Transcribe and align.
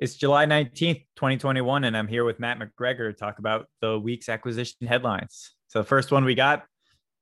It's 0.00 0.14
July 0.14 0.46
19th, 0.46 1.04
2021, 1.16 1.84
and 1.84 1.94
I'm 1.94 2.08
here 2.08 2.24
with 2.24 2.40
Matt 2.40 2.58
McGregor 2.58 3.10
to 3.10 3.12
talk 3.12 3.38
about 3.38 3.66
the 3.82 3.98
week's 3.98 4.30
acquisition 4.30 4.86
headlines. 4.86 5.54
So, 5.68 5.78
the 5.78 5.84
first 5.84 6.10
one 6.10 6.24
we 6.24 6.34
got 6.34 6.64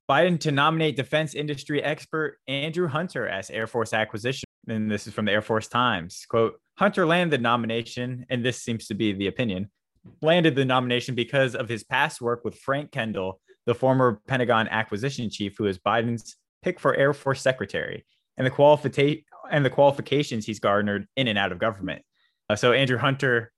Biden 0.09 0.39
to 0.39 0.53
nominate 0.53 0.95
defense 0.95 1.35
industry 1.35 1.83
expert 1.83 2.39
Andrew 2.47 2.87
Hunter 2.87 3.27
as 3.27 3.51
Air 3.51 3.67
Force 3.67 3.93
acquisition. 3.93 4.45
And 4.69 4.89
this 4.89 5.09
is 5.09 5.13
from 5.13 5.25
the 5.25 5.33
Air 5.33 5.43
Force 5.43 5.67
Times. 5.67 6.25
Quote 6.29 6.61
Hunter 6.77 7.05
landed 7.05 7.37
the 7.37 7.43
nomination, 7.43 8.25
and 8.31 8.45
this 8.45 8.63
seems 8.63 8.87
to 8.87 8.95
be 8.95 9.13
the 9.13 9.27
opinion, 9.27 9.73
landed 10.23 10.55
the 10.55 10.65
nomination 10.65 11.17
because 11.17 11.57
of 11.57 11.69
his 11.69 11.83
past 11.83 12.21
work 12.21 12.45
with 12.45 12.61
Frank 12.61 12.93
Kendall, 12.93 13.41
the 13.67 13.75
former 13.75 14.21
Pentagon 14.29 14.69
acquisition 14.69 15.31
chief, 15.31 15.57
who 15.59 15.67
is 15.67 15.81
Biden's 15.81 16.37
pick 16.63 16.79
for 16.79 16.95
Air 16.95 17.13
Force 17.13 17.43
secretary, 17.43 18.07
and 18.37 18.47
the 18.47 18.53
qualification 18.53 19.25
and 19.51 19.65
the 19.65 19.71
qualifications 19.71 20.47
he's 20.47 20.61
garnered 20.61 21.09
in 21.17 21.27
and 21.27 21.39
out 21.39 21.51
of 21.51 21.59
government. 21.59 22.03
Uh, 22.49 22.57
so 22.57 22.73
Andrew 22.73 22.99
Hunter 22.99 23.53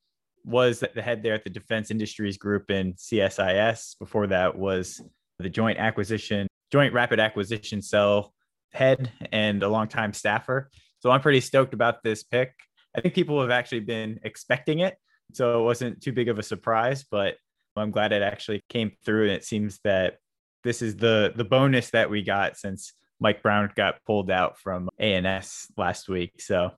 was 0.45 0.81
the 0.81 1.03
head 1.03 1.23
there 1.23 1.35
at 1.35 1.45
the 1.45 1.51
Defense 1.51 1.91
Industries 1.91 2.39
Group 2.39 2.71
in 2.71 2.95
CSIS. 2.95 3.99
Before 3.99 4.27
that 4.29 4.57
was 4.57 5.01
the 5.39 5.49
Joint 5.49 5.79
Acquisition, 5.79 6.49
Joint 6.73 6.93
Rapid 6.93 7.21
Acquisition 7.21 7.83
Cell 7.83 8.33
head 8.73 9.13
and 9.33 9.63
a 9.63 9.69
longtime 9.69 10.13
staffer. 10.13 10.71
So 11.01 11.11
I'm 11.11 11.21
pretty 11.21 11.41
stoked 11.41 11.75
about 11.75 12.03
this 12.03 12.23
pick. 12.23 12.53
I 12.97 13.01
think 13.01 13.15
people 13.15 13.41
have 13.41 13.51
actually 13.51 13.81
been 13.81 14.21
expecting 14.25 14.81
it, 14.81 14.97
so 15.33 15.61
it 15.61 15.65
wasn't 15.65 16.03
too 16.03 16.13
big 16.13 16.29
of 16.29 16.39
a 16.39 16.43
surprise. 16.43 17.05
But 17.09 17.37
I'm 17.77 17.91
glad 17.91 18.13
it 18.13 18.23
actually 18.23 18.65
came 18.69 18.93
through, 19.05 19.25
and 19.25 19.33
it 19.33 19.45
seems 19.45 19.79
that 19.85 20.19
this 20.65 20.83
is 20.83 20.97
the 20.97 21.33
the 21.35 21.45
bonus 21.45 21.91
that 21.91 22.11
we 22.11 22.23
got 22.23 22.57
since 22.57 22.93
Mike 23.21 23.43
Brown 23.43 23.71
got 23.77 24.05
pulled 24.05 24.31
out 24.31 24.59
from 24.59 24.89
ANS 24.99 25.69
last 25.77 26.09
week. 26.09 26.41
So 26.41 26.73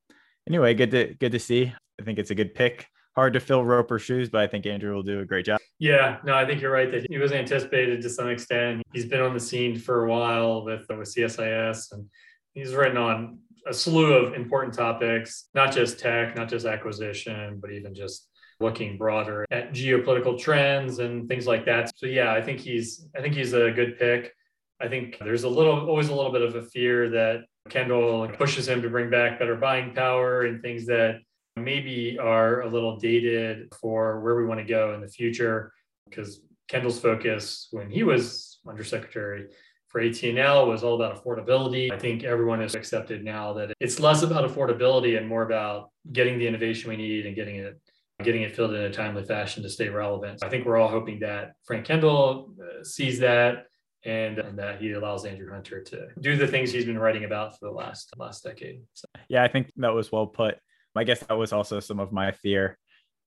anyway, 0.49 0.75
good 0.75 0.91
to 0.93 1.15
good 1.15 1.33
to 1.33 1.39
see. 1.39 1.73
I 2.01 2.05
think 2.05 2.19
it's 2.19 2.31
a 2.31 2.35
good 2.35 2.55
pick. 2.55 2.87
Hard 3.15 3.35
to 3.35 3.41
fill 3.41 3.65
Roper's 3.65 4.03
shoes, 4.03 4.31
but 4.31 4.41
I 4.41 4.47
think 4.47 4.65
Andrew 4.65 4.95
will 4.95 5.03
do 5.03 5.21
a 5.21 5.25
great 5.25 5.45
job. 5.45 5.61
Yeah, 5.79 6.19
no, 6.25 6.35
I 6.35 6.47
think 6.47 6.63
you're 6.63 6.73
right 6.73 6.91
that 6.91 7.07
he 7.11 7.19
was 7.19 7.33
anticipated 7.33 8.01
to 8.03 8.09
some 8.09 8.31
extent. 8.31 8.83
He's 8.93 9.05
been 9.05 9.21
on 9.21 9.35
the 9.35 9.41
scene 9.41 9.77
for 9.79 10.05
a 10.05 10.11
while 10.11 10.65
with 10.65 10.87
with 10.89 11.15
CSIS, 11.15 11.93
and 11.93 12.07
he's 12.55 12.75
written 12.75 12.97
on 12.97 13.39
a 13.67 13.75
slew 13.75 14.15
of 14.15 14.35
important 14.35 14.75
topics, 14.75 15.49
not 15.55 15.73
just 15.73 15.99
tech, 15.99 16.35
not 16.37 16.49
just 16.49 16.67
acquisition, 16.67 17.59
but 17.61 17.71
even 17.71 17.95
just 17.95 18.29
looking 18.61 18.97
broader 18.97 19.45
at 19.51 19.73
geopolitical 19.73 20.39
trends 20.39 20.99
and 20.99 21.29
things 21.29 21.47
like 21.47 21.65
that. 21.67 21.91
So 21.97 22.07
yeah, 22.07 22.33
I 22.33 22.41
think 22.41 22.61
he's 22.61 23.07
I 23.17 23.21
think 23.21 23.35
he's 23.35 23.53
a 23.53 23.71
good 23.71 23.99
pick. 23.99 24.33
I 24.81 24.89
think 24.89 25.19
there's 25.19 25.45
a 25.45 25.49
little 25.49 25.87
always 25.89 26.09
a 26.09 26.15
little 26.15 26.33
bit 26.33 26.43
of 26.43 26.55
a 26.55 26.63
fear 26.63 27.11
that 27.11 27.45
Kendall 27.69 28.29
pushes 28.29 28.69
him 28.69 28.83
to 28.83 28.91
bring 28.91 29.11
back 29.11 29.39
better 29.39 29.57
buying 29.57 29.95
power 29.95 30.43
and 30.43 30.61
things 30.61 30.87
that 30.87 31.21
maybe 31.57 32.19
are 32.19 32.63
a 32.63 32.69
little 32.69 32.97
dated 32.99 33.73
for 33.81 34.21
where 34.21 34.37
we 34.37 34.45
want 34.45 34.61
to 34.61 34.67
go 34.67 34.95
in 34.95 35.01
the 35.01 35.09
future 35.09 35.73
because 36.09 36.41
Kendall's 36.69 36.99
focus 36.99 37.69
when 37.71 37.91
he 37.91 38.03
was 38.03 38.61
undersecretary 38.67 39.49
for 39.89 40.01
ATNL 40.01 40.67
was 40.67 40.83
all 40.83 40.95
about 40.95 41.23
affordability. 41.23 41.93
I 41.93 41.99
think 41.99 42.25
everyone 42.25 42.61
has 42.61 42.75
accepted 42.75 43.23
now 43.23 43.53
that 43.55 43.75
it's 43.79 44.01
less 44.01 44.23
about 44.23 44.51
affordability 44.51 45.19
and 45.19 45.29
more 45.29 45.43
about 45.43 45.91
getting 46.13 46.39
the 46.39 46.47
innovation 46.47 46.89
we 46.89 46.97
need 46.97 47.27
and 47.27 47.37
getting 47.37 47.57
it 47.57 47.79
getting 48.23 48.43
it 48.43 48.55
filled 48.55 48.73
in 48.73 48.83
a 48.83 48.91
timely 48.91 49.25
fashion 49.25 49.63
to 49.65 49.69
stay 49.69 49.89
relevant. 49.89 50.43
I 50.43 50.49
think 50.49 50.65
we're 50.65 50.79
all 50.79 50.89
hoping 50.89 51.19
that 51.21 51.55
Frank 51.65 51.85
Kendall 51.85 52.55
uh, 52.61 52.85
sees 52.85 53.19
that 53.19 53.67
and, 54.05 54.39
and 54.39 54.59
that 54.59 54.81
he 54.81 54.93
allows 54.93 55.25
Andrew 55.25 55.51
Hunter 55.51 55.83
to 55.83 56.09
do 56.21 56.37
the 56.37 56.47
things 56.47 56.73
he's 56.73 56.85
been 56.85 56.99
writing 56.99 57.25
about 57.25 57.59
for 57.59 57.67
the 57.67 57.73
last 57.73 58.13
last 58.17 58.45
decade. 58.45 58.83
So. 58.95 59.07
Yeah, 59.29 59.45
I 59.45 59.49
think 59.49 59.73
that 59.77 59.95
was 59.95 60.11
well 60.11 60.27
put. 60.27 60.59
I 60.95 61.05
guess 61.05 61.21
that 61.21 61.35
was 61.35 61.53
also 61.53 61.81
some 61.81 62.01
of 62.01 62.13
my 62.13 62.33
fear. 62.33 62.79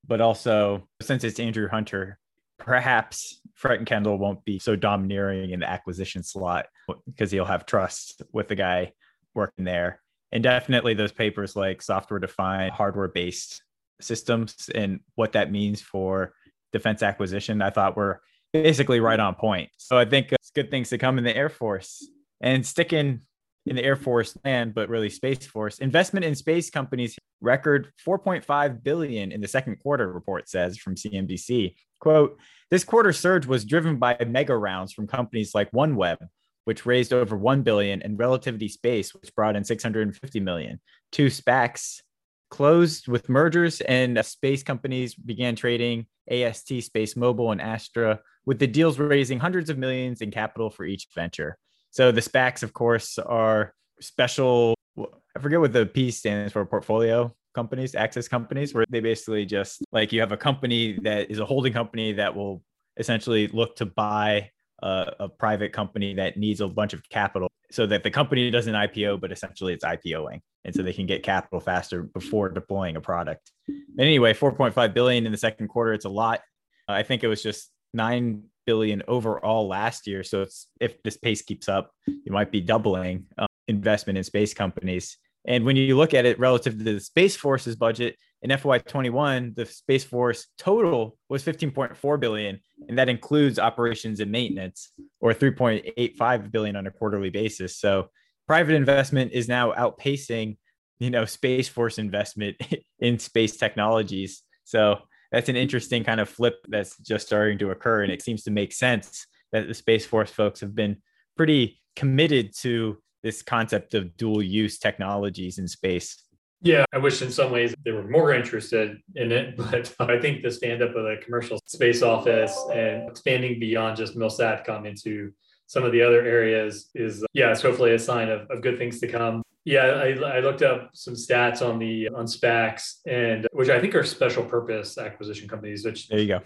But 0.08 0.22
also, 0.22 0.88
since 1.02 1.24
it's 1.24 1.40
Andrew 1.40 1.68
Hunter, 1.68 2.20
perhaps 2.60 3.42
Fred 3.56 3.80
and 3.80 3.88
Kendall 3.88 4.18
won't 4.18 4.46
be 4.46 4.60
so 4.60 4.76
domineering 4.76 5.52
in 5.52 5.62
the 5.62 5.70
acquisition 5.70 6.22
slot 6.24 6.68
because 7.06 7.32
he'll 7.32 7.46
have 7.46 7.66
trust 7.66 8.22
with 8.32 8.48
the 8.48 8.56
guy 8.56 8.92
working 9.34 9.66
there. 9.66 10.00
And 10.32 10.44
definitely 10.44 10.94
those 10.94 11.12
papers 11.12 11.56
like 11.56 11.82
software 11.82 12.20
defined, 12.20 12.74
hardware 12.74 13.08
based 13.08 13.64
systems 14.02 14.70
and 14.74 15.00
what 15.16 15.34
that 15.34 15.52
means 15.52 15.82
for 15.82 16.34
defense 16.72 17.02
acquisition, 17.02 17.62
I 17.62 17.70
thought 17.70 17.96
were 17.98 18.22
basically 18.64 19.00
right 19.00 19.20
on 19.20 19.36
point. 19.36 19.70
So 19.78 19.98
I 19.98 20.06
think 20.06 20.32
it's 20.32 20.52
good 20.52 20.72
things 20.72 20.90
to 20.90 20.98
come 20.98 21.18
in 21.18 21.24
the 21.24 21.36
Air 21.36 21.50
Force. 21.50 22.08
And 22.42 22.66
sticking 22.66 23.22
in 23.66 23.76
the 23.76 23.84
Air 23.84 23.96
Force 23.96 24.38
land, 24.44 24.76
but 24.76 24.90
really 24.90 25.10
Space 25.10 25.46
Force. 25.46 25.80
Investment 25.80 26.26
in 26.26 26.36
space 26.36 26.70
companies 26.70 27.18
record 27.42 27.92
4.5 28.06 28.84
billion 28.84 29.32
in 29.32 29.42
the 29.42 29.48
second 29.48 29.78
quarter, 29.78 30.12
report 30.12 30.48
says 30.50 30.78
from 30.78 30.96
CNBC. 30.96 31.76
Quote, 32.00 32.38
this 32.70 32.84
quarter 32.84 33.14
surge 33.14 33.46
was 33.46 33.66
driven 33.66 33.98
by 33.98 34.18
mega 34.28 34.56
rounds 34.56 34.94
from 34.94 35.08
companies 35.08 35.56
like 35.56 35.72
OneWeb, 35.72 36.18
which 36.66 36.86
raised 36.86 37.14
over 37.14 37.38
1 37.38 37.64
billion, 37.64 38.02
and 38.02 38.20
Relativity 38.20 38.68
Space, 38.68 39.14
which 39.14 39.34
brought 39.36 39.56
in 39.56 39.64
650 39.64 40.40
million. 40.40 40.80
Two 41.12 41.28
SPACs 41.28 42.02
closed 42.50 43.08
with 43.08 43.30
mergers, 43.30 43.82
and 43.82 44.24
space 44.26 44.64
companies 44.64 45.16
began 45.16 45.56
trading 45.56 46.06
AST, 46.30 46.82
Space 46.82 47.16
Mobile, 47.16 47.52
and 47.52 47.62
Astra, 47.62 48.20
with 48.46 48.60
the 48.60 48.68
deals 48.68 49.00
raising 49.00 49.40
hundreds 49.40 49.70
of 49.70 49.78
millions 49.78 50.22
in 50.22 50.32
capital 50.32 50.70
for 50.70 50.86
each 50.86 51.08
venture. 51.14 51.58
So 51.92 52.12
the 52.12 52.22
SPACs, 52.22 52.64
of 52.64 52.74
course, 52.74 53.18
are 53.18 53.74
special. 54.00 54.76
I 54.98 55.40
forget 55.40 55.60
what 55.60 55.74
the 55.74 55.86
P 55.86 56.12
stands 56.12 56.54
for 56.54 56.66
portfolio 56.66 57.34
companies, 57.54 57.96
access 57.96 58.28
companies, 58.28 58.74
where 58.74 58.86
they 58.90 59.00
basically 59.00 59.46
just 59.46 59.84
like 59.92 60.12
you 60.12 60.20
have 60.20 60.32
a 60.32 60.38
company 60.38 61.00
that 61.04 61.32
is 61.32 61.40
a 61.40 61.46
holding 61.46 61.74
company 61.74 62.14
that 62.14 62.36
will 62.36 62.62
essentially 62.98 63.48
look 63.48 63.76
to 63.78 63.86
buy 63.86 64.50
a, 64.82 65.14
a, 65.22 65.30
private 65.30 65.74
company 65.74 66.14
that 66.14 66.38
needs 66.38 66.62
a 66.62 66.68
bunch 66.68 66.94
of 66.94 67.08
capital 67.10 67.50
so 67.72 67.86
that 67.86 68.04
the 68.04 68.12
company 68.12 68.52
doesn't 68.52 68.74
IPO, 68.74 69.20
but 69.20 69.32
essentially 69.32 69.74
it's 69.74 69.84
IPOing. 69.84 70.42
And 70.66 70.76
so 70.76 70.82
they 70.82 70.94
can 70.94 71.06
get 71.06 71.24
capital 71.24 71.60
faster 71.60 72.04
before 72.04 72.50
deploying 72.50 72.96
a 72.96 73.02
product. 73.02 73.52
Anyway, 74.00 74.34
4.5 74.34 74.94
billion 74.94 75.26
in 75.26 75.32
the 75.32 75.38
second 75.38 75.68
quarter. 75.68 75.94
It's 75.94 76.06
a 76.06 76.10
lot. 76.10 76.42
I 76.88 77.04
think 77.04 77.24
it 77.24 77.28
was 77.28 77.42
just 77.42 77.72
9 77.96 78.44
billion 78.66 79.02
overall 79.08 79.68
last 79.68 80.08
year. 80.08 80.24
So 80.24 80.46
if 80.80 81.02
this 81.04 81.18
pace 81.18 81.42
keeps 81.42 81.70
up, 81.70 81.92
you 82.08 82.32
might 82.32 82.52
be 82.52 82.62
doubling 82.62 83.26
um, 83.38 83.48
investment 83.68 84.18
in 84.18 84.24
space 84.24 84.54
companies. 84.54 85.18
And 85.48 85.64
when 85.64 85.76
you 85.76 85.96
look 85.96 86.14
at 86.14 86.26
it 86.26 86.40
relative 86.40 86.78
to 86.78 86.84
the 86.84 87.00
Space 87.00 87.36
Force's 87.36 87.76
budget 87.76 88.18
in 88.42 88.50
FY21, 88.50 89.56
the 89.56 89.66
Space 89.66 90.04
Force 90.04 90.48
total 90.58 91.18
was 91.30 91.44
15.4 91.44 92.20
billion, 92.20 92.60
and 92.88 92.98
that 92.98 93.10
includes 93.10 93.60
operations 93.60 94.20
and 94.20 94.32
maintenance, 94.32 94.92
or 95.20 95.34
3.85 95.34 96.52
billion 96.52 96.76
on 96.76 96.88
a 96.88 96.92
quarterly 96.92 97.30
basis. 97.30 97.78
So 97.78 98.10
private 98.48 98.76
investment 98.76 99.34
is 99.34 99.48
now 99.48 99.72
outpacing, 99.74 100.58
you 101.00 101.12
know, 101.12 101.26
Space 101.26 101.68
Force 101.68 102.00
investment 102.00 102.58
in 103.00 103.20
space 103.20 103.58
technologies. 103.58 104.42
So 104.64 105.00
that's 105.36 105.50
an 105.50 105.58
interesting 105.58 106.02
kind 106.02 106.22
of 106.22 106.30
flip 106.30 106.66
that's 106.70 106.98
just 107.00 107.28
starting 107.28 107.58
to 107.58 107.72
occur. 107.72 108.04
And 108.04 108.12
it 108.12 108.22
seems 108.22 108.44
to 108.44 108.52
make 108.52 108.72
sense 108.72 109.28
that 109.52 109.68
the 109.68 109.74
Space 109.74 110.06
Force 110.06 110.32
folks 110.32 110.62
have 110.62 110.74
been 110.74 110.96
pretty 111.36 111.82
committed 111.98 112.56
to 112.62 113.00
this 113.22 113.42
concept 113.42 113.96
of 113.96 114.16
dual 114.16 114.42
use 114.42 114.80
technologies 114.80 115.58
in 115.58 115.68
space. 115.68 116.24
Yeah, 116.62 116.86
I 116.94 117.00
wish 117.00 117.22
in 117.22 117.32
some 117.32 117.52
ways 117.52 117.76
they 117.84 117.92
were 117.92 118.08
more 118.08 118.34
interested 118.34 118.98
in 119.16 119.34
it, 119.34 119.58
but 119.98 120.10
I 120.10 120.22
think 120.22 120.42
the 120.42 120.50
stand 120.50 120.82
up 120.82 120.96
of 120.96 121.04
the 121.04 121.18
commercial 121.22 121.60
space 121.66 122.02
office 122.02 122.58
and 122.74 123.10
expanding 123.10 123.60
beyond 123.60 123.98
just 123.98 124.16
MILSATCOM 124.16 124.88
into 124.88 125.34
some 125.68 125.84
of 125.84 125.92
the 125.92 126.02
other 126.02 126.22
areas 126.22 126.92
is, 126.96 127.26
yeah, 127.34 127.52
it's 127.52 127.62
hopefully 127.62 127.94
a 127.94 128.00
sign 128.00 128.30
of, 128.30 128.50
of 128.50 128.62
good 128.62 128.78
things 128.78 129.02
to 129.02 129.08
come. 129.10 129.44
Yeah, 129.66 129.82
I, 129.82 130.38
I, 130.38 130.40
looked 130.42 130.62
up 130.62 130.92
some 130.94 131.16
stats 131.16 131.68
on 131.68 131.80
the 131.80 132.10
on 132.10 132.28
SPACs 132.28 132.98
and 133.08 133.48
which 133.52 133.70
I 133.70 133.82
think 133.82 133.96
are 133.96 134.04
special 134.04 134.44
purpose 134.44 134.98
acquisition 135.00 135.50
companies. 135.50 135.84
Which 135.84 136.08
there 136.08 136.20
you 136.20 136.28
go. 136.28 136.42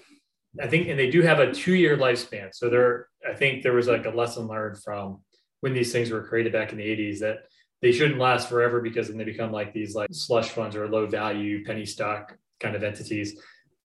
I 0.59 0.67
think, 0.67 0.87
and 0.87 0.97
they 0.97 1.09
do 1.09 1.21
have 1.21 1.39
a 1.39 1.51
two 1.51 1.75
year 1.75 1.97
lifespan. 1.97 2.49
So 2.53 2.69
there, 2.69 3.07
I 3.29 3.33
think 3.33 3.61
there 3.61 3.73
was 3.73 3.87
like 3.87 4.05
a 4.05 4.09
lesson 4.09 4.47
learned 4.47 4.81
from 4.81 5.19
when 5.59 5.73
these 5.73 5.91
things 5.91 6.09
were 6.09 6.23
created 6.23 6.53
back 6.53 6.71
in 6.71 6.77
the 6.77 6.85
80s 6.85 7.19
that 7.19 7.39
they 7.81 7.91
shouldn't 7.91 8.19
last 8.19 8.49
forever 8.49 8.81
because 8.81 9.09
then 9.09 9.17
they 9.17 9.25
become 9.25 9.51
like 9.51 9.73
these 9.73 9.95
like 9.95 10.09
slush 10.11 10.49
funds 10.49 10.75
or 10.75 10.87
low 10.87 11.05
value 11.05 11.63
penny 11.65 11.85
stock 11.85 12.35
kind 12.59 12.75
of 12.75 12.83
entities 12.83 13.39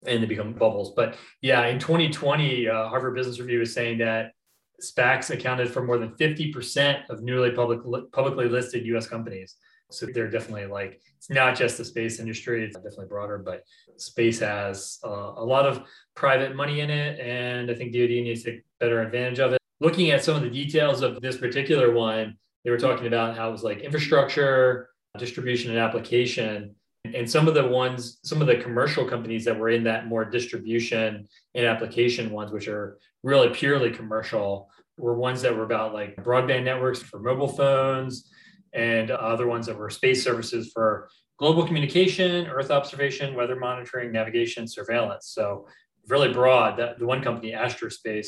and 0.05 0.21
they 0.21 0.27
become 0.27 0.53
bubbles. 0.53 0.94
But 0.95 1.15
yeah, 1.41 1.65
in 1.67 1.79
2020, 1.79 2.67
uh, 2.67 2.89
Harvard 2.89 3.15
Business 3.15 3.39
Review 3.39 3.61
is 3.61 3.73
saying 3.73 4.00
that 4.00 4.31
SPACs 4.81 5.29
accounted 5.29 5.69
for 5.69 5.83
more 5.83 5.97
than 5.97 6.09
50% 6.11 7.09
of 7.09 7.21
newly 7.21 7.51
public, 7.51 7.79
publicly 8.11 8.47
listed 8.47 8.85
US 8.87 9.07
companies. 9.07 9.55
So 9.89 10.05
they're 10.05 10.29
definitely 10.29 10.67
like, 10.67 11.01
it's 11.17 11.29
not 11.29 11.55
just 11.55 11.77
the 11.77 11.85
space 11.85 12.19
industry, 12.19 12.63
it's 12.63 12.75
definitely 12.75 13.07
broader, 13.07 13.37
but 13.37 13.63
space 13.97 14.39
has 14.39 14.99
uh, 15.03 15.33
a 15.35 15.43
lot 15.43 15.65
of 15.65 15.83
private 16.15 16.55
money 16.55 16.79
in 16.79 16.89
it. 16.89 17.19
And 17.19 17.69
I 17.69 17.75
think 17.75 17.93
DoD 17.93 18.09
needs 18.09 18.43
to 18.43 18.51
take 18.51 18.63
better 18.79 19.01
advantage 19.01 19.39
of 19.39 19.53
it. 19.53 19.59
Looking 19.79 20.11
at 20.11 20.23
some 20.23 20.35
of 20.35 20.43
the 20.43 20.49
details 20.49 21.01
of 21.01 21.19
this 21.21 21.37
particular 21.37 21.91
one, 21.91 22.37
they 22.63 22.71
were 22.71 22.77
talking 22.77 23.07
about 23.07 23.35
how 23.35 23.49
it 23.49 23.51
was 23.51 23.63
like 23.63 23.79
infrastructure, 23.79 24.89
distribution, 25.17 25.71
and 25.71 25.79
application. 25.79 26.75
And 27.13 27.30
some 27.30 27.48
of 27.48 27.53
the 27.53 27.68
ones, 27.68 28.19
some 28.24 28.42
of 28.42 28.48
the 28.48 28.57
commercial 28.57 29.06
companies 29.06 29.45
that 29.45 29.57
were 29.57 29.69
in 29.69 29.83
that 29.86 30.07
more 30.07 30.24
distribution 30.24 31.27
and 31.56 31.65
application 31.65 32.31
ones, 32.31 32.51
which 32.51 32.68
are 32.68 33.00
really 33.24 33.50
purely 33.50 33.92
commercial, 33.92 34.69
were 34.98 35.15
ones 35.15 35.42
that 35.42 35.56
were 35.56 35.63
about 35.63 35.94
like 35.94 36.15
broadband 36.18 36.63
networks 36.63 37.00
for 37.01 37.19
mobile 37.19 37.48
phones 37.48 38.30
and 38.74 39.12
other 39.12 39.48
ones 39.48 39.65
that 39.65 39.77
were 39.77 39.89
space 39.89 40.24
services 40.24 40.71
for 40.74 41.09
global 41.38 41.65
communication, 41.65 42.48
Earth 42.48 42.71
observation, 42.71 43.36
weather 43.36 43.56
monitoring, 43.56 44.12
navigation, 44.12 44.68
surveillance. 44.68 45.27
So 45.33 45.68
really 46.07 46.31
broad. 46.31 46.77
That 46.77 47.00
the 47.00 47.06
one 47.06 47.21
company, 47.21 47.51
Astrospace, 47.51 48.27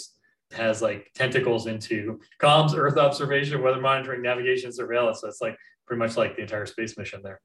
has 0.51 0.81
like 0.81 1.11
tentacles 1.15 1.67
into 1.67 2.19
comms, 2.41 2.75
Earth 2.75 2.97
observation, 2.97 3.61
weather 3.61 3.81
monitoring, 3.81 4.21
navigation, 4.21 4.73
surveillance. 4.73 5.21
So 5.21 5.27
it's 5.27 5.41
like 5.41 5.55
pretty 5.85 5.99
much 5.99 6.17
like 6.17 6.35
the 6.35 6.41
entire 6.41 6.65
space 6.65 6.97
mission 6.97 7.21
there. 7.23 7.39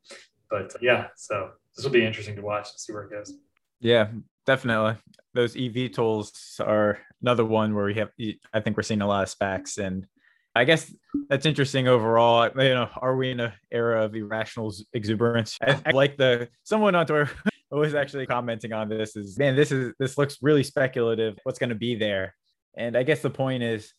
But 0.50 0.74
uh, 0.74 0.78
yeah, 0.80 1.08
so 1.16 1.50
this 1.76 1.84
will 1.84 1.92
be 1.92 2.04
interesting 2.04 2.36
to 2.36 2.42
watch 2.42 2.70
and 2.70 2.78
see 2.78 2.92
where 2.92 3.04
it 3.04 3.10
goes. 3.10 3.34
Yeah, 3.80 4.08
definitely. 4.46 4.96
Those 5.34 5.54
eVTOLs 5.54 6.60
are 6.60 6.98
another 7.22 7.44
one 7.44 7.74
where 7.74 7.84
we 7.84 7.94
have. 7.94 8.10
I 8.52 8.60
think 8.60 8.76
we're 8.76 8.82
seeing 8.82 9.02
a 9.02 9.06
lot 9.06 9.22
of 9.22 9.34
SPACs 9.34 9.78
and 9.78 10.06
I 10.54 10.64
guess 10.64 10.92
that's 11.28 11.46
interesting 11.46 11.86
overall. 11.86 12.50
You 12.56 12.74
know, 12.74 12.88
are 12.96 13.16
we 13.16 13.30
in 13.30 13.38
an 13.38 13.52
era 13.70 14.04
of 14.04 14.16
irrational 14.16 14.74
exuberance? 14.92 15.56
I, 15.62 15.80
I 15.86 15.90
like 15.92 16.16
the 16.16 16.48
someone 16.64 16.96
on 16.96 17.06
Twitter 17.06 17.30
was 17.70 17.94
actually 17.94 18.26
commenting 18.26 18.72
on 18.72 18.88
this 18.88 19.14
is 19.14 19.38
man, 19.38 19.54
this 19.54 19.70
is 19.70 19.94
this 20.00 20.18
looks 20.18 20.38
really 20.42 20.64
speculative. 20.64 21.38
What's 21.44 21.60
going 21.60 21.68
to 21.68 21.76
be 21.76 21.94
there? 21.94 22.34
And 22.76 22.96
I 22.96 23.04
guess 23.04 23.20
the 23.20 23.30
point 23.30 23.62
is 23.62 23.92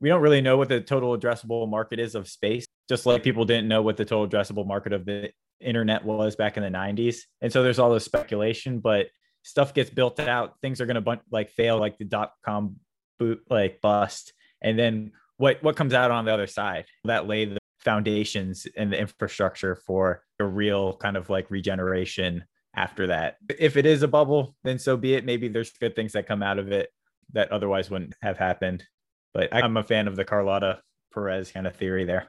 we 0.00 0.08
don't 0.08 0.20
really 0.20 0.40
know 0.40 0.56
what 0.56 0.68
the 0.68 0.80
total 0.80 1.16
addressable 1.16 1.68
market 1.68 2.00
is 2.00 2.16
of 2.16 2.26
space, 2.26 2.66
just 2.88 3.06
like 3.06 3.22
people 3.22 3.44
didn't 3.44 3.68
know 3.68 3.82
what 3.82 3.96
the 3.96 4.04
total 4.04 4.26
addressable 4.26 4.66
market 4.66 4.92
of 4.92 5.04
the 5.04 5.30
internet 5.60 6.04
was 6.04 6.36
back 6.36 6.56
in 6.56 6.62
the 6.62 6.70
90s. 6.70 7.18
And 7.40 7.52
so 7.52 7.62
there's 7.62 7.78
all 7.78 7.92
this 7.92 8.04
speculation, 8.04 8.80
but 8.80 9.08
stuff 9.42 9.74
gets 9.74 9.90
built 9.90 10.20
out. 10.20 10.54
Things 10.62 10.80
are 10.80 10.86
going 10.86 11.02
to 11.02 11.20
like 11.30 11.50
fail, 11.50 11.78
like 11.78 11.98
the 11.98 12.04
dot 12.04 12.32
com 12.44 12.76
boot, 13.18 13.42
like 13.48 13.80
bust. 13.80 14.32
And 14.62 14.78
then 14.78 15.12
what 15.36 15.62
what 15.62 15.76
comes 15.76 15.94
out 15.94 16.10
on 16.10 16.24
the 16.24 16.34
other 16.34 16.46
side 16.46 16.84
that 17.04 17.26
lay 17.26 17.46
the 17.46 17.58
foundations 17.80 18.66
and 18.76 18.92
the 18.92 18.98
infrastructure 18.98 19.74
for 19.74 20.22
a 20.38 20.44
real 20.44 20.96
kind 20.96 21.16
of 21.16 21.30
like 21.30 21.50
regeneration 21.50 22.44
after 22.76 23.06
that. 23.08 23.36
If 23.58 23.76
it 23.76 23.86
is 23.86 24.02
a 24.02 24.08
bubble, 24.08 24.54
then 24.64 24.78
so 24.78 24.96
be 24.96 25.14
it. 25.14 25.24
Maybe 25.24 25.48
there's 25.48 25.72
good 25.72 25.96
things 25.96 26.12
that 26.12 26.28
come 26.28 26.42
out 26.42 26.58
of 26.58 26.70
it 26.72 26.90
that 27.32 27.50
otherwise 27.52 27.90
wouldn't 27.90 28.14
have 28.22 28.38
happened. 28.38 28.84
But 29.32 29.54
I'm 29.54 29.76
a 29.76 29.82
fan 29.82 30.08
of 30.08 30.16
the 30.16 30.24
Carlota 30.24 30.80
Perez 31.12 31.52
kind 31.52 31.66
of 31.66 31.76
theory 31.76 32.04
there. 32.04 32.28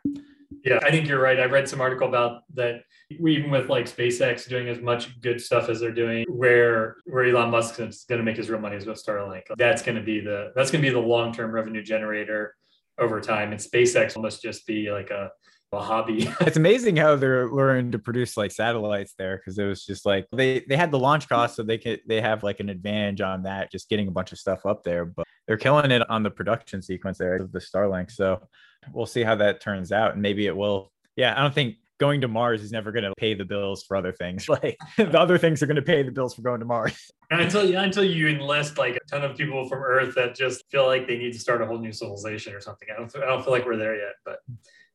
Yeah, 0.64 0.80
I 0.84 0.92
think 0.92 1.08
you're 1.08 1.22
right. 1.22 1.40
I 1.40 1.46
read 1.46 1.68
some 1.68 1.82
article 1.82 2.08
about 2.08 2.44
that 2.54 2.84
even 3.10 3.50
with 3.52 3.70
like 3.70 3.86
SpaceX 3.86 4.48
doing 4.48 4.70
as 4.70 4.80
much 4.80 5.20
good 5.22 5.42
stuff 5.42 5.70
as 5.70 5.80
they're 5.80 5.92
doing, 5.92 6.26
where 6.30 6.98
where 7.06 7.26
Elon 7.26 7.50
Musk 7.50 7.80
is 7.80 8.06
going 8.08 8.20
to 8.20 8.26
make 8.26 8.38
his 8.38 8.50
real 8.50 8.60
money 8.60 8.76
is 8.76 8.86
with 8.86 9.04
Starlink. 9.04 9.44
That's 9.58 9.82
going 9.82 9.98
to 9.98 10.04
be 10.04 10.20
the 10.20 10.52
that's 10.56 10.72
going 10.72 10.84
to 10.84 10.88
be 10.88 10.94
the 10.94 11.00
long 11.00 11.34
term 11.34 11.52
revenue 11.52 11.84
generator 11.84 12.56
over 13.00 13.20
time. 13.22 13.52
And 13.52 13.60
SpaceX 13.60 14.20
must 14.22 14.42
just 14.42 14.68
be 14.68 14.92
like 14.92 15.10
a, 15.10 15.32
a 15.72 15.82
hobby. 15.82 16.30
it's 16.42 16.58
amazing 16.58 16.98
how 16.98 17.16
they're 17.16 17.50
learning 17.50 17.92
to 17.94 18.00
produce 18.00 18.38
like 18.38 18.52
satellites 18.52 19.14
there 19.18 19.38
because 19.38 19.58
it 19.58 19.66
was 19.66 19.86
just 19.86 20.06
like 20.06 20.28
they 20.32 20.64
they 20.70 20.78
had 20.78 20.92
the 20.92 21.00
launch 21.00 21.28
cost, 21.28 21.56
so 21.56 21.64
they 21.64 21.78
could 21.78 22.02
they 22.08 22.22
have 22.22 22.44
like 22.44 22.60
an 22.60 22.70
advantage 22.70 23.22
on 23.22 23.44
that, 23.44 23.72
just 23.72 23.90
getting 23.90 24.08
a 24.08 24.12
bunch 24.12 24.32
of 24.32 24.38
stuff 24.38 24.66
up 24.66 24.84
there. 24.84 25.06
But 25.06 25.26
they're 25.48 25.58
killing 25.58 25.92
it 25.92 26.08
on 26.10 26.24
the 26.24 26.32
production 26.32 26.82
sequence 26.82 27.18
there 27.18 27.38
of 27.38 27.52
the 27.52 27.60
Starlink. 27.60 28.12
So 28.12 28.48
we'll 28.94 29.06
see 29.06 29.24
how 29.24 29.36
that 29.36 29.62
turns 29.62 29.92
out, 29.92 30.14
and 30.14 30.22
maybe 30.22 30.48
it 30.48 30.56
will. 30.56 30.92
Yeah, 31.16 31.34
I 31.38 31.42
don't 31.42 31.54
think 31.54 31.76
going 32.02 32.22
to 32.22 32.28
Mars 32.28 32.64
is 32.64 32.72
never 32.72 32.92
going 32.92 33.04
to 33.04 33.14
pay 33.16 33.36
the 33.36 33.46
bills 33.46 33.84
for 33.84 33.96
other 33.96 34.12
things. 34.12 34.50
Like 34.50 34.78
the 34.98 35.20
other 35.20 35.38
things 35.38 35.62
are 35.62 35.68
going 35.68 35.76
to 35.76 35.84
pay 35.84 36.02
the 36.02 36.12
bills 36.12 36.34
for 36.34 36.42
going 36.42 36.60
to 36.60 36.66
Mars. 36.66 37.12
Until 37.30 37.78
until 37.78 38.04
you 38.04 38.28
enlist 38.28 38.78
like 38.78 38.98
a 38.98 39.00
ton 39.10 39.24
of 39.24 39.38
people 39.38 39.70
from 39.70 39.80
Earth 39.80 40.16
that 40.16 40.36
just 40.36 40.66
feel 40.70 40.86
like 40.86 41.08
they 41.08 41.18
need 41.18 41.32
to 41.32 41.40
start 41.40 41.62
a 41.62 41.66
whole 41.66 41.78
new 41.78 41.94
civilization 41.94 42.54
or 42.54 42.60
something. 42.60 42.90
I 42.94 43.00
don't 43.00 43.16
I 43.16 43.26
don't 43.26 43.42
feel 43.42 43.54
like 43.54 43.66
we're 43.66 43.78
there 43.78 43.96
yet, 43.96 44.16
but 44.26 44.40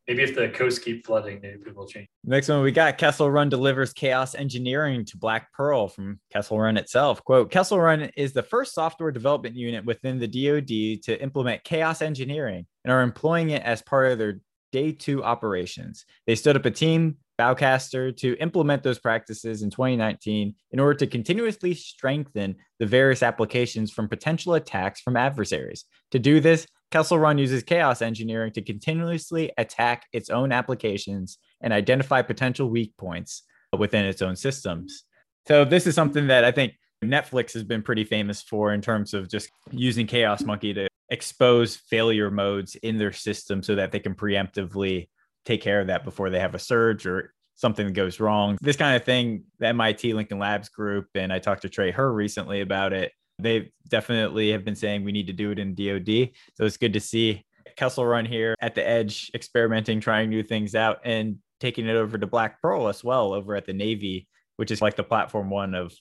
maybe 0.08 0.22
if 0.22 0.34
the 0.34 0.48
coast 0.48 0.82
keep 0.84 1.06
flooding, 1.06 1.40
maybe 1.42 1.58
people 1.58 1.86
change. 1.86 2.08
Next 2.24 2.48
one 2.48 2.62
we 2.62 2.72
got 2.72 2.98
Kessel 2.98 3.30
Run 3.30 3.48
delivers 3.48 3.92
chaos 3.92 4.34
engineering 4.34 5.04
to 5.06 5.16
Black 5.16 5.52
Pearl 5.52 5.88
from 5.88 6.20
Kessel 6.32 6.58
Run 6.58 6.76
itself. 6.76 7.22
Quote, 7.24 7.50
Kessel 7.50 7.80
Run 7.80 8.10
is 8.16 8.32
the 8.32 8.42
first 8.42 8.74
software 8.74 9.10
development 9.10 9.56
unit 9.56 9.84
within 9.84 10.18
the 10.18 10.28
DoD 10.28 11.02
to 11.04 11.22
implement 11.22 11.64
chaos 11.64 12.02
engineering 12.02 12.66
and 12.84 12.92
are 12.92 13.02
employing 13.02 13.50
it 13.50 13.62
as 13.62 13.82
part 13.82 14.12
of 14.12 14.18
their 14.18 14.40
day 14.72 14.92
two 14.92 15.24
operations. 15.24 16.04
They 16.26 16.34
stood 16.34 16.56
up 16.56 16.66
a 16.66 16.70
team, 16.70 17.16
Bowcaster, 17.38 18.16
to 18.18 18.36
implement 18.40 18.82
those 18.82 18.98
practices 18.98 19.62
in 19.62 19.70
2019 19.70 20.54
in 20.72 20.80
order 20.80 20.98
to 20.98 21.06
continuously 21.06 21.74
strengthen 21.74 22.56
the 22.78 22.86
various 22.86 23.22
applications 23.22 23.90
from 23.90 24.08
potential 24.08 24.54
attacks 24.54 25.00
from 25.00 25.16
adversaries. 25.16 25.84
To 26.10 26.18
do 26.18 26.40
this, 26.40 26.66
Kessel 26.90 27.18
Run 27.18 27.38
uses 27.38 27.62
chaos 27.62 28.02
engineering 28.02 28.52
to 28.52 28.62
continuously 28.62 29.52
attack 29.58 30.06
its 30.12 30.30
own 30.30 30.52
applications 30.52 31.38
and 31.60 31.72
identify 31.72 32.22
potential 32.22 32.70
weak 32.70 32.96
points 32.96 33.42
within 33.76 34.04
its 34.04 34.22
own 34.22 34.36
systems. 34.36 35.04
So, 35.46 35.64
this 35.64 35.86
is 35.86 35.94
something 35.94 36.28
that 36.28 36.44
I 36.44 36.52
think 36.52 36.74
Netflix 37.04 37.52
has 37.54 37.64
been 37.64 37.82
pretty 37.82 38.04
famous 38.04 38.42
for 38.42 38.72
in 38.72 38.80
terms 38.80 39.14
of 39.14 39.28
just 39.28 39.50
using 39.70 40.06
Chaos 40.06 40.42
Monkey 40.42 40.74
to 40.74 40.88
expose 41.10 41.76
failure 41.76 42.30
modes 42.30 42.74
in 42.76 42.98
their 42.98 43.12
system 43.12 43.62
so 43.62 43.74
that 43.74 43.92
they 43.92 44.00
can 44.00 44.14
preemptively 44.14 45.08
take 45.44 45.62
care 45.62 45.80
of 45.80 45.86
that 45.86 46.04
before 46.04 46.30
they 46.30 46.40
have 46.40 46.54
a 46.54 46.58
surge 46.58 47.06
or 47.06 47.32
something 47.54 47.92
goes 47.92 48.20
wrong. 48.20 48.58
This 48.60 48.76
kind 48.76 48.96
of 48.96 49.04
thing, 49.04 49.44
the 49.58 49.68
MIT 49.68 50.12
Lincoln 50.12 50.38
Labs 50.38 50.68
group, 50.68 51.08
and 51.14 51.32
I 51.32 51.38
talked 51.38 51.62
to 51.62 51.68
Trey 51.68 51.90
Herr 51.90 52.12
recently 52.12 52.60
about 52.60 52.92
it. 52.92 53.12
They 53.38 53.72
definitely 53.88 54.50
have 54.52 54.64
been 54.64 54.76
saying 54.76 55.04
we 55.04 55.12
need 55.12 55.26
to 55.26 55.32
do 55.32 55.50
it 55.50 55.58
in 55.58 55.74
DoD. 55.74 56.30
So 56.54 56.64
it's 56.64 56.76
good 56.76 56.94
to 56.94 57.00
see 57.00 57.44
Kessel 57.76 58.06
Run 58.06 58.24
here 58.24 58.54
at 58.60 58.74
the 58.74 58.86
edge, 58.86 59.30
experimenting, 59.34 60.00
trying 60.00 60.30
new 60.30 60.42
things 60.42 60.74
out, 60.74 61.00
and 61.04 61.38
taking 61.60 61.86
it 61.86 61.96
over 61.96 62.18
to 62.18 62.26
Black 62.26 62.60
Pearl 62.62 62.88
as 62.88 63.04
well 63.04 63.32
over 63.32 63.54
at 63.54 63.66
the 63.66 63.72
Navy, 63.72 64.28
which 64.56 64.70
is 64.70 64.80
like 64.80 64.96
the 64.96 65.04
platform 65.04 65.50
one 65.50 65.74
of 65.74 65.92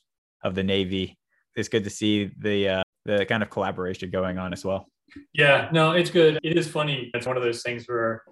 of 0.43 0.55
the 0.55 0.63
Navy. 0.63 1.17
It's 1.55 1.69
good 1.69 1.83
to 1.83 1.89
see 1.89 2.31
the 2.39 2.69
uh, 2.69 2.83
the 3.05 3.25
kind 3.25 3.43
of 3.43 3.49
collaboration 3.49 4.09
going 4.09 4.37
on 4.37 4.53
as 4.53 4.63
well. 4.63 4.87
Yeah, 5.33 5.69
no, 5.71 5.91
it's 5.91 6.09
good. 6.09 6.39
It 6.43 6.57
is 6.57 6.67
funny. 6.67 7.11
It's 7.13 7.27
one 7.27 7.37
of 7.37 7.43
those 7.43 7.61
things 7.61 7.85
where 7.85 8.23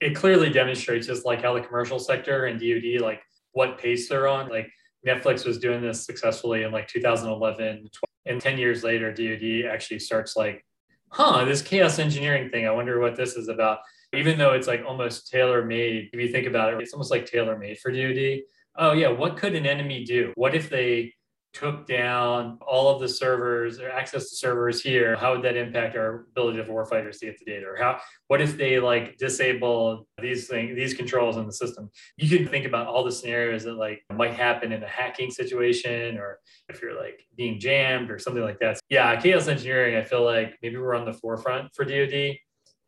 it 0.00 0.14
clearly 0.14 0.50
demonstrates 0.50 1.06
just 1.06 1.24
like 1.24 1.42
how 1.42 1.54
the 1.54 1.60
commercial 1.60 1.98
sector 1.98 2.46
and 2.46 2.60
DoD, 2.60 3.00
like 3.00 3.22
what 3.52 3.78
pace 3.78 4.08
they're 4.08 4.28
on. 4.28 4.48
Like 4.48 4.70
Netflix 5.06 5.46
was 5.46 5.58
doing 5.58 5.80
this 5.80 6.04
successfully 6.04 6.62
in 6.62 6.72
like 6.72 6.88
2011, 6.88 7.88
and 8.26 8.40
10 8.40 8.58
years 8.58 8.84
later, 8.84 9.12
DoD 9.12 9.70
actually 9.72 9.98
starts 9.98 10.36
like, 10.36 10.64
huh, 11.08 11.44
this 11.44 11.62
chaos 11.62 11.98
engineering 11.98 12.50
thing. 12.50 12.66
I 12.66 12.70
wonder 12.70 13.00
what 13.00 13.16
this 13.16 13.36
is 13.36 13.48
about. 13.48 13.78
Even 14.12 14.38
though 14.38 14.52
it's 14.52 14.66
like 14.66 14.82
almost 14.86 15.30
tailor 15.30 15.64
made, 15.64 16.10
if 16.12 16.20
you 16.20 16.28
think 16.28 16.46
about 16.46 16.74
it, 16.74 16.80
it's 16.80 16.92
almost 16.92 17.10
like 17.10 17.26
tailor 17.26 17.56
made 17.56 17.78
for 17.78 17.90
DoD. 17.90 18.40
Oh, 18.76 18.92
yeah, 18.92 19.08
what 19.08 19.36
could 19.36 19.54
an 19.54 19.66
enemy 19.66 20.04
do? 20.04 20.32
What 20.34 20.54
if 20.54 20.68
they 20.68 21.14
took 21.52 21.86
down 21.86 22.58
all 22.66 22.94
of 22.94 23.00
the 23.00 23.08
servers 23.08 23.80
or 23.80 23.90
access 23.90 24.30
to 24.30 24.36
servers 24.36 24.80
here, 24.80 25.16
how 25.16 25.32
would 25.32 25.42
that 25.42 25.56
impact 25.56 25.96
our 25.96 26.26
ability 26.30 26.58
of 26.60 26.66
warfighters 26.66 27.18
to 27.18 27.26
get 27.26 27.38
the 27.38 27.44
data? 27.44 27.66
Or 27.66 27.76
how 27.76 28.00
what 28.28 28.40
if 28.40 28.56
they 28.56 28.78
like 28.78 29.16
disable 29.18 30.06
these 30.20 30.46
things, 30.46 30.76
these 30.76 30.94
controls 30.94 31.36
in 31.36 31.46
the 31.46 31.52
system? 31.52 31.90
You 32.16 32.36
can 32.36 32.48
think 32.48 32.66
about 32.66 32.86
all 32.86 33.04
the 33.04 33.12
scenarios 33.12 33.64
that 33.64 33.74
like 33.74 34.02
might 34.14 34.34
happen 34.34 34.72
in 34.72 34.82
a 34.82 34.88
hacking 34.88 35.30
situation 35.30 36.18
or 36.18 36.38
if 36.68 36.80
you're 36.80 36.98
like 36.98 37.26
being 37.36 37.58
jammed 37.58 38.10
or 38.10 38.18
something 38.18 38.42
like 38.42 38.60
that. 38.60 38.78
Yeah, 38.88 39.20
chaos 39.20 39.48
engineering, 39.48 39.96
I 39.96 40.04
feel 40.04 40.24
like 40.24 40.56
maybe 40.62 40.76
we're 40.76 40.94
on 40.94 41.04
the 41.04 41.14
forefront 41.14 41.74
for 41.74 41.84
DoD. 41.84 42.36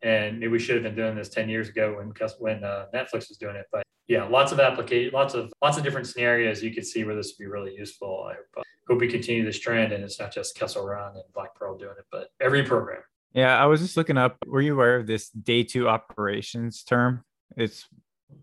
And 0.03 0.39
maybe 0.39 0.51
we 0.51 0.59
should 0.59 0.75
have 0.75 0.83
been 0.83 0.95
doing 0.95 1.15
this 1.15 1.29
10 1.29 1.49
years 1.49 1.69
ago 1.69 1.95
when 1.97 2.13
when 2.39 2.63
uh, 2.63 2.87
Netflix 2.93 3.29
was 3.29 3.37
doing 3.39 3.55
it. 3.55 3.65
But 3.71 3.83
yeah, 4.07 4.25
lots 4.25 4.51
of 4.51 4.59
application, 4.59 5.11
lots 5.13 5.33
of 5.33 5.51
lots 5.61 5.77
of 5.77 5.83
different 5.83 6.07
scenarios 6.07 6.61
you 6.61 6.73
could 6.73 6.85
see 6.85 7.03
where 7.03 7.15
this 7.15 7.33
would 7.33 7.43
be 7.43 7.49
really 7.49 7.73
useful. 7.73 8.27
I 8.29 8.33
hope, 8.33 8.45
uh, 8.57 8.61
hope 8.89 8.99
we 8.99 9.07
continue 9.07 9.45
this 9.45 9.59
trend, 9.59 9.93
and 9.93 10.03
it's 10.03 10.19
not 10.19 10.33
just 10.33 10.55
Kessel 10.55 10.85
Run 10.85 11.15
and 11.15 11.23
Black 11.33 11.55
Pearl 11.55 11.77
doing 11.77 11.95
it, 11.97 12.05
but 12.11 12.29
every 12.41 12.63
program. 12.63 13.01
Yeah, 13.33 13.57
I 13.57 13.65
was 13.65 13.81
just 13.81 13.95
looking 13.97 14.17
up. 14.17 14.37
Were 14.45 14.61
you 14.61 14.73
aware 14.73 14.97
of 14.97 15.07
this 15.07 15.29
day 15.29 15.63
two 15.63 15.87
operations 15.87 16.83
term? 16.83 17.23
It's 17.55 17.87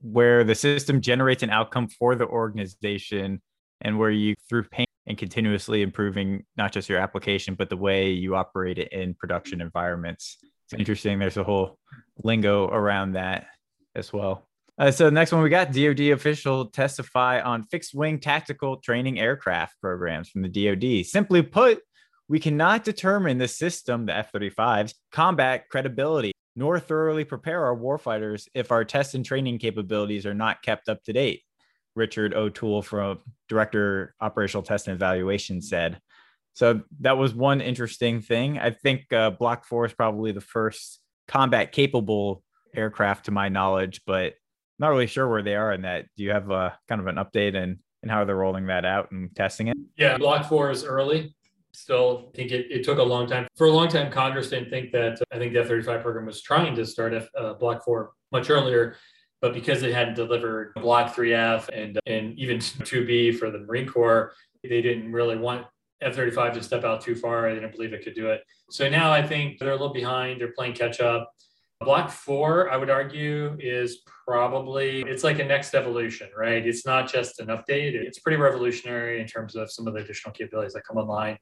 where 0.03 0.45
the 0.45 0.55
system 0.55 1.01
generates 1.01 1.43
an 1.43 1.51
outcome 1.51 1.89
for 1.89 2.15
the 2.15 2.27
organization, 2.27 3.43
and 3.83 3.99
where 3.99 4.11
you 4.11 4.35
through 4.49 4.65
pain 4.65 4.87
and 5.07 5.19
continuously 5.19 5.83
improving 5.83 6.45
not 6.57 6.73
just 6.73 6.89
your 6.89 6.99
application 6.99 7.55
but 7.55 7.69
the 7.69 7.77
way 7.77 8.11
you 8.11 8.37
operate 8.37 8.79
it 8.79 8.93
in 8.93 9.15
production 9.15 9.61
environments. 9.61 10.39
It's 10.71 10.79
interesting. 10.79 11.19
There's 11.19 11.37
a 11.37 11.45
whole 11.45 11.79
lingo 12.23 12.69
around 12.69 13.13
that 13.13 13.47
as 13.97 14.13
well. 14.13 14.47
Uh, 14.79 14.91
so 14.91 15.11
next 15.11 15.33
one 15.33 15.43
we 15.43 15.51
got 15.51 15.73
DoD 15.73 16.01
official 16.01 16.67
testify 16.67 17.41
on 17.41 17.65
fixed 17.65 17.93
wing 17.93 18.21
tactical 18.21 18.77
training 18.77 19.19
aircraft 19.19 19.75
programs 19.81 20.29
from 20.29 20.43
the 20.43 20.49
DoD. 20.49 21.05
Simply 21.05 21.43
put, 21.43 21.81
we 22.29 22.39
cannot 22.39 22.85
determine 22.85 23.39
the 23.39 23.49
system, 23.49 24.07
the 24.07 24.17
F-35's 24.17 24.95
combat 25.11 25.69
credibility, 25.69 26.33
nor 26.55 26.79
thoroughly 26.79 27.25
prepare 27.25 27.65
our 27.65 27.77
warfighters 27.77 28.47
if 28.55 28.71
our 28.71 28.85
test 28.85 29.15
and 29.15 29.25
training 29.25 29.59
capabilities 29.59 30.25
are 30.25 30.35
not 30.35 30.63
kept 30.63 30.89
up 30.89 31.03
to 31.03 31.13
date. 31.13 31.43
Richard 31.97 32.33
O'Toole 32.33 32.83
from 32.83 33.19
Director 33.49 34.15
Operational 34.21 34.63
Test 34.63 34.87
and 34.87 34.95
Evaluation 34.95 35.61
said. 35.61 36.01
So 36.53 36.83
that 37.01 37.17
was 37.17 37.35
one 37.35 37.61
interesting 37.61 38.21
thing. 38.21 38.59
I 38.59 38.71
think 38.71 39.13
uh, 39.13 39.31
Block 39.31 39.65
4 39.65 39.87
is 39.87 39.93
probably 39.93 40.33
the 40.33 40.41
first 40.41 41.01
combat 41.29 41.73
capable 41.73 42.43
aircraft 42.75 43.27
to 43.27 43.31
my 43.31 43.49
knowledge, 43.49 44.03
but 44.07 44.35
not 44.79 44.89
really 44.89 45.07
sure 45.07 45.29
where 45.29 45.43
they 45.43 45.57
are 45.57 45.73
in 45.73 45.83
that. 45.83 46.07
Do 46.17 46.25
you 46.25 46.31
have 46.31 46.51
a 46.51 46.79
kind 46.89 47.01
of 47.01 47.07
an 47.07 47.17
update 47.17 47.57
and 47.57 47.79
and 48.03 48.11
how 48.11 48.25
they're 48.25 48.35
rolling 48.35 48.69
that 48.69 48.87
out 48.87 49.11
and 49.13 49.35
testing 49.37 49.69
it? 49.69 49.77
Yeah, 49.99 50.17
Block 50.17 50.49
4 50.49 50.71
is 50.71 50.85
early. 50.85 51.35
Still, 51.73 52.31
I 52.33 52.37
think 52.37 52.51
it, 52.51 52.67
it 52.71 52.83
took 52.83 52.99
a 52.99 53.03
long 53.03 53.27
time. 53.27 53.47
For 53.57 53.67
a 53.67 53.71
long 53.71 53.89
time, 53.89 54.11
Congress 54.11 54.49
didn't 54.49 54.71
think 54.71 54.91
that, 54.93 55.21
I 55.31 55.37
think 55.37 55.53
the 55.53 55.61
F 55.61 55.69
35 55.69 56.01
program 56.01 56.25
was 56.25 56.41
trying 56.41 56.75
to 56.77 56.87
start 56.87 57.13
F, 57.13 57.29
uh, 57.37 57.53
Block 57.55 57.85
4 57.85 58.11
much 58.33 58.49
earlier 58.49 58.97
but 59.41 59.55
because 59.55 59.81
they 59.81 59.93
hadn't 59.93 60.15
delivered 60.15 60.75
Block 60.75 61.15
3F 61.15 61.69
and 61.73 61.99
and 62.07 62.39
even 62.39 62.59
2B 62.59 63.39
for 63.39 63.51
the 63.51 63.61
Marine 63.61 63.89
Corps, 63.89 64.33
they 64.63 64.83
didn't 64.83 65.13
really 65.13 65.37
want 65.37 65.67
F-35 66.03 66.55
to 66.55 66.63
step 66.63 66.85
out 66.85 67.01
too 67.01 67.15
far. 67.15 67.49
I 67.49 67.55
didn't 67.55 67.73
believe 67.73 67.93
it 67.93 68.03
could 68.03 68.15
do 68.15 68.31
it. 68.31 68.43
So 68.71 68.89
now 68.89 69.13
I 69.13 69.27
think 69.27 69.59
they're 69.59 69.71
a 69.71 69.77
little 69.77 69.93
behind. 69.93 70.41
They're 70.41 70.53
playing 70.53 70.75
catch 70.75 71.01
up. 71.01 71.31
Block 71.81 72.11
four, 72.11 72.71
I 72.71 72.77
would 72.77 72.91
argue, 72.91 73.57
is 73.59 74.03
probably 74.27 75.01
it's 75.03 75.25
like 75.25 75.39
a 75.39 75.45
next 75.45 75.75
evolution, 75.75 76.29
right? 76.37 76.67
It's 76.67 76.85
not 76.85 77.11
just 77.11 77.41
an 77.41 77.47
update. 77.47 77.95
It's 77.95 78.19
pretty 78.19 78.37
revolutionary 78.37 79.21
in 79.21 79.27
terms 79.27 79.57
of 79.57 79.71
some 79.73 79.87
of 79.87 79.95
the 79.95 80.01
additional 80.01 80.33
capabilities 80.33 80.75
that 80.75 80.83
come 80.87 80.99
online, 80.99 81.39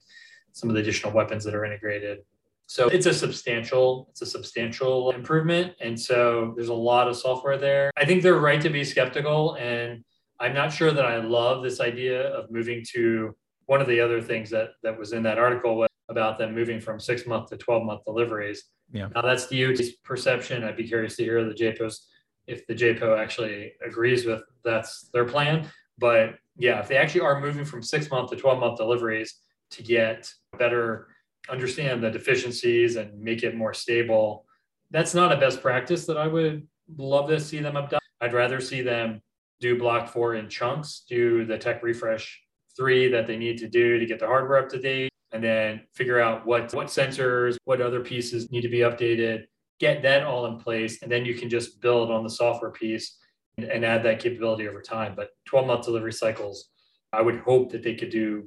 some 0.53 0.69
of 0.69 0.77
the 0.77 0.81
additional 0.81 1.13
weapons 1.13 1.43
that 1.45 1.55
are 1.55 1.65
integrated. 1.65 2.19
So 2.67 2.87
it's 2.89 3.07
a 3.07 3.15
substantial, 3.15 4.09
it's 4.11 4.23
a 4.23 4.27
substantial 4.27 5.11
improvement. 5.13 5.73
And 5.81 5.99
so 5.99 6.53
there's 6.55 6.69
a 6.69 6.75
lot 6.75 7.09
of 7.09 7.17
software 7.17 7.57
there. 7.57 7.91
I 7.97 8.05
think 8.05 8.23
they're 8.23 8.39
right 8.39 8.61
to 8.61 8.69
be 8.69 8.85
skeptical. 8.85 9.55
And 9.55 10.05
I'm 10.39 10.55
not 10.55 10.73
sure 10.73 10.93
that 10.93 11.05
I 11.05 11.17
love 11.17 11.65
this 11.65 11.81
idea 11.81 12.29
of 12.29 12.51
moving 12.51 12.85
to 12.93 13.35
one 13.69 13.83
of 13.83 13.87
the 13.87 14.01
other 14.01 14.21
things 14.21 14.49
that 14.51 14.71
that 14.83 14.99
was 14.99 15.13
in 15.13 15.23
that 15.23 15.39
article 15.39 15.77
was 15.77 15.89
about 16.09 16.39
them 16.39 16.55
moving 16.55 16.81
from 16.81 16.99
six 16.99 17.27
month 17.27 17.51
to 17.51 17.57
12 17.57 17.85
month 17.85 18.05
deliveries. 18.05 18.65
Yeah. 18.91 19.09
Now 19.15 19.21
that's 19.21 19.47
DOT's 19.47 19.93
perception. 20.03 20.65
I'd 20.65 20.77
be 20.77 20.89
curious 20.89 21.17
to 21.17 21.25
hear 21.25 21.45
the 21.45 21.55
JPO's 21.55 22.09
if 22.47 22.67
the 22.67 22.75
JPO 22.75 23.19
actually 23.19 23.75
agrees 23.87 24.25
with 24.25 24.43
that's 24.65 25.11
their 25.13 25.27
plan. 25.27 25.69
But 25.99 26.37
yeah, 26.57 26.81
if 26.81 26.89
they 26.89 26.97
actually 26.97 27.21
are 27.21 27.41
moving 27.41 27.67
from 27.67 27.83
six 27.83 28.11
month 28.11 28.31
to 28.31 28.37
12 28.37 28.59
month 28.59 28.79
deliveries 28.79 29.35
to 29.73 29.83
get 29.83 30.33
better 30.59 31.09
understand 31.51 32.03
the 32.03 32.11
deficiencies 32.11 32.97
and 32.97 33.21
make 33.21 33.43
it 33.43 33.55
more 33.55 33.75
stable. 33.75 34.47
That's 34.91 35.15
not 35.15 35.31
a 35.31 35.37
best 35.37 35.61
practice 35.61 36.07
that 36.07 36.17
I 36.17 36.27
would 36.27 36.67
love 36.97 37.29
to 37.29 37.39
see 37.39 37.61
them 37.61 37.75
done. 37.75 38.01
I'd 38.21 38.33
rather 38.33 38.61
see 38.61 38.81
them 38.81 39.21
do 39.61 39.79
block 39.79 40.09
four 40.09 40.37
in 40.37 40.49
chunks, 40.49 41.05
do 41.09 41.45
the 41.45 41.59
tech 41.59 41.83
refresh 41.83 42.41
three 42.79 43.11
that 43.11 43.27
they 43.27 43.37
need 43.37 43.59
to 43.59 43.69
do 43.69 43.99
to 43.99 44.07
get 44.07 44.19
the 44.19 44.27
hardware 44.27 44.59
up 44.59 44.69
to 44.71 44.79
date, 44.79 45.11
and 45.33 45.45
then 45.45 45.83
figure 45.95 46.21
out 46.21 46.47
what 46.47 46.73
what 46.73 46.87
sensors, 46.87 47.57
what 47.65 47.81
other 47.81 48.01
pieces 48.01 48.51
need 48.51 48.63
to 48.63 48.69
be 48.69 48.79
updated, 48.79 49.45
get 49.79 50.03
that 50.03 50.25
all 50.25 50.47
in 50.47 50.59
place, 50.59 51.03
and 51.03 51.13
then 51.13 51.25
you 51.25 51.35
can 51.35 51.51
just 51.51 51.81
build 51.81 52.11
on 52.11 52.23
the 52.23 52.31
software 52.31 52.71
piece 52.71 53.19
and, 53.59 53.67
and 53.67 53.85
add 53.85 54.03
that 54.05 54.21
capability 54.21 54.69
over 54.69 54.81
time. 54.81 55.15
But 55.15 55.31
12 55.47 55.67
month 55.67 55.85
delivery 55.85 56.13
cycles, 56.13 56.71
I 57.13 57.23
would 57.23 57.41
hope 57.41 57.73
that 57.73 57.83
they 57.83 57.95
could 57.95 58.11
do 58.11 58.47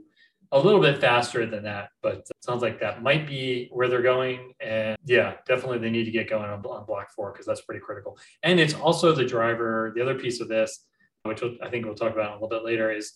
a 0.54 0.60
little 0.60 0.82
bit 0.82 1.00
faster 1.00 1.46
than 1.46 1.64
that, 1.64 1.90
but 2.02 2.16
it 2.16 2.30
sounds 2.42 2.62
like 2.62 2.80
that 2.82 3.02
might 3.02 3.26
be 3.26 3.70
where 3.72 3.88
they're 3.88 4.02
going. 4.02 4.54
And 4.60 4.98
yeah, 5.06 5.36
definitely 5.48 5.78
they 5.78 5.90
need 5.90 6.04
to 6.06 6.12
get 6.12 6.30
going 6.30 6.50
on, 6.50 6.66
on 6.66 6.86
block 6.86 7.12
four 7.16 7.32
because 7.32 7.46
that's 7.46 7.62
pretty 7.62 7.80
critical. 7.80 8.18
And 8.44 8.60
it's 8.60 8.74
also 8.74 9.14
the 9.14 9.26
driver. 9.26 9.94
The 9.96 10.02
other 10.02 10.16
piece 10.16 10.42
of 10.42 10.50
this, 10.50 10.86
which 11.24 11.42
I 11.64 11.70
think 11.70 11.86
we'll 11.86 11.96
talk 11.96 12.12
about 12.12 12.32
a 12.32 12.34
little 12.34 12.50
bit 12.50 12.66
later, 12.66 12.92
is 12.92 13.14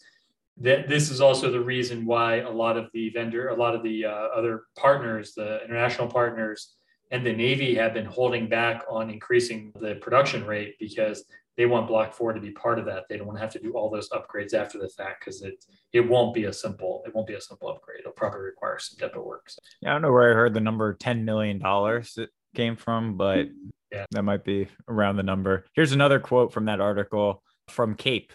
that 0.58 0.88
this 0.88 1.10
is 1.10 1.20
also 1.20 1.52
the 1.52 1.60
reason 1.60 2.06
why 2.06 2.38
a 2.38 2.50
lot 2.50 2.78
of 2.78 2.90
the 2.94 3.10
vendor, 3.10 3.50
a 3.50 3.56
lot 3.56 3.76
of 3.76 3.84
the 3.84 4.06
uh, 4.06 4.10
other 4.10 4.64
partners, 4.78 5.34
the 5.34 5.64
international 5.64 6.08
partners, 6.08 6.76
and 7.12 7.26
the 7.26 7.34
Navy 7.34 7.76
have 7.76 7.94
been 7.94 8.06
holding 8.06 8.48
back 8.48 8.84
on 8.90 9.10
increasing 9.10 9.72
the 9.80 9.96
production 9.96 10.46
rate 10.46 10.76
because 10.80 11.26
they 11.58 11.66
want 11.66 11.88
block 11.88 12.14
four 12.14 12.34
to 12.34 12.40
be 12.40 12.52
part 12.52 12.80
of 12.80 12.86
that. 12.86 13.04
They 13.10 13.18
don't 13.18 13.28
want 13.28 13.38
to 13.38 13.42
have 13.42 13.54
to 13.54 13.60
do 13.60 13.74
all 13.74 13.90
those 13.90 14.10
upgrades 14.10 14.54
after 14.54 14.78
the 14.78 14.90
fact 14.90 15.24
because 15.24 15.42
it 15.42 15.64
it 15.94 16.02
won't 16.02 16.34
be 16.34 16.46
a 16.46 16.54
simple 16.54 17.04
it 17.06 17.14
won't 17.16 17.28
be 17.28 17.36
a 17.36 17.42
simple 17.42 17.70
upgrade. 17.70 18.00
It'll 18.00 18.12
probably 18.12 18.42
require 18.42 18.80
some 18.80 18.98
depot 18.98 19.24
work. 19.24 19.50
So. 19.50 19.60
Yeah, 19.82 19.90
I 19.90 19.94
don't 19.94 20.02
know 20.02 20.12
where 20.12 20.32
I 20.32 20.34
heard 20.34 20.54
the 20.54 20.60
number 20.60 20.94
ten 20.94 21.24
million 21.26 21.60
dollars 21.60 22.18
it 22.18 22.30
came 22.56 22.76
from, 22.76 23.16
but 23.18 23.48
yeah. 23.92 24.06
that 24.12 24.24
might 24.24 24.44
be 24.44 24.68
around 24.88 25.18
the 25.18 25.24
number. 25.24 25.66
Here's 25.74 25.92
another 25.92 26.20
quote 26.20 26.52
from 26.52 26.66
that 26.66 26.82
article 26.82 27.42
from 27.70 27.96
CAPE, 27.96 28.32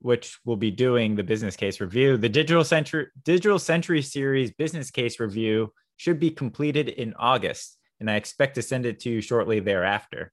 which 0.00 0.38
will 0.44 0.56
be 0.56 0.70
doing 0.70 1.16
the 1.16 1.22
business 1.22 1.56
case 1.56 1.80
review. 1.80 2.16
The 2.16 2.28
digital 2.28 2.64
century 2.64 3.06
digital 3.24 3.58
century 3.58 4.02
series 4.02 4.52
business 4.52 4.90
case 4.90 5.18
review 5.20 5.72
should 5.96 6.20
be 6.20 6.30
completed 6.30 6.88
in 6.88 7.14
August, 7.18 7.78
and 8.00 8.10
I 8.10 8.16
expect 8.16 8.54
to 8.56 8.62
send 8.62 8.86
it 8.86 9.00
to 9.00 9.10
you 9.10 9.20
shortly 9.20 9.60
thereafter. 9.60 10.32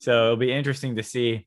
So 0.00 0.24
it'll 0.24 0.36
be 0.36 0.52
interesting 0.52 0.96
to 0.96 1.02
see 1.02 1.46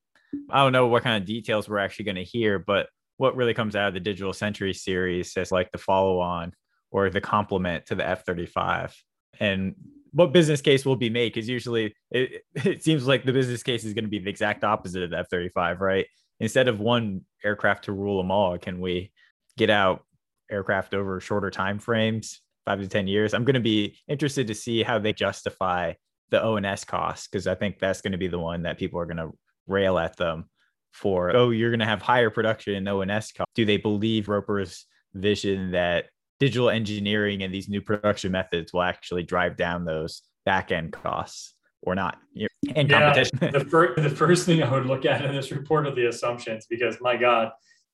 I 0.50 0.64
don't 0.64 0.74
know 0.74 0.88
what 0.88 1.04
kind 1.04 1.22
of 1.22 1.28
details 1.28 1.68
we're 1.68 1.80
actually 1.80 2.06
going 2.06 2.16
to 2.16 2.24
hear, 2.24 2.60
but 2.60 2.88
what 3.18 3.36
really 3.36 3.54
comes 3.54 3.76
out 3.76 3.88
of 3.88 3.94
the 3.94 4.00
Digital 4.00 4.34
Century 4.34 4.74
series 4.74 5.36
is 5.38 5.52
like 5.52 5.72
the 5.72 5.78
follow 5.78 6.20
on 6.20 6.54
or 6.92 7.10
the 7.10 7.22
complement 7.22 7.86
to 7.88 7.96
the 7.96 8.08
F 8.08 8.26
35. 8.26 8.96
And 9.40 9.76
what 10.12 10.34
business 10.34 10.62
case 10.62 10.86
will 10.86 10.96
be 10.96 11.10
made? 11.10 11.34
Because 11.34 11.50
usually 11.50 11.96
it, 12.12 12.44
it 12.56 12.84
seems 12.84 13.08
like 13.08 13.26
the 13.26 13.34
business 13.34 13.64
case 13.64 13.84
is 13.84 13.94
going 13.94 14.06
to 14.06 14.10
be 14.10 14.20
the 14.20 14.30
exact 14.30 14.64
opposite 14.64 15.04
of 15.04 15.10
the 15.12 15.20
F 15.20 15.30
35, 15.30 15.82
right? 15.82 16.08
Instead 16.40 16.68
of 16.68 16.80
one 16.80 17.22
aircraft 17.44 17.86
to 17.86 17.92
rule 17.92 18.18
them 18.18 18.32
all, 18.32 18.58
can 18.58 18.82
we 18.82 19.12
get 19.58 19.70
out 19.70 20.04
aircraft 20.52 20.94
over 20.94 21.20
shorter 21.20 21.50
time 21.50 21.80
frames, 21.80 22.42
five 22.66 22.80
to 22.80 22.88
10 22.88 23.08
years? 23.08 23.34
I'm 23.34 23.46
going 23.46 23.56
to 23.56 23.60
be 23.60 23.98
interested 24.08 24.48
to 24.48 24.56
see 24.56 24.84
how 24.84 25.00
they 25.00 25.14
justify 25.14 25.94
the 26.30 26.44
ONS 26.44 26.84
costs 26.86 27.28
because 27.28 27.48
I 27.48 27.56
think 27.56 27.80
that's 27.80 28.02
going 28.02 28.12
to 28.12 28.18
be 28.18 28.28
the 28.28 28.40
one 28.40 28.64
that 28.64 28.78
people 28.78 29.00
are 29.00 29.06
going 29.06 29.18
to 29.18 29.32
rail 29.68 29.98
at 29.98 30.18
them 30.18 30.46
for, 30.92 31.36
oh, 31.36 31.52
you're 31.52 31.70
going 31.70 31.80
to 31.80 31.86
have 31.86 32.02
higher 32.02 32.30
production 32.30 32.76
in 32.76 32.88
ONS 32.88 33.32
costs. 33.32 33.52
Do 33.54 33.66
they 33.66 33.78
believe 33.78 34.28
Roper's 34.28 34.86
vision 35.14 35.72
that 35.72 36.06
digital 36.40 36.70
engineering 36.70 37.44
and 37.44 37.54
these 37.54 37.70
new 37.70 37.82
production 37.82 38.32
methods 38.32 38.74
will 38.74 38.82
actually 38.82 39.24
drive 39.24 39.56
down 39.56 39.86
those 39.86 40.22
back 40.46 40.72
end 40.72 40.92
costs 40.94 41.55
or 41.82 41.96
not? 41.96 42.18
Yeah, 42.34 42.48
competition. 42.66 43.40
the, 43.40 43.66
fir- 43.70 43.96
the 43.96 44.10
first 44.10 44.46
thing 44.46 44.64
I 44.64 44.72
would 44.72 44.86
look 44.86 45.06
at 45.06 45.24
in 45.24 45.36
this 45.36 45.52
report 45.52 45.88
are 45.88 45.96
the 45.96 46.08
assumptions 46.08 46.68
because, 46.68 46.98
my 47.02 47.16
God, 47.18 47.52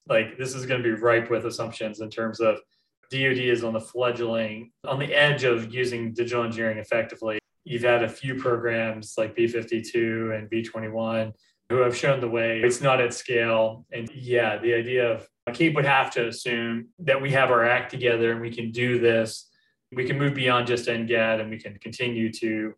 like 0.08 0.38
this 0.38 0.56
is 0.56 0.66
going 0.66 0.82
to 0.82 0.84
be 0.84 1.00
ripe 1.00 1.30
with 1.30 1.46
assumptions 1.46 2.02
in 2.02 2.10
terms 2.10 2.40
of 2.40 2.60
DoD 3.12 3.40
is 3.40 3.64
on 3.64 3.74
the 3.74 3.80
fledgling, 3.80 4.72
on 4.86 4.98
the 4.98 5.14
edge 5.14 5.44
of 5.44 5.74
using 5.74 6.14
digital 6.14 6.44
engineering 6.44 6.78
effectively. 6.78 7.40
You've 7.66 7.84
had 7.84 8.04
a 8.04 8.10
few 8.10 8.36
programs 8.36 9.14
like 9.18 9.36
B 9.36 9.48
52 9.48 10.32
and 10.34 10.50
B 10.50 10.64
21 10.64 11.34
who 11.70 11.78
have 11.78 11.96
shown 11.96 12.20
the 12.20 12.28
way. 12.28 12.62
It's 12.62 12.82
not 12.82 13.00
at 13.00 13.14
scale. 13.14 13.86
And 13.92 14.10
yeah, 14.14 14.58
the 14.58 14.74
idea 14.74 15.12
of 15.12 15.28
CAPE 15.54 15.76
would 15.76 15.86
have 15.86 16.12
to 16.12 16.28
assume 16.28 16.88
that 17.00 17.22
we 17.22 17.32
have 17.32 17.52
our 17.52 17.66
act 17.66 17.92
together 17.92 18.32
and 18.32 18.42
we 18.42 18.54
can 18.54 18.72
do 18.72 19.00
this. 19.00 19.50
We 19.92 20.06
can 20.06 20.18
move 20.18 20.34
beyond 20.34 20.68
just 20.68 20.88
NGAD 20.88 21.42
and 21.42 21.50
we 21.50 21.58
can 21.58 21.78
continue 21.80 22.32
to 22.34 22.74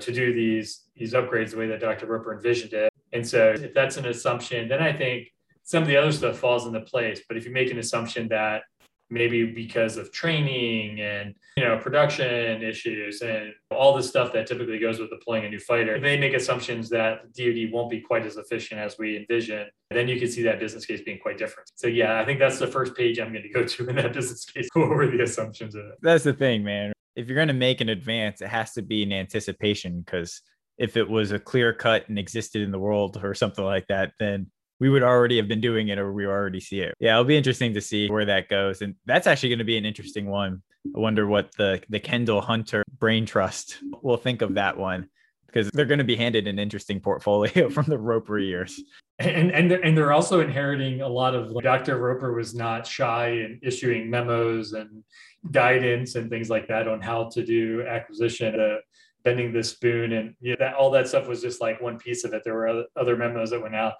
to 0.00 0.12
do 0.12 0.32
these 0.32 0.84
these 0.94 1.12
upgrades 1.12 1.50
the 1.50 1.58
way 1.58 1.66
that 1.68 1.80
Dr. 1.80 2.06
Roper 2.06 2.34
envisioned 2.34 2.72
it. 2.72 2.92
And 3.12 3.26
so 3.26 3.50
if 3.50 3.74
that's 3.74 3.96
an 3.96 4.06
assumption, 4.06 4.68
then 4.68 4.82
I 4.82 4.92
think 4.92 5.28
some 5.62 5.82
of 5.82 5.88
the 5.88 5.96
other 5.96 6.12
stuff 6.12 6.38
falls 6.38 6.66
into 6.66 6.80
place. 6.80 7.20
But 7.28 7.36
if 7.36 7.44
you 7.44 7.52
make 7.52 7.70
an 7.70 7.78
assumption 7.78 8.28
that 8.28 8.62
maybe 9.10 9.44
because 9.44 9.96
of 9.96 10.10
training 10.12 11.00
and 11.00 11.34
you 11.56 11.64
know 11.64 11.78
production 11.78 12.62
issues 12.62 13.22
and 13.22 13.52
all 13.70 13.96
the 13.96 14.02
stuff 14.02 14.32
that 14.32 14.46
typically 14.46 14.78
goes 14.78 14.98
with 14.98 15.10
deploying 15.10 15.44
a 15.44 15.48
new 15.48 15.60
fighter 15.60 16.00
they 16.00 16.18
make 16.18 16.34
assumptions 16.34 16.88
that 16.88 17.32
dod 17.34 17.72
won't 17.72 17.90
be 17.90 18.00
quite 18.00 18.26
as 18.26 18.36
efficient 18.36 18.80
as 18.80 18.98
we 18.98 19.16
envision 19.16 19.66
then 19.90 20.08
you 20.08 20.18
can 20.18 20.28
see 20.28 20.42
that 20.42 20.58
business 20.58 20.84
case 20.84 21.00
being 21.02 21.18
quite 21.18 21.38
different 21.38 21.70
so 21.76 21.86
yeah 21.86 22.20
i 22.20 22.24
think 22.24 22.40
that's 22.40 22.58
the 22.58 22.66
first 22.66 22.96
page 22.96 23.20
i'm 23.20 23.30
going 23.30 23.42
to 23.42 23.48
go 23.48 23.64
to 23.64 23.88
in 23.88 23.96
that 23.96 24.12
business 24.12 24.44
case 24.44 24.68
go 24.74 24.82
over 24.82 25.06
the 25.06 25.22
assumptions 25.22 25.74
of 25.74 25.84
it 25.84 25.94
that's 26.02 26.24
the 26.24 26.32
thing 26.32 26.64
man 26.64 26.92
if 27.16 27.26
you're 27.26 27.36
going 27.36 27.48
to 27.48 27.54
make 27.54 27.80
an 27.80 27.88
advance 27.88 28.40
it 28.40 28.48
has 28.48 28.72
to 28.72 28.82
be 28.82 29.02
in 29.02 29.12
anticipation 29.12 30.00
because 30.00 30.42
if 30.78 30.96
it 30.96 31.08
was 31.08 31.32
a 31.32 31.38
clear 31.38 31.72
cut 31.72 32.08
and 32.08 32.18
existed 32.18 32.62
in 32.62 32.70
the 32.70 32.78
world 32.78 33.18
or 33.22 33.34
something 33.34 33.64
like 33.64 33.86
that 33.88 34.12
then 34.18 34.46
we 34.78 34.90
would 34.90 35.02
already 35.02 35.38
have 35.38 35.48
been 35.48 35.60
doing 35.60 35.88
it 35.88 35.98
or 35.98 36.12
we 36.12 36.26
already 36.26 36.60
see 36.60 36.80
it. 36.80 36.94
Yeah, 37.00 37.12
it'll 37.12 37.24
be 37.24 37.36
interesting 37.36 37.74
to 37.74 37.80
see 37.80 38.10
where 38.10 38.26
that 38.26 38.48
goes. 38.48 38.82
And 38.82 38.94
that's 39.06 39.26
actually 39.26 39.48
going 39.50 39.60
to 39.60 39.64
be 39.64 39.78
an 39.78 39.86
interesting 39.86 40.26
one. 40.26 40.62
I 40.94 40.98
wonder 40.98 41.26
what 41.26 41.50
the 41.56 41.82
the 41.88 41.98
Kendall 41.98 42.40
Hunter 42.40 42.84
brain 42.98 43.26
trust 43.26 43.78
will 44.02 44.16
think 44.16 44.42
of 44.42 44.54
that 44.54 44.76
one 44.76 45.08
because 45.56 45.70
they're 45.72 45.86
going 45.86 45.98
to 45.98 46.04
be 46.04 46.16
handed 46.16 46.46
an 46.46 46.58
interesting 46.58 47.00
portfolio 47.00 47.70
from 47.70 47.86
the 47.86 47.98
Roper 47.98 48.38
years. 48.38 48.80
And 49.18 49.50
and 49.50 49.70
they're, 49.70 49.84
and 49.84 49.96
they're 49.96 50.12
also 50.12 50.40
inheriting 50.40 51.00
a 51.00 51.08
lot 51.08 51.34
of 51.34 51.50
like, 51.50 51.64
Dr. 51.64 51.98
Roper 51.98 52.34
was 52.34 52.54
not 52.54 52.86
shy 52.86 53.28
in 53.28 53.58
issuing 53.62 54.10
memos 54.10 54.72
and 54.72 55.02
guidance 55.50 56.16
and 56.16 56.28
things 56.28 56.50
like 56.50 56.68
that 56.68 56.86
on 56.86 57.00
how 57.00 57.30
to 57.30 57.44
do 57.44 57.84
acquisition. 57.86 58.58
Uh, 58.58 58.76
bending 59.24 59.52
the 59.52 59.64
spoon 59.64 60.12
and 60.12 60.36
yeah, 60.40 60.54
that 60.56 60.74
all 60.74 60.88
that 60.88 61.08
stuff 61.08 61.26
was 61.26 61.42
just 61.42 61.60
like 61.60 61.82
one 61.82 61.98
piece 61.98 62.22
of 62.22 62.32
it. 62.32 62.42
There 62.44 62.54
were 62.54 62.84
other 62.94 63.16
memos 63.16 63.50
that 63.50 63.60
went 63.60 63.74
out 63.74 63.94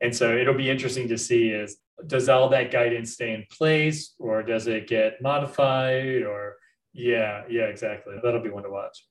and 0.00 0.14
so 0.14 0.36
it'll 0.36 0.54
be 0.54 0.70
interesting 0.70 1.08
to 1.08 1.18
see 1.18 1.48
is 1.48 1.78
does 2.06 2.28
all 2.28 2.48
that 2.48 2.70
guidance 2.70 3.12
stay 3.12 3.32
in 3.32 3.44
place 3.50 4.14
or 4.18 4.42
does 4.42 4.66
it 4.66 4.86
get 4.86 5.20
modified 5.20 6.22
or 6.22 6.56
yeah 6.92 7.42
yeah 7.48 7.64
exactly 7.64 8.14
that'll 8.22 8.42
be 8.42 8.50
one 8.50 8.62
to 8.62 8.70
watch 8.70 9.04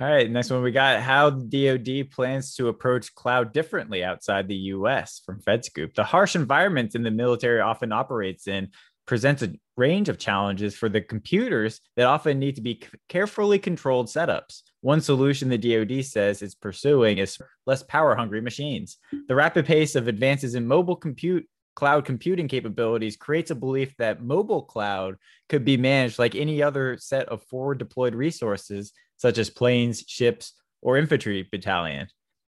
all 0.00 0.08
right 0.08 0.30
next 0.30 0.50
one 0.50 0.62
we 0.62 0.70
got 0.70 1.00
how 1.00 1.30
dod 1.30 2.10
plans 2.10 2.54
to 2.54 2.68
approach 2.68 3.14
cloud 3.14 3.52
differently 3.52 4.02
outside 4.02 4.48
the 4.48 4.56
us 4.56 5.20
from 5.24 5.40
FedScoop 5.40 5.94
the 5.94 6.04
harsh 6.04 6.34
environment 6.34 6.94
in 6.94 7.02
the 7.02 7.10
military 7.10 7.60
often 7.60 7.92
operates 7.92 8.48
in 8.48 8.68
presents 9.06 9.42
a 9.42 9.52
range 9.76 10.08
of 10.08 10.18
challenges 10.18 10.74
for 10.74 10.88
the 10.88 11.00
computers 11.00 11.80
that 11.96 12.06
often 12.06 12.38
need 12.38 12.56
to 12.56 12.62
be 12.62 12.82
carefully 13.08 13.58
controlled 13.58 14.06
setups. 14.06 14.62
One 14.80 15.00
solution 15.00 15.48
the 15.48 15.58
DoD 15.58 16.04
says 16.04 16.42
it's 16.42 16.54
pursuing 16.54 17.18
is 17.18 17.38
less 17.66 17.82
power 17.82 18.14
hungry 18.14 18.40
machines. 18.40 18.98
The 19.28 19.34
rapid 19.34 19.66
pace 19.66 19.94
of 19.94 20.08
advances 20.08 20.54
in 20.54 20.66
mobile 20.66 20.96
compute 20.96 21.46
cloud 21.74 22.04
computing 22.04 22.48
capabilities 22.48 23.16
creates 23.16 23.50
a 23.50 23.54
belief 23.54 23.94
that 23.96 24.22
mobile 24.22 24.62
cloud 24.62 25.16
could 25.48 25.64
be 25.64 25.76
managed 25.76 26.18
like 26.18 26.34
any 26.34 26.62
other 26.62 26.96
set 26.98 27.28
of 27.28 27.42
forward 27.44 27.78
deployed 27.78 28.14
resources, 28.14 28.92
such 29.16 29.38
as 29.38 29.50
planes, 29.50 30.04
ships, 30.06 30.54
or 30.80 30.96
infantry 30.96 31.48
battalion. 31.50 32.06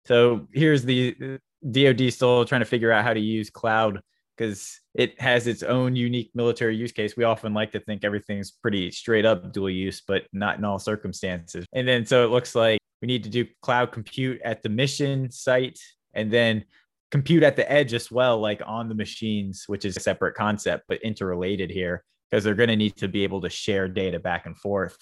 So 0.06 0.48
here's 0.52 0.84
the 0.84 1.16
uh, 1.22 1.38
DoD 1.70 2.12
still 2.12 2.44
trying 2.44 2.60
to 2.62 2.66
figure 2.66 2.90
out 2.90 3.04
how 3.04 3.14
to 3.14 3.20
use 3.20 3.50
cloud 3.50 4.00
because 4.36 4.80
it 4.94 5.20
has 5.20 5.46
its 5.46 5.62
own 5.62 5.94
unique 5.94 6.30
military 6.34 6.74
use 6.74 6.90
case. 6.90 7.16
We 7.16 7.24
often 7.24 7.54
like 7.54 7.72
to 7.72 7.80
think 7.80 8.04
everything's 8.04 8.50
pretty 8.50 8.90
straight 8.90 9.24
up 9.24 9.52
dual 9.52 9.70
use, 9.70 10.02
but 10.06 10.24
not 10.32 10.58
in 10.58 10.64
all 10.64 10.78
circumstances. 10.78 11.66
And 11.72 11.86
then 11.86 12.06
so 12.06 12.24
it 12.24 12.30
looks 12.30 12.54
like 12.54 12.80
we 13.00 13.06
need 13.06 13.24
to 13.24 13.30
do 13.30 13.46
cloud 13.60 13.92
compute 13.92 14.40
at 14.42 14.62
the 14.62 14.68
mission 14.68 15.30
site 15.30 15.78
and 16.14 16.30
then 16.32 16.64
compute 17.12 17.42
at 17.42 17.56
the 17.56 17.70
edge 17.70 17.94
as 17.94 18.10
well, 18.10 18.40
like 18.40 18.62
on 18.66 18.88
the 18.88 18.94
machines, 18.94 19.64
which 19.66 19.84
is 19.84 19.96
a 19.96 20.00
separate 20.00 20.34
concept, 20.34 20.84
but 20.88 21.00
interrelated 21.02 21.70
here 21.70 22.02
because 22.30 22.42
they're 22.42 22.54
going 22.54 22.70
to 22.70 22.76
need 22.76 22.96
to 22.96 23.06
be 23.06 23.22
able 23.22 23.42
to 23.42 23.50
share 23.50 23.86
data 23.86 24.18
back 24.18 24.46
and 24.46 24.56
forth. 24.56 24.96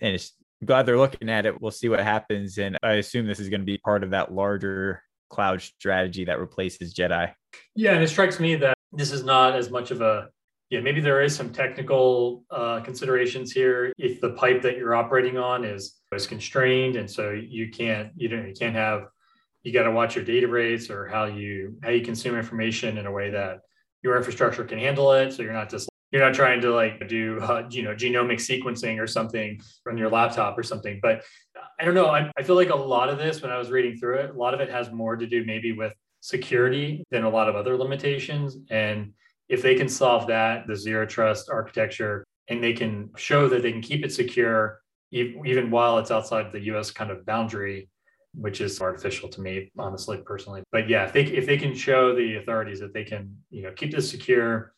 And 0.00 0.14
it's 0.14 0.34
I'm 0.60 0.66
glad 0.66 0.86
they're 0.86 0.98
looking 0.98 1.28
at 1.28 1.46
it. 1.46 1.60
We'll 1.60 1.70
see 1.70 1.88
what 1.88 2.00
happens. 2.00 2.58
And 2.58 2.78
I 2.82 2.92
assume 2.92 3.26
this 3.26 3.40
is 3.40 3.48
going 3.48 3.62
to 3.62 3.66
be 3.66 3.78
part 3.78 4.04
of 4.04 4.10
that 4.10 4.32
larger 4.32 5.02
cloud 5.30 5.60
strategy 5.62 6.24
that 6.26 6.38
replaces 6.38 6.94
JEDI. 6.94 7.32
Yeah. 7.74 7.94
And 7.94 8.02
it 8.02 8.08
strikes 8.08 8.38
me 8.38 8.54
that 8.56 8.76
this 8.92 9.10
is 9.10 9.24
not 9.24 9.56
as 9.56 9.70
much 9.70 9.90
of 9.90 10.00
a 10.00 10.28
yeah 10.70 10.80
maybe 10.80 11.00
there 11.00 11.22
is 11.22 11.34
some 11.34 11.50
technical 11.50 12.44
uh, 12.50 12.80
considerations 12.80 13.52
here 13.52 13.92
if 13.98 14.20
the 14.20 14.30
pipe 14.30 14.62
that 14.62 14.76
you're 14.76 14.94
operating 14.94 15.36
on 15.36 15.64
is 15.64 16.00
is 16.12 16.26
constrained 16.26 16.96
and 16.96 17.10
so 17.10 17.32
you 17.32 17.70
can't 17.70 18.10
you 18.16 18.28
don't 18.28 18.46
you 18.46 18.54
can't 18.54 18.74
have 18.74 19.08
you 19.64 19.72
got 19.72 19.82
to 19.82 19.90
watch 19.90 20.14
your 20.14 20.24
data 20.24 20.46
rates 20.46 20.90
or 20.90 21.08
how 21.08 21.24
you 21.24 21.76
how 21.82 21.90
you 21.90 22.04
consume 22.04 22.36
information 22.36 22.98
in 22.98 23.06
a 23.06 23.12
way 23.12 23.30
that 23.30 23.60
your 24.02 24.16
infrastructure 24.16 24.64
can 24.64 24.78
handle 24.78 25.12
it 25.12 25.32
so 25.32 25.42
you're 25.42 25.52
not 25.52 25.68
just 25.68 25.88
you're 26.12 26.22
not 26.22 26.34
trying 26.34 26.60
to 26.60 26.72
like 26.72 27.08
do 27.08 27.40
uh, 27.40 27.66
you 27.70 27.82
know 27.82 27.94
genomic 27.94 28.38
sequencing 28.38 29.00
or 29.00 29.06
something 29.08 29.60
on 29.88 29.98
your 29.98 30.10
laptop 30.10 30.56
or 30.56 30.62
something 30.62 31.00
but 31.02 31.24
i 31.80 31.84
don't 31.84 31.94
know 31.94 32.06
I, 32.06 32.30
I 32.36 32.44
feel 32.44 32.54
like 32.54 32.70
a 32.70 32.76
lot 32.76 33.08
of 33.08 33.18
this 33.18 33.42
when 33.42 33.50
i 33.50 33.58
was 33.58 33.70
reading 33.70 33.98
through 33.98 34.18
it 34.18 34.30
a 34.30 34.38
lot 34.38 34.54
of 34.54 34.60
it 34.60 34.70
has 34.70 34.92
more 34.92 35.16
to 35.16 35.26
do 35.26 35.44
maybe 35.44 35.72
with 35.72 35.92
security 36.24 37.04
than 37.10 37.24
a 37.24 37.28
lot 37.28 37.50
of 37.50 37.54
other 37.54 37.76
limitations. 37.76 38.56
And 38.70 39.12
if 39.50 39.60
they 39.60 39.74
can 39.74 39.90
solve 39.90 40.28
that, 40.28 40.66
the 40.66 40.74
zero 40.74 41.04
trust 41.04 41.50
architecture, 41.50 42.24
and 42.48 42.64
they 42.64 42.72
can 42.72 43.10
show 43.18 43.46
that 43.48 43.60
they 43.60 43.70
can 43.70 43.82
keep 43.82 44.06
it 44.06 44.12
secure 44.12 44.80
even 45.12 45.70
while 45.70 45.98
it's 45.98 46.10
outside 46.10 46.50
the 46.50 46.62
US 46.72 46.90
kind 46.90 47.10
of 47.10 47.26
boundary, 47.26 47.90
which 48.36 48.60
is 48.60 48.80
artificial 48.80 49.28
to 49.30 49.40
me, 49.40 49.70
honestly, 49.78 50.18
personally. 50.24 50.62
But 50.72 50.88
yeah, 50.88 51.04
if 51.04 51.12
they 51.12 51.24
if 51.24 51.46
they 51.46 51.56
can 51.56 51.74
show 51.74 52.14
the 52.14 52.36
authorities 52.36 52.80
that 52.80 52.92
they 52.92 53.04
can, 53.04 53.36
you 53.50 53.62
know, 53.62 53.72
keep 53.72 53.92
this 53.92 54.10
secure 54.10 54.72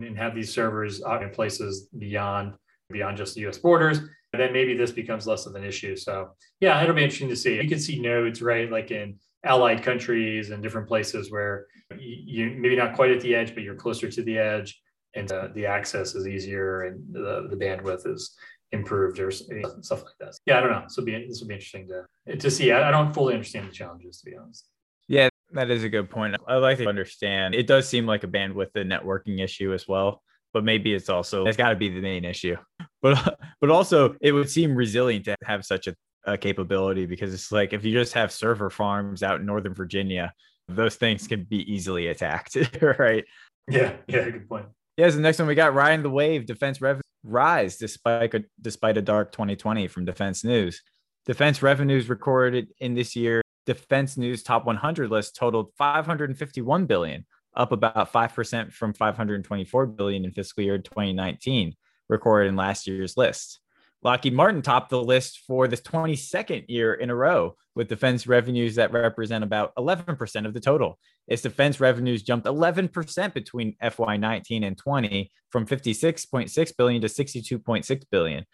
and 0.00 0.16
have 0.16 0.34
these 0.34 0.52
servers 0.52 1.02
out 1.02 1.22
in 1.22 1.30
places 1.30 1.88
beyond 1.98 2.54
beyond 2.90 3.16
just 3.16 3.34
the 3.34 3.46
US 3.46 3.58
borders, 3.58 4.00
then 4.32 4.52
maybe 4.52 4.76
this 4.76 4.92
becomes 4.92 5.26
less 5.26 5.46
of 5.46 5.54
an 5.54 5.64
issue. 5.64 5.96
So 5.96 6.30
yeah, 6.60 6.82
it'll 6.82 6.94
be 6.94 7.02
interesting 7.02 7.28
to 7.28 7.36
see. 7.36 7.60
You 7.60 7.68
can 7.68 7.80
see 7.80 8.00
nodes, 8.00 8.42
right? 8.42 8.70
Like 8.70 8.90
in 8.90 9.18
allied 9.44 9.82
countries 9.82 10.50
and 10.50 10.62
different 10.62 10.88
places 10.88 11.30
where 11.30 11.66
you, 11.98 12.56
maybe 12.58 12.76
not 12.76 12.94
quite 12.94 13.10
at 13.10 13.20
the 13.20 13.34
edge, 13.34 13.54
but 13.54 13.62
you're 13.64 13.74
closer 13.74 14.10
to 14.10 14.22
the 14.22 14.38
edge 14.38 14.80
and 15.14 15.30
uh, 15.32 15.48
the 15.54 15.66
access 15.66 16.14
is 16.14 16.26
easier 16.26 16.82
and 16.82 17.02
the, 17.12 17.48
the 17.50 17.56
bandwidth 17.56 18.06
is 18.06 18.34
improved 18.72 19.18
or 19.18 19.30
stuff 19.30 20.04
like 20.04 20.14
that. 20.20 20.34
Yeah, 20.46 20.58
I 20.58 20.60
don't 20.60 20.72
know. 20.72 20.82
This 20.82 20.96
will 20.96 21.04
be 21.04 21.26
this 21.26 21.40
will 21.40 21.48
be 21.48 21.54
interesting 21.54 21.88
to 21.88 22.36
to 22.36 22.50
see. 22.50 22.72
I, 22.72 22.88
I 22.88 22.90
don't 22.90 23.12
fully 23.12 23.34
understand 23.34 23.68
the 23.68 23.72
challenges 23.72 24.20
to 24.20 24.30
be 24.30 24.36
honest. 24.36 24.68
Yeah, 25.08 25.28
that 25.52 25.70
is 25.70 25.84
a 25.84 25.88
good 25.88 26.10
point. 26.10 26.36
I 26.46 26.56
like 26.56 26.78
to 26.78 26.88
understand. 26.88 27.54
It 27.54 27.66
does 27.66 27.88
seem 27.88 28.06
like 28.06 28.24
a 28.24 28.28
bandwidth 28.28 28.74
and 28.74 28.90
networking 28.90 29.42
issue 29.42 29.72
as 29.72 29.86
well, 29.86 30.22
but 30.52 30.64
maybe 30.64 30.94
it's 30.94 31.08
also 31.08 31.44
it's 31.46 31.56
got 31.56 31.70
to 31.70 31.76
be 31.76 31.88
the 31.88 32.00
main 32.00 32.24
issue. 32.24 32.56
But 33.02 33.36
but 33.60 33.68
also 33.68 34.14
it 34.20 34.30
would 34.30 34.48
seem 34.48 34.76
resilient 34.76 35.24
to 35.24 35.34
have 35.42 35.64
such 35.64 35.88
a 35.88 35.96
a 36.24 36.38
capability 36.38 37.04
because 37.04 37.34
it's 37.34 37.50
like 37.50 37.72
if 37.72 37.84
you 37.84 37.92
just 37.92 38.12
have 38.12 38.30
server 38.30 38.70
farms 38.70 39.24
out 39.24 39.40
in 39.40 39.46
Northern 39.46 39.74
Virginia, 39.74 40.32
those 40.68 40.94
things 40.94 41.26
can 41.26 41.42
be 41.42 41.70
easily 41.72 42.06
attacked, 42.06 42.56
right? 42.98 43.24
Yeah, 43.68 43.94
yeah, 44.06 44.30
good 44.30 44.48
point. 44.48 44.66
Yes, 44.96 45.14
the 45.14 45.20
next 45.20 45.40
one 45.40 45.48
we 45.48 45.56
got 45.56 45.74
Ryan 45.74 46.04
the 46.04 46.10
Wave 46.10 46.46
defense 46.46 46.80
revenue 46.80 47.01
rise 47.24 47.76
despite 47.76 48.34
a, 48.34 48.44
despite 48.60 48.96
a 48.96 49.02
dark 49.02 49.32
2020 49.32 49.88
from 49.88 50.04
Defense 50.04 50.44
News. 50.44 50.82
Defense 51.24 51.62
revenues 51.62 52.08
recorded 52.08 52.68
in 52.80 52.94
this 52.94 53.14
year 53.14 53.42
Defense 53.64 54.16
News 54.16 54.42
top 54.42 54.64
100 54.66 55.10
list 55.10 55.36
totaled 55.36 55.70
551 55.78 56.86
billion, 56.86 57.24
up 57.54 57.70
about 57.70 58.12
5% 58.12 58.72
from 58.72 58.92
524 58.92 59.86
billion 59.86 60.24
in 60.24 60.32
fiscal 60.32 60.64
year 60.64 60.78
2019, 60.78 61.74
recorded 62.08 62.48
in 62.48 62.56
last 62.56 62.86
year's 62.86 63.16
list. 63.16 63.60
Lockheed 64.04 64.34
Martin 64.34 64.62
topped 64.62 64.90
the 64.90 65.02
list 65.02 65.42
for 65.46 65.68
the 65.68 65.76
22nd 65.76 66.64
year 66.68 66.94
in 66.94 67.08
a 67.08 67.14
row 67.14 67.54
with 67.76 67.88
defense 67.88 68.26
revenues 68.26 68.74
that 68.74 68.92
represent 68.92 69.44
about 69.44 69.74
11% 69.76 70.46
of 70.46 70.54
the 70.54 70.60
total. 70.60 70.98
Its 71.28 71.42
defense 71.42 71.78
revenues 71.78 72.24
jumped 72.24 72.46
11% 72.46 73.32
between 73.32 73.76
FY19 73.82 74.66
and 74.66 74.76
20 74.76 75.30
from 75.50 75.66
56.6 75.66 76.76
billion 76.76 77.00
to 77.00 77.08
62.6 77.08 78.02
billion. 78.10 78.44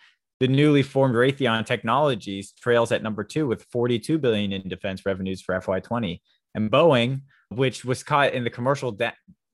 The 0.40 0.48
newly 0.48 0.82
formed 0.82 1.14
Raytheon 1.14 1.64
Technologies 1.64 2.52
trails 2.52 2.92
at 2.92 3.02
number 3.02 3.24
2 3.24 3.46
with 3.46 3.64
42 3.72 4.18
billion 4.18 4.52
in 4.52 4.68
defense 4.68 5.06
revenues 5.06 5.40
for 5.40 5.58
FY20. 5.58 6.20
And 6.54 6.70
Boeing, 6.70 7.22
which 7.48 7.84
was 7.84 8.02
caught 8.02 8.34
in 8.34 8.44
the 8.44 8.50
commercial 8.50 8.96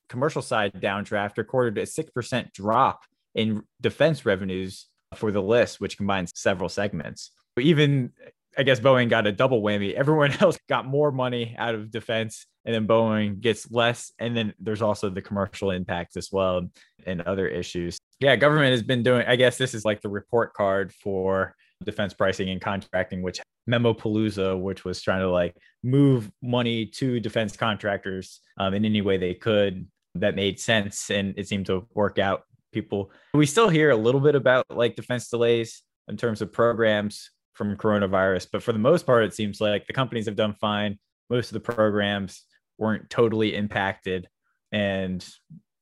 commercial 0.09 0.43
side 0.43 0.75
downdraft, 0.75 1.39
recorded 1.39 1.79
a 1.79 1.87
6% 1.87 2.53
drop 2.53 3.01
in 3.35 3.63
defense 3.81 4.27
revenues 4.27 4.89
for 5.15 5.33
the 5.33 5.43
list, 5.43 5.81
which 5.81 5.97
combines 5.97 6.33
several 6.35 6.69
segments. 6.69 7.31
Even 7.59 8.13
I 8.57 8.63
guess 8.63 8.81
Boeing 8.81 9.09
got 9.09 9.27
a 9.27 9.33
double 9.33 9.63
whammy. 9.63 9.95
Everyone 9.95 10.33
else 10.41 10.59
got 10.69 10.87
more 10.87 11.11
money 11.11 11.55
out 11.59 11.75
of 11.75 11.91
defense, 11.91 12.47
and 12.65 12.75
then 12.75 12.87
Boeing 12.87 13.41
gets 13.41 13.71
less. 13.71 14.13
And 14.19 14.37
then 14.37 14.55
there's 14.59 14.83
also 14.83 15.11
the 15.11 15.23
commercial 15.23 15.71
impact 15.71 16.17
as 16.17 16.31
well 16.33 16.69
and 17.07 17.21
other 17.23 17.49
issues. 17.49 17.99
Yeah, 18.21 18.37
government 18.37 18.71
has 18.71 18.83
been 18.83 19.03
doing, 19.03 19.25
I 19.27 19.37
guess 19.37 19.59
this 19.59 19.75
is 19.75 19.85
like 19.85 20.01
the 20.01 20.09
report 20.09 20.55
card 20.55 20.93
for 20.93 21.55
defense 21.85 22.15
pricing 22.15 22.49
and 22.49 22.61
contracting, 22.61 23.23
which 23.23 23.41
Memo 23.67 23.93
Palooza, 23.93 24.59
which 24.59 24.85
was 24.85 25.03
trying 25.03 25.21
to 25.21 25.31
like 25.31 25.57
move 25.83 26.31
money 26.43 26.87
to 26.87 27.21
defense 27.21 27.57
contractors 27.57 28.41
um, 28.59 28.75
in 28.75 28.85
any 28.85 29.01
way 29.01 29.17
they 29.17 29.35
could 29.35 29.87
that 30.15 30.37
made 30.37 30.61
sense. 30.61 31.11
And 31.11 31.35
it 31.37 31.49
seemed 31.49 31.67
to 31.67 31.87
work 31.95 32.19
out 32.19 32.43
people. 32.75 33.11
We 33.33 33.47
still 33.47 33.69
hear 33.69 33.91
a 33.91 33.97
little 33.97 34.21
bit 34.21 34.35
about 34.35 34.67
like 34.69 34.97
defense 34.97 35.29
delays 35.29 35.83
in 36.09 36.17
terms 36.19 36.43
of 36.43 36.53
programs 36.53 37.31
from 37.55 37.77
coronavirus, 37.77 38.49
but 38.53 38.63
for 38.63 38.73
the 38.73 38.79
most 38.79 39.07
part, 39.07 39.25
it 39.25 39.33
seems 39.33 39.61
like 39.61 39.87
the 39.87 39.93
companies 39.93 40.27
have 40.27 40.37
done 40.37 40.55
fine. 40.61 40.99
Most 41.31 41.47
of 41.49 41.55
the 41.55 41.73
programs 41.73 42.43
weren't 42.77 43.09
totally 43.09 43.55
impacted 43.55 44.29
and 44.73 45.27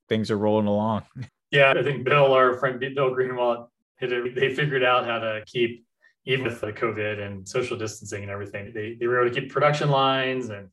things 0.09 0.31
are 0.31 0.39
rolling 0.39 0.67
along. 0.69 1.03
Yeah, 1.53 1.75
I 1.77 1.83
think 1.83 2.05
Bill, 2.05 2.33
our 2.33 2.55
friend 2.55 2.81
Bill 2.81 3.11
Greenwalt. 3.11 3.69
They 4.01 4.55
figured 4.55 4.83
out 4.83 5.05
how 5.05 5.19
to 5.19 5.43
keep, 5.47 5.85
even 6.25 6.47
with 6.47 6.63
the 6.63 6.73
COVID 6.73 7.21
and 7.21 7.47
social 7.47 7.77
distancing 7.77 8.23
and 8.23 8.33
everything, 8.33 8.73
they, 8.75 8.97
they 8.99 9.07
were 9.07 9.21
able 9.21 9.35
to 9.35 9.39
keep 9.39 9.53
production 9.53 9.91
lines 9.91 10.49
and 10.49 10.69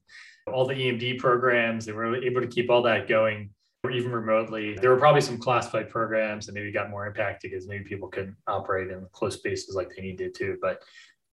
all 0.48 0.66
the 0.66 0.74
EMD 0.74 1.20
programs. 1.20 1.86
They 1.86 1.92
were 1.92 2.16
able 2.16 2.40
to 2.40 2.48
keep 2.48 2.70
all 2.70 2.82
that 2.84 3.10
going 3.10 3.50
or 3.84 3.92
even 3.92 4.12
remotely. 4.12 4.76
There 4.76 4.90
were 4.90 4.98
probably 4.98 5.22
some 5.22 5.38
classified 5.38 5.90
programs 5.90 6.46
that 6.46 6.54
maybe 6.54 6.72
got 6.72 6.90
more 6.90 7.08
impacted 7.08 7.52
because 7.52 7.68
maybe 7.68 7.84
people 7.84 8.10
couldn't 8.10 8.36
operate 8.48 8.92
in 8.92 9.06
close 9.12 9.36
spaces 9.36 9.76
like 9.76 9.90
they 9.96 10.02
needed 10.02 10.36
to. 10.36 10.58
But 10.62 10.82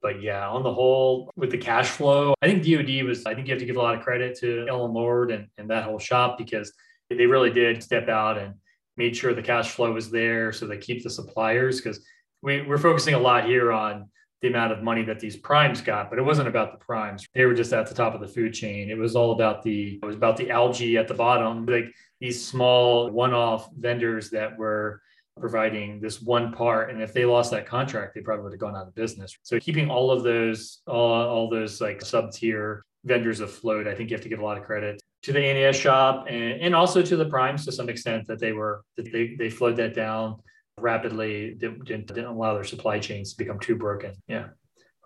but 0.02 0.20
yeah, 0.20 0.46
on 0.46 0.62
the 0.62 0.72
whole, 0.72 1.30
with 1.34 1.50
the 1.50 1.56
cash 1.56 1.88
flow, 1.88 2.34
I 2.42 2.46
think 2.46 2.62
DoD 2.62 3.06
was. 3.06 3.24
I 3.24 3.34
think 3.34 3.46
you 3.46 3.54
have 3.54 3.60
to 3.60 3.66
give 3.66 3.76
a 3.76 3.80
lot 3.80 3.94
of 3.94 4.02
credit 4.02 4.38
to 4.40 4.66
Ellen 4.68 4.92
Lord 4.92 5.30
and, 5.30 5.46
and 5.56 5.70
that 5.70 5.84
whole 5.84 5.98
shop 5.98 6.36
because 6.36 6.70
they 7.08 7.24
really 7.24 7.50
did 7.50 7.82
step 7.82 8.08
out 8.08 8.36
and 8.36 8.54
made 8.96 9.16
sure 9.16 9.34
the 9.34 9.42
cash 9.42 9.70
flow 9.70 9.92
was 9.92 10.10
there 10.10 10.52
so 10.52 10.66
they 10.66 10.78
keep 10.78 11.02
the 11.02 11.10
suppliers 11.10 11.80
because 11.80 12.04
we, 12.42 12.62
we're 12.62 12.78
focusing 12.78 13.14
a 13.14 13.18
lot 13.18 13.46
here 13.46 13.72
on 13.72 14.08
the 14.44 14.50
amount 14.50 14.72
of 14.72 14.82
money 14.82 15.02
that 15.02 15.18
these 15.18 15.38
primes 15.38 15.80
got, 15.80 16.10
but 16.10 16.18
it 16.18 16.22
wasn't 16.22 16.46
about 16.46 16.78
the 16.78 16.84
primes. 16.84 17.26
They 17.32 17.46
were 17.46 17.54
just 17.54 17.72
at 17.72 17.86
the 17.86 17.94
top 17.94 18.14
of 18.14 18.20
the 18.20 18.28
food 18.28 18.52
chain. 18.52 18.90
It 18.90 18.98
was 18.98 19.16
all 19.16 19.32
about 19.32 19.62
the 19.62 19.98
it 20.02 20.04
was 20.04 20.16
about 20.16 20.36
the 20.36 20.50
algae 20.50 20.98
at 20.98 21.08
the 21.08 21.14
bottom. 21.14 21.64
Like 21.64 21.86
these 22.20 22.46
small 22.46 23.10
one-off 23.10 23.70
vendors 23.74 24.28
that 24.30 24.58
were 24.58 25.00
providing 25.40 25.98
this 25.98 26.20
one 26.20 26.52
part 26.52 26.90
and 26.90 27.02
if 27.02 27.12
they 27.12 27.24
lost 27.24 27.50
that 27.50 27.66
contract 27.66 28.14
they 28.14 28.20
probably 28.20 28.44
would 28.44 28.52
have 28.52 28.60
gone 28.60 28.76
out 28.76 28.86
of 28.86 28.94
business 28.94 29.36
so 29.42 29.58
keeping 29.58 29.90
all 29.90 30.12
of 30.12 30.22
those 30.22 30.80
all, 30.86 31.10
all 31.10 31.50
those 31.50 31.80
like 31.80 32.00
sub-tier 32.00 32.84
vendors 33.04 33.40
afloat 33.40 33.88
i 33.88 33.94
think 33.96 34.10
you 34.10 34.14
have 34.14 34.22
to 34.22 34.28
give 34.28 34.38
a 34.38 34.44
lot 34.44 34.56
of 34.56 34.62
credit 34.62 35.02
to 35.22 35.32
the 35.32 35.40
NAS 35.40 35.74
shop 35.74 36.26
and, 36.28 36.60
and 36.60 36.72
also 36.72 37.02
to 37.02 37.16
the 37.16 37.24
primes 37.24 37.64
to 37.64 37.72
some 37.72 37.88
extent 37.88 38.28
that 38.28 38.38
they 38.38 38.52
were 38.52 38.84
that 38.96 39.10
they 39.10 39.34
they 39.36 39.50
flowed 39.50 39.74
that 39.74 39.92
down 39.92 40.36
rapidly 40.78 41.54
didn't, 41.58 41.84
didn't 41.84 42.24
allow 42.24 42.54
their 42.54 42.64
supply 42.64 42.98
chains 42.98 43.32
to 43.32 43.38
become 43.38 43.58
too 43.60 43.76
broken 43.76 44.12
yeah 44.28 44.46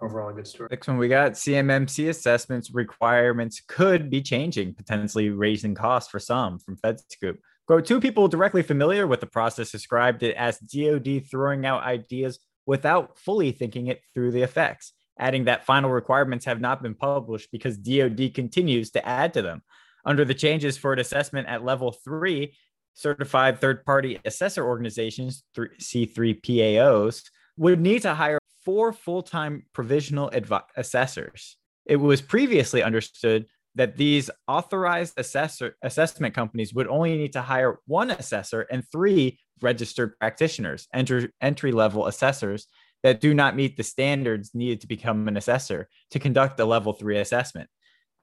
overall 0.00 0.28
a 0.28 0.32
good 0.32 0.46
story. 0.46 0.68
Next 0.70 0.88
one 0.88 0.98
we 0.98 1.08
got 1.08 1.32
CMMC 1.32 2.08
assessments 2.08 2.72
requirements 2.72 3.62
could 3.66 4.10
be 4.10 4.22
changing, 4.22 4.74
potentially 4.74 5.30
raising 5.30 5.74
costs 5.74 6.10
for 6.10 6.18
some 6.18 6.58
from 6.58 6.76
FedScoop. 6.76 7.38
Quote, 7.66 7.84
two 7.84 8.00
people 8.00 8.28
directly 8.28 8.62
familiar 8.62 9.06
with 9.06 9.20
the 9.20 9.26
process 9.26 9.70
described 9.70 10.22
it 10.22 10.34
as 10.36 10.58
DoD 10.58 11.22
throwing 11.30 11.66
out 11.66 11.82
ideas 11.82 12.38
without 12.66 13.18
fully 13.18 13.52
thinking 13.52 13.88
it 13.88 14.00
through 14.14 14.30
the 14.30 14.42
effects, 14.42 14.92
adding 15.18 15.44
that 15.44 15.66
final 15.66 15.90
requirements 15.90 16.44
have 16.44 16.60
not 16.60 16.82
been 16.82 16.94
published 16.94 17.50
because 17.50 17.76
DoD 17.76 18.32
continues 18.34 18.90
to 18.92 19.06
add 19.06 19.34
to 19.34 19.42
them. 19.42 19.62
Under 20.04 20.24
the 20.24 20.34
changes 20.34 20.78
for 20.78 20.92
an 20.92 20.98
assessment 20.98 21.48
at 21.48 21.64
level 21.64 21.92
three, 21.92 22.54
certified 22.98 23.60
third 23.60 23.84
party 23.84 24.18
assessor 24.24 24.66
organizations, 24.66 25.44
C3PAOs, 25.56 27.22
would 27.56 27.80
need 27.80 28.02
to 28.02 28.14
hire 28.14 28.40
four 28.64 28.92
full 28.92 29.22
time 29.22 29.64
provisional 29.72 30.30
adv- 30.34 30.64
assessors. 30.76 31.56
It 31.86 31.96
was 31.96 32.20
previously 32.20 32.82
understood 32.82 33.46
that 33.76 33.96
these 33.96 34.30
authorized 34.48 35.14
assessor 35.16 35.76
assessment 35.82 36.34
companies 36.34 36.74
would 36.74 36.88
only 36.88 37.16
need 37.16 37.32
to 37.34 37.42
hire 37.42 37.78
one 37.86 38.10
assessor 38.10 38.62
and 38.62 38.82
three 38.90 39.38
registered 39.62 40.18
practitioners, 40.18 40.88
enter, 40.92 41.30
entry 41.40 41.70
level 41.70 42.06
assessors 42.06 42.66
that 43.04 43.20
do 43.20 43.32
not 43.32 43.54
meet 43.54 43.76
the 43.76 43.84
standards 43.84 44.50
needed 44.54 44.80
to 44.80 44.88
become 44.88 45.28
an 45.28 45.36
assessor 45.36 45.88
to 46.10 46.18
conduct 46.18 46.58
a 46.58 46.64
level 46.64 46.92
three 46.92 47.18
assessment. 47.18 47.70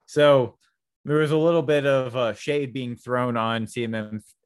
So 0.05 0.57
there 1.05 1.17
was 1.17 1.31
a 1.31 1.37
little 1.37 1.61
bit 1.61 1.85
of 1.85 2.17
uh, 2.17 2.33
shade 2.33 2.73
being 2.73 2.97
thrown 2.97 3.37
on 3.37 3.67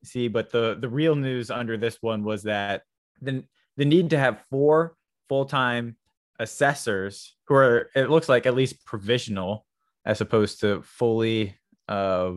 CMMC, 0.06 0.32
but 0.32 0.52
the 0.52 0.78
the 0.80 0.90
real 0.90 1.16
news 1.16 1.52
under 1.52 1.78
this 1.78 1.98
one 2.02 2.24
was 2.24 2.44
that 2.44 2.84
the 3.22 3.44
the 3.78 3.86
need 3.86 4.10
to 4.12 4.20
have 4.20 4.44
four 4.50 4.96
full-time 5.28 5.96
assessors 6.40 7.36
who 7.48 7.56
are 7.56 7.90
it 7.96 8.10
looks 8.10 8.30
like 8.30 8.46
at 8.46 8.56
least 8.56 8.86
provisional 8.86 9.66
as 10.06 10.22
opposed 10.22 10.62
to 10.62 10.82
fully 10.82 11.56
uh, 11.88 12.32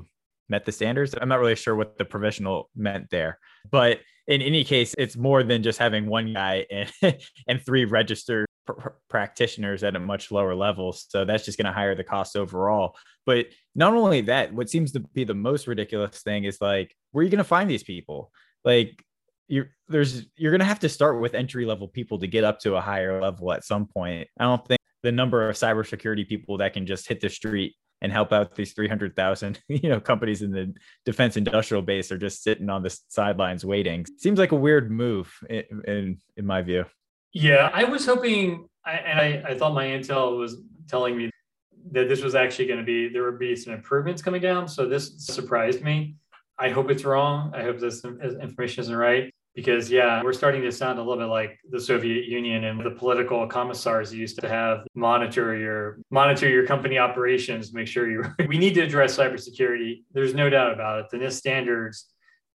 met 0.48 0.64
the 0.64 0.72
standards. 0.72 1.14
I'm 1.18 1.28
not 1.28 1.40
really 1.40 1.54
sure 1.54 1.74
what 1.74 1.96
the 1.96 2.04
provisional 2.04 2.68
meant 2.74 3.10
there. 3.10 3.38
But 3.70 4.00
in 4.26 4.42
any 4.42 4.64
case 4.64 4.94
it's 4.98 5.16
more 5.16 5.42
than 5.42 5.62
just 5.62 5.78
having 5.78 6.06
one 6.06 6.32
guy 6.32 6.66
and, 6.70 6.92
and 7.48 7.60
three 7.60 7.84
registered 7.84 8.46
pr- 8.66 8.90
practitioners 9.08 9.82
at 9.82 9.96
a 9.96 10.00
much 10.00 10.30
lower 10.30 10.54
level 10.54 10.92
so 10.92 11.24
that's 11.24 11.44
just 11.44 11.58
going 11.58 11.66
to 11.66 11.72
higher 11.72 11.94
the 11.94 12.04
cost 12.04 12.36
overall 12.36 12.96
but 13.26 13.46
not 13.74 13.94
only 13.94 14.20
that 14.20 14.52
what 14.52 14.70
seems 14.70 14.92
to 14.92 15.00
be 15.00 15.24
the 15.24 15.34
most 15.34 15.66
ridiculous 15.66 16.22
thing 16.22 16.44
is 16.44 16.58
like 16.60 16.94
where 17.10 17.20
are 17.20 17.24
you 17.24 17.30
going 17.30 17.38
to 17.38 17.44
find 17.44 17.68
these 17.68 17.84
people 17.84 18.30
like 18.64 19.04
you're 19.52 19.68
there's 19.88 20.26
you're 20.36 20.50
gonna 20.50 20.64
have 20.64 20.80
to 20.80 20.88
start 20.88 21.20
with 21.20 21.34
entry 21.34 21.66
level 21.66 21.86
people 21.86 22.18
to 22.18 22.26
get 22.26 22.42
up 22.42 22.58
to 22.60 22.74
a 22.76 22.80
higher 22.80 23.20
level 23.20 23.52
at 23.52 23.64
some 23.64 23.86
point. 23.86 24.26
I 24.38 24.44
don't 24.44 24.66
think 24.66 24.80
the 25.02 25.12
number 25.12 25.48
of 25.48 25.56
cybersecurity 25.56 26.26
people 26.26 26.56
that 26.58 26.72
can 26.72 26.86
just 26.86 27.06
hit 27.06 27.20
the 27.20 27.28
street 27.28 27.74
and 28.00 28.10
help 28.10 28.32
out 28.32 28.54
these 28.54 28.72
300,000 28.72 29.60
you 29.68 29.90
know 29.90 30.00
companies 30.00 30.40
in 30.40 30.52
the 30.52 30.72
defense 31.04 31.36
industrial 31.36 31.82
base 31.82 32.10
are 32.10 32.18
just 32.18 32.42
sitting 32.42 32.70
on 32.70 32.82
the 32.82 32.98
sidelines 33.08 33.62
waiting. 33.62 34.06
Seems 34.16 34.38
like 34.38 34.52
a 34.52 34.56
weird 34.56 34.90
move 34.90 35.30
in 35.50 35.64
in, 35.86 36.18
in 36.38 36.46
my 36.46 36.62
view. 36.62 36.86
Yeah, 37.32 37.70
I 37.72 37.84
was 37.84 38.06
hoping 38.06 38.68
and 38.86 39.20
I, 39.20 39.42
I 39.48 39.54
thought 39.58 39.74
my 39.74 39.86
intel 39.86 40.38
was 40.38 40.56
telling 40.88 41.16
me 41.16 41.30
that 41.92 42.08
this 42.08 42.22
was 42.22 42.34
actually 42.34 42.66
going 42.66 42.78
to 42.78 42.84
be 42.84 43.08
there 43.08 43.24
would 43.24 43.38
be 43.38 43.56
some 43.56 43.72
improvements 43.72 44.22
coming 44.22 44.42
down. 44.42 44.68
So 44.68 44.86
this 44.86 45.14
surprised 45.18 45.82
me. 45.82 46.16
I 46.58 46.70
hope 46.70 46.90
it's 46.90 47.04
wrong. 47.04 47.52
I 47.54 47.62
hope 47.62 47.78
this 47.78 48.04
information 48.04 48.82
isn't 48.82 48.96
right 48.96 49.32
because 49.54 49.90
yeah 49.90 50.22
we're 50.22 50.32
starting 50.32 50.62
to 50.62 50.72
sound 50.72 50.98
a 50.98 51.02
little 51.02 51.22
bit 51.22 51.30
like 51.30 51.58
the 51.70 51.80
soviet 51.80 52.24
union 52.24 52.64
and 52.64 52.82
the 52.82 52.90
political 52.90 53.46
commissars 53.46 54.12
used 54.12 54.40
to 54.40 54.48
have 54.48 54.86
monitor 54.94 55.56
your 55.56 55.98
monitor 56.10 56.48
your 56.48 56.66
company 56.66 56.98
operations 56.98 57.72
make 57.74 57.86
sure 57.86 58.10
you 58.10 58.24
we 58.48 58.56
need 58.56 58.74
to 58.74 58.80
address 58.80 59.16
cybersecurity 59.16 60.02
there's 60.12 60.34
no 60.34 60.48
doubt 60.48 60.72
about 60.72 61.00
it 61.00 61.06
the 61.10 61.18
nist 61.18 61.34
standards 61.34 62.06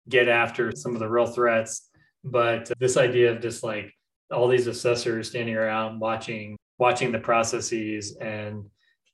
get 0.08 0.28
after 0.28 0.72
some 0.74 0.94
of 0.94 0.98
the 0.98 1.08
real 1.08 1.26
threats 1.26 1.88
but 2.24 2.70
this 2.80 2.96
idea 2.96 3.30
of 3.30 3.40
just 3.40 3.62
like 3.62 3.92
all 4.30 4.48
these 4.48 4.66
assessors 4.66 5.28
standing 5.28 5.56
around 5.56 5.98
watching 6.00 6.56
watching 6.78 7.10
the 7.12 7.18
processes 7.18 8.16
and 8.16 8.64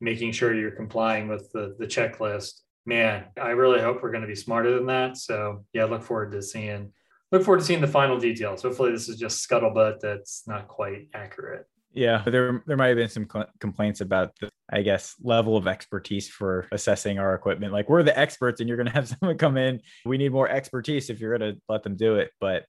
making 0.00 0.32
sure 0.32 0.54
you're 0.54 0.70
complying 0.70 1.28
with 1.28 1.50
the, 1.52 1.74
the 1.78 1.86
checklist 1.86 2.60
man 2.84 3.24
i 3.40 3.50
really 3.50 3.80
hope 3.80 4.02
we're 4.02 4.10
going 4.10 4.22
to 4.22 4.28
be 4.28 4.34
smarter 4.34 4.74
than 4.74 4.86
that 4.86 5.16
so 5.16 5.64
yeah 5.72 5.84
look 5.84 6.02
forward 6.02 6.32
to 6.32 6.42
seeing 6.42 6.92
look 7.34 7.42
forward 7.42 7.58
to 7.58 7.64
seeing 7.64 7.80
the 7.80 7.86
final 7.86 8.18
details. 8.18 8.62
Hopefully, 8.62 8.92
this 8.92 9.08
is 9.08 9.16
just 9.16 9.46
scuttlebutt 9.46 10.00
that's 10.00 10.46
not 10.46 10.68
quite 10.68 11.08
accurate. 11.14 11.66
Yeah, 11.92 12.22
there 12.24 12.62
there 12.66 12.76
might 12.76 12.88
have 12.88 12.96
been 12.96 13.08
some 13.08 13.28
complaints 13.60 14.00
about 14.00 14.32
the, 14.40 14.48
I 14.70 14.82
guess, 14.82 15.14
level 15.22 15.56
of 15.56 15.66
expertise 15.66 16.28
for 16.28 16.66
assessing 16.72 17.18
our 17.18 17.34
equipment. 17.34 17.72
Like 17.72 17.88
we're 17.88 18.02
the 18.02 18.18
experts, 18.18 18.60
and 18.60 18.68
you're 18.68 18.76
going 18.76 18.86
to 18.86 18.92
have 18.92 19.08
someone 19.20 19.36
come 19.36 19.56
in. 19.56 19.80
We 20.04 20.16
need 20.16 20.32
more 20.32 20.48
expertise 20.48 21.10
if 21.10 21.20
you're 21.20 21.36
going 21.36 21.54
to 21.54 21.60
let 21.68 21.82
them 21.82 21.96
do 21.96 22.16
it. 22.16 22.30
But 22.40 22.64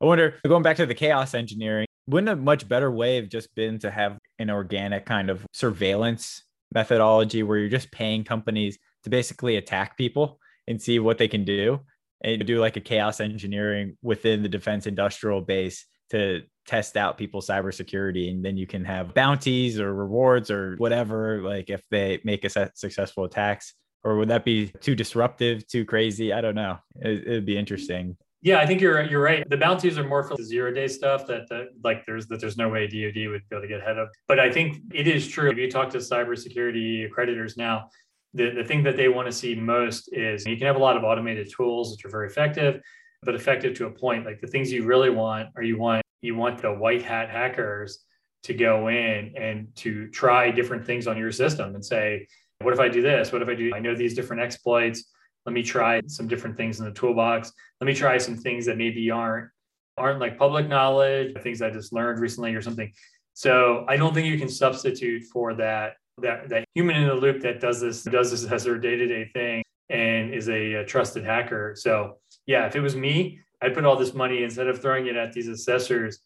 I 0.00 0.06
wonder, 0.06 0.38
going 0.46 0.62
back 0.62 0.76
to 0.76 0.86
the 0.86 0.94
chaos 0.94 1.34
engineering, 1.34 1.86
wouldn't 2.10 2.28
a 2.28 2.36
much 2.36 2.68
better 2.68 2.90
way 2.90 3.16
have 3.16 3.28
just 3.28 3.54
been 3.54 3.78
to 3.78 3.90
have 3.90 4.18
an 4.38 4.50
organic 4.50 5.06
kind 5.06 5.30
of 5.30 5.46
surveillance 5.52 6.42
methodology 6.72 7.42
where 7.42 7.58
you're 7.58 7.68
just 7.68 7.90
paying 7.90 8.24
companies 8.24 8.78
to 9.04 9.10
basically 9.10 9.56
attack 9.56 9.96
people 9.96 10.38
and 10.68 10.80
see 10.80 10.98
what 10.98 11.18
they 11.18 11.28
can 11.28 11.44
do 11.44 11.80
and 12.22 12.44
do 12.46 12.60
like 12.60 12.76
a 12.76 12.80
chaos 12.80 13.20
engineering 13.20 13.96
within 14.02 14.42
the 14.42 14.48
defense 14.48 14.86
industrial 14.86 15.40
base 15.40 15.86
to 16.10 16.42
test 16.66 16.96
out 16.96 17.16
people's 17.16 17.48
cybersecurity 17.48 18.30
and 18.30 18.44
then 18.44 18.56
you 18.56 18.66
can 18.66 18.84
have 18.84 19.14
bounties 19.14 19.80
or 19.80 19.94
rewards 19.94 20.50
or 20.50 20.76
whatever 20.76 21.42
like 21.42 21.70
if 21.70 21.82
they 21.90 22.20
make 22.24 22.44
a 22.44 22.70
successful 22.74 23.24
attacks? 23.24 23.74
Or 24.02 24.16
would 24.16 24.28
that 24.28 24.44
be 24.44 24.68
too 24.80 24.94
disruptive 24.94 25.66
too 25.66 25.84
crazy? 25.84 26.32
I 26.32 26.40
don't 26.40 26.54
know. 26.54 26.78
It, 26.96 27.28
would 27.28 27.46
be 27.46 27.58
interesting 27.58 28.16
yeah 28.42 28.58
i 28.58 28.66
think 28.66 28.80
you're 28.80 29.02
you're 29.02 29.22
right. 29.22 29.48
The 29.48 29.56
bounties 29.56 29.98
are 29.98 30.06
more 30.06 30.22
for 30.22 30.36
the 30.36 30.44
zero 30.44 30.72
day 30.72 30.88
stuff 30.88 31.26
that, 31.26 31.48
that 31.50 31.68
like 31.82 32.04
there's 32.06 32.26
that 32.28 32.40
there's 32.40 32.56
no 32.56 32.68
way 32.68 32.86
dod 32.86 33.02
would 33.04 33.14
be 33.14 33.24
able 33.24 33.62
to 33.62 33.68
get 33.68 33.80
ahead 33.80 33.98
of. 33.98 34.08
But 34.28 34.40
i 34.40 34.50
think 34.50 34.78
it 34.92 35.06
is 35.06 35.28
true. 35.28 35.50
If 35.50 35.58
you 35.58 35.70
talk 35.70 35.90
to 35.90 35.98
cybersecurity 35.98 37.08
accreditors 37.08 37.56
now 37.56 37.88
the, 38.32 38.50
the 38.50 38.62
thing 38.62 38.84
that 38.84 38.96
they 38.96 39.08
want 39.08 39.26
to 39.26 39.32
see 39.32 39.54
most 39.56 40.10
is 40.12 40.46
you 40.46 40.56
can 40.56 40.66
have 40.66 40.76
a 40.76 40.80
lot 40.80 40.96
of 40.96 41.02
automated 41.02 41.50
tools 41.52 41.90
which 41.92 42.04
are 42.04 42.10
very 42.10 42.28
effective 42.28 42.80
but 43.22 43.34
effective 43.34 43.74
to 43.74 43.86
a 43.86 43.90
point. 43.90 44.24
Like 44.24 44.40
the 44.40 44.46
things 44.46 44.72
you 44.72 44.84
really 44.84 45.10
want 45.10 45.48
are 45.56 45.62
you 45.62 45.78
want 45.78 46.02
you 46.22 46.34
want 46.34 46.60
the 46.60 46.72
white 46.72 47.02
hat 47.02 47.30
hackers 47.30 48.04
to 48.44 48.54
go 48.54 48.88
in 48.88 49.34
and 49.36 49.68
to 49.76 50.08
try 50.08 50.50
different 50.50 50.86
things 50.86 51.06
on 51.06 51.16
your 51.16 51.32
system 51.32 51.74
and 51.74 51.84
say 51.84 52.26
what 52.62 52.74
if 52.74 52.80
i 52.80 52.88
do 52.88 53.02
this? 53.02 53.32
What 53.32 53.42
if 53.42 53.48
i 53.48 53.54
do 53.54 53.72
i 53.74 53.78
know 53.78 53.94
these 53.94 54.14
different 54.14 54.42
exploits 54.42 55.04
let 55.46 55.52
me 55.52 55.62
try 55.62 56.00
some 56.06 56.28
different 56.28 56.56
things 56.56 56.80
in 56.80 56.86
the 56.86 56.92
toolbox. 56.92 57.52
Let 57.80 57.86
me 57.86 57.94
try 57.94 58.18
some 58.18 58.36
things 58.36 58.66
that 58.66 58.76
maybe 58.76 59.10
aren't 59.10 59.48
aren't 59.96 60.20
like 60.20 60.38
public 60.38 60.66
knowledge 60.66 61.34
things 61.42 61.60
i 61.60 61.68
just 61.68 61.92
learned 61.92 62.20
recently 62.20 62.54
or 62.54 62.62
something. 62.62 62.92
So 63.34 63.84
i 63.88 63.96
don't 63.96 64.14
think 64.14 64.26
you 64.26 64.38
can 64.38 64.48
substitute 64.48 65.24
for 65.24 65.54
that 65.54 65.94
that 66.18 66.48
that 66.48 66.64
human 66.74 66.96
in 66.96 67.08
the 67.08 67.14
loop 67.14 67.40
that 67.42 67.60
does 67.60 67.80
this 67.80 68.02
does 68.04 68.30
this 68.30 68.50
as 68.50 68.64
their 68.64 68.78
day-to-day 68.78 69.30
thing 69.32 69.62
and 69.88 70.32
is 70.32 70.48
a, 70.48 70.74
a 70.74 70.84
trusted 70.84 71.24
hacker. 71.24 71.74
So 71.76 72.18
yeah 72.46 72.66
if 72.66 72.76
it 72.76 72.80
was 72.80 72.96
me 72.96 73.40
i'd 73.62 73.74
put 73.74 73.84
all 73.84 73.96
this 73.96 74.14
money 74.14 74.42
instead 74.42 74.68
of 74.68 74.80
throwing 74.80 75.06
it 75.06 75.16
at 75.16 75.32
these 75.32 75.48
assessors 75.48 76.20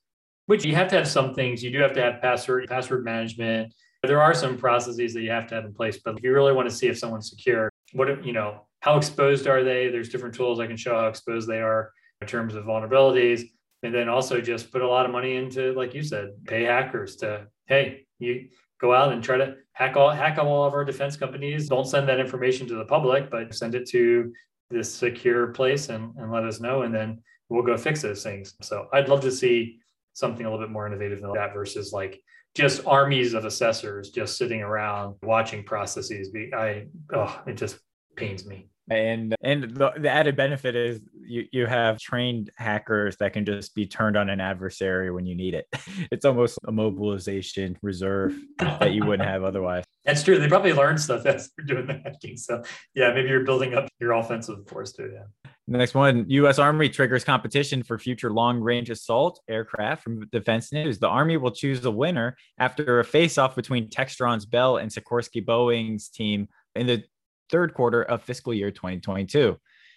which 0.47 0.65
you 0.65 0.75
have 0.75 0.89
to 0.89 0.97
have 0.97 1.09
some 1.09 1.33
things. 1.33 1.65
You 1.65 1.71
do 1.71 1.79
have 1.79 1.95
to 1.95 2.03
have 2.03 2.21
password 2.21 2.67
password 2.69 3.05
management. 3.05 3.73
There 4.03 4.21
are 4.21 4.35
some 4.35 4.59
processes 4.59 5.15
that 5.15 5.23
you 5.23 5.31
have 5.31 5.47
to 5.49 5.55
have 5.55 5.65
in 5.65 5.73
place 5.73 5.99
but 6.05 6.19
if 6.19 6.25
you 6.25 6.33
really 6.33 6.53
want 6.53 6.69
to 6.69 6.75
see 6.75 6.89
if 6.89 6.99
someone's 6.99 7.31
secure 7.31 7.71
what 7.93 8.11
if 8.11 8.25
you 8.27 8.33
know 8.33 8.67
how 8.85 8.97
exposed 8.97 9.47
are 9.47 9.65
they 9.65 9.89
there's 9.89 10.11
different 10.11 10.35
tools 10.35 10.61
i 10.61 10.67
can 10.67 10.77
show 10.77 10.95
how 10.95 11.07
exposed 11.07 11.49
they 11.49 11.61
are 11.61 11.91
in 12.21 12.27
terms 12.27 12.55
of 12.55 12.65
vulnerabilities 12.65 13.43
and 13.83 13.95
then 13.95 14.09
also 14.09 14.41
just 14.41 14.71
put 14.71 14.83
a 14.83 14.89
lot 14.89 15.07
of 15.07 15.13
money 15.13 15.37
into 15.37 15.73
like 15.73 15.95
you 15.95 16.03
said 16.03 16.29
pay 16.47 16.65
hackers 16.65 17.17
to 17.17 17.47
hey 17.67 18.07
you 18.19 18.49
go 18.81 18.95
out 18.95 19.13
and 19.13 19.23
try 19.23 19.37
to 19.37 19.57
hack 19.73 19.97
all 19.97 20.11
hack 20.11 20.39
all 20.39 20.65
of 20.65 20.73
our 20.75 20.85
defense 20.85 21.17
companies. 21.17 21.69
Don't 21.69 21.87
send 21.87 22.09
that 22.09 22.21
information 22.21 22.67
to 22.69 22.75
the 22.75 22.85
public, 22.85 23.31
but 23.31 23.55
send 23.55 23.75
it 23.75 23.89
to 23.91 24.33
this 24.71 24.93
secure 24.93 25.49
place 25.49 25.89
and, 25.89 26.15
and 26.17 26.33
let 26.33 26.45
us 26.45 26.61
know, 26.61 26.83
and 26.83 26.95
then 26.95 27.23
we'll 27.49 27.63
go 27.63 27.77
fix 27.77 28.03
those 28.03 28.23
things. 28.23 28.55
So 28.63 28.89
I'd 28.93 29.09
love 29.09 29.21
to 29.23 29.33
see 29.33 29.79
something 30.15 30.47
a 30.47 30.51
little 30.51 30.65
bit 30.65 30.73
more 30.73 30.87
innovative 30.87 31.21
than 31.21 31.33
that 31.33 31.53
versus 31.53 31.93
like 31.93 32.21
just 32.55 32.87
armies 32.87 33.35
of 33.35 33.45
assessors 33.45 34.11
just 34.11 34.39
sitting 34.39 34.63
around 34.63 35.17
watching 35.25 35.65
processes 35.65 36.31
I 36.57 36.87
oh 37.13 37.43
it 37.47 37.57
just 37.57 37.79
pains 38.17 38.47
me. 38.47 38.69
And 38.91 39.35
and 39.43 39.63
the, 39.75 39.93
the 39.97 40.11
added 40.11 40.37
benefit 40.37 40.77
is 40.77 41.01
you, 41.15 41.47
you 41.53 41.67
have 41.67 41.99
trained 41.99 42.51
hackers 42.57 43.17
that 43.17 43.33
can 43.33 43.47
just 43.47 43.75
be 43.75 43.87
turned 43.87 44.17
on 44.17 44.29
an 44.29 44.41
adversary 44.41 45.11
when 45.11 45.27
you 45.27 45.35
need 45.35 45.55
it. 45.55 45.67
It's 46.11 46.25
almost 46.25 46.59
a 46.67 46.73
mobilization 46.73 47.79
reserve 47.81 48.35
that 48.59 48.93
you 48.93 49.05
wouldn't 49.05 49.29
have 49.29 49.43
otherwise. 49.43 49.85
That's 50.05 50.23
true. 50.23 50.39
They 50.39 50.49
probably 50.49 50.73
learned 50.73 51.01
stuff 51.01 51.25
as 51.27 51.51
they're 51.57 51.67
doing 51.67 51.87
the 51.87 51.95
hacking. 51.95 52.37
So 52.37 52.63
yeah, 52.95 53.13
maybe 53.13 53.29
you're 53.29 53.45
building 53.45 53.75
up 53.75 53.89
your 54.01 54.13
offensive 54.13 54.69
force 54.69 54.93
too. 54.93 55.11
Yeah. 55.13 55.51
Next 55.67 55.95
one 55.95 56.27
U.S. 56.29 56.59
Army 56.59 56.91
triggers 56.91 57.25
competition 57.25 57.83
for 57.83 57.99
future 57.99 58.31
long 58.31 58.61
range 58.61 58.91
assault 58.91 59.41
aircraft 59.49 60.03
from 60.03 60.27
Defense 60.29 60.73
News. 60.73 60.99
The 60.99 61.09
Army 61.09 61.39
will 61.39 61.53
choose 61.53 61.85
a 61.85 61.91
winner 61.91 62.37
after 62.59 63.01
a 63.01 63.05
face 63.05 63.39
off 63.39 63.57
between 63.57 63.89
Textron's 63.89 64.45
Bell 64.45 64.77
and 64.77 64.91
Sikorsky 64.91 65.45
Boeing's 65.45 66.11
team 66.11 66.49
in 66.75 66.87
the 66.87 67.05
third 67.51 67.75
quarter 67.75 68.03
of 68.03 68.23
fiscal 68.23 68.55
year 68.55 68.71
2022. 68.71 69.57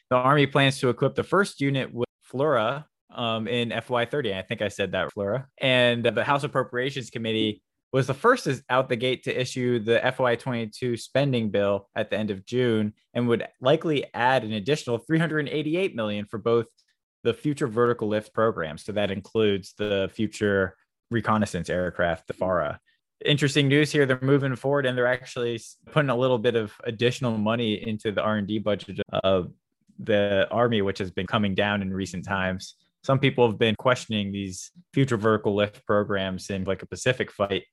The 0.10 0.16
Army 0.16 0.48
plans 0.48 0.80
to 0.80 0.90
equip 0.90 1.16
the 1.16 1.24
first 1.24 1.60
unit 1.60 1.94
with 1.94 2.08
FLRAA 2.32 2.86
um, 3.14 3.48
in 3.48 3.70
FY30. 3.70 4.38
I 4.38 4.42
think 4.42 4.62
I 4.62 4.68
said 4.70 4.92
that, 4.94 5.14
FLRAA. 5.14 5.46
And 5.60 6.06
the 6.06 6.24
House 6.24 6.44
Appropriations 6.44 7.10
Committee 7.10 7.62
was 7.94 8.08
the 8.08 8.14
first 8.14 8.48
out 8.70 8.90
the 8.90 8.96
gate 8.96 9.24
to 9.24 9.42
issue 9.42 9.80
the 9.80 10.00
FY22 10.00 11.00
spending 11.00 11.50
bill 11.50 11.90
at 11.96 12.10
the 12.10 12.18
end 12.18 12.32
of 12.32 12.46
June 12.46 12.94
and 13.14 13.28
would 13.28 13.48
likely 13.62 14.06
add 14.14 14.44
an 14.44 14.54
additional 14.54 14.98
388 14.98 15.96
million 15.96 16.26
for 16.26 16.38
both 16.38 16.68
the 17.24 17.34
future 17.34 17.68
vertical 17.68 18.08
lift 18.08 18.34
program. 18.34 18.78
So 18.78 18.92
that 18.94 19.12
includes 19.12 19.74
the 19.78 20.10
future 20.14 20.76
reconnaissance 21.12 21.70
aircraft, 21.70 22.28
the 22.28 22.34
FARA. 22.34 22.80
Interesting 23.26 23.68
news 23.68 23.92
here. 23.92 24.06
They're 24.06 24.20
moving 24.22 24.56
forward 24.56 24.86
and 24.86 24.98
they're 24.98 25.08
actually 25.08 25.60
putting 25.92 26.10
a 26.10 26.16
little 26.16 26.38
bit 26.38 26.56
of 26.56 26.74
additional 26.84 27.38
money 27.38 27.88
into 27.88 28.12
the 28.12 28.22
R&D 28.22 28.60
budget 28.60 29.00
of 29.24 29.52
the 30.00 30.48
army, 30.52 30.82
which 30.82 31.00
has 31.00 31.12
been 31.12 31.28
coming 31.28 31.56
down 31.56 31.82
in 31.82 31.94
recent 31.94 32.26
times. 32.26 32.76
Some 33.04 33.20
people 33.20 33.48
have 33.48 33.58
been 33.58 33.76
questioning 33.76 34.32
these 34.32 34.72
future 34.94 35.18
vertical 35.18 35.56
lift 35.56 35.86
programs 35.86 36.50
in 36.50 36.66
like 36.66 36.84
a 36.84 36.88
Pacific 36.88 37.32
fight 37.32 37.64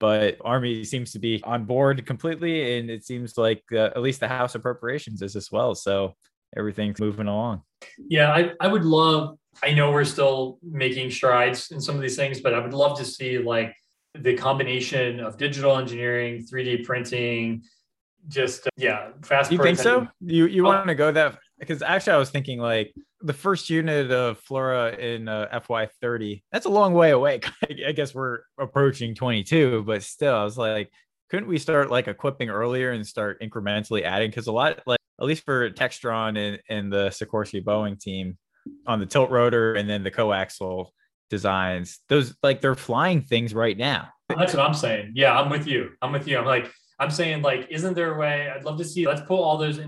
but 0.00 0.38
Army 0.40 0.82
seems 0.82 1.12
to 1.12 1.18
be 1.18 1.40
on 1.44 1.66
board 1.66 2.04
completely, 2.06 2.78
and 2.78 2.90
it 2.90 3.04
seems 3.04 3.36
like 3.38 3.62
uh, 3.70 3.90
at 3.94 4.00
least 4.00 4.18
the 4.18 4.28
House 4.28 4.54
Appropriations 4.54 5.22
is 5.22 5.36
as 5.36 5.52
well. 5.52 5.74
So 5.74 6.16
everything's 6.56 6.98
moving 6.98 7.28
along. 7.28 7.62
Yeah, 8.08 8.32
I, 8.32 8.52
I 8.60 8.66
would 8.66 8.84
love. 8.84 9.38
I 9.62 9.72
know 9.72 9.92
we're 9.92 10.04
still 10.04 10.58
making 10.62 11.10
strides 11.10 11.70
in 11.70 11.80
some 11.80 11.96
of 11.96 12.00
these 12.00 12.16
things, 12.16 12.40
but 12.40 12.54
I 12.54 12.60
would 12.60 12.72
love 12.72 12.98
to 12.98 13.04
see 13.04 13.38
like 13.38 13.74
the 14.14 14.34
combination 14.36 15.20
of 15.20 15.36
digital 15.36 15.76
engineering, 15.76 16.44
3D 16.44 16.84
printing, 16.84 17.62
just 18.28 18.66
uh, 18.66 18.70
yeah, 18.76 19.10
fast. 19.22 19.50
You 19.50 19.58
think 19.58 19.78
so? 19.78 20.06
You 20.20 20.46
you 20.46 20.66
oh. 20.66 20.68
want 20.68 20.88
to 20.88 20.94
go 20.94 21.10
that 21.12 21.38
because 21.58 21.82
actually 21.82 22.14
I 22.14 22.18
was 22.18 22.30
thinking 22.30 22.58
like 22.58 22.94
the 23.22 23.32
first 23.32 23.70
unit 23.70 24.10
of 24.10 24.40
FLRAA 24.44 24.98
in 24.98 25.28
uh, 25.28 25.48
FY30. 25.52 26.42
That's 26.52 26.66
a 26.66 26.70
long 26.70 26.94
way 26.94 27.10
away. 27.10 27.40
I 27.86 27.92
guess 27.92 28.14
we're 28.14 28.40
approaching 28.58 29.14
22, 29.14 29.84
but 29.86 30.02
still, 30.02 30.34
I 30.34 30.44
was 30.44 30.56
like, 30.56 30.90
couldn't 31.30 31.48
we 31.48 31.58
start 31.58 31.90
like 31.90 32.08
equipping 32.08 32.50
earlier 32.50 32.92
and 32.92 33.06
start 33.06 33.40
incrementally 33.40 34.02
adding? 34.02 34.30
Because 34.30 34.46
a 34.46 34.52
lot, 34.52 34.80
like 34.86 35.00
at 35.20 35.26
least 35.26 35.44
for 35.44 35.70
Textron 35.70 36.38
and, 36.38 36.60
and 36.68 36.92
the 36.92 37.08
Sikorsky 37.08 37.62
Boeing 37.62 38.00
team 38.00 38.38
on 38.86 39.00
the 39.00 39.06
tilt 39.06 39.30
rotor 39.30 39.74
and 39.74 39.88
then 39.88 40.02
the 40.02 40.10
coaxial 40.10 40.88
designs, 41.30 42.00
those 42.08 42.34
like 42.42 42.60
they're 42.60 42.74
flying 42.74 43.22
things 43.22 43.54
right 43.54 43.76
now. 43.76 44.08
That's 44.28 44.54
what 44.54 44.64
I'm 44.64 44.74
saying. 44.74 45.12
Yeah, 45.14 45.38
I'm 45.38 45.50
with 45.50 45.66
you. 45.66 45.90
I'm 46.02 46.12
with 46.12 46.28
you. 46.28 46.38
I'm 46.38 46.44
like, 46.44 46.70
I'm 46.98 47.10
saying 47.10 47.42
like, 47.42 47.68
isn't 47.70 47.94
there 47.94 48.14
a 48.14 48.18
way? 48.18 48.50
I'd 48.50 48.64
love 48.64 48.78
to 48.78 48.84
see. 48.84 49.06
Let's 49.06 49.22
pull 49.22 49.42
all 49.42 49.56
those 49.56 49.80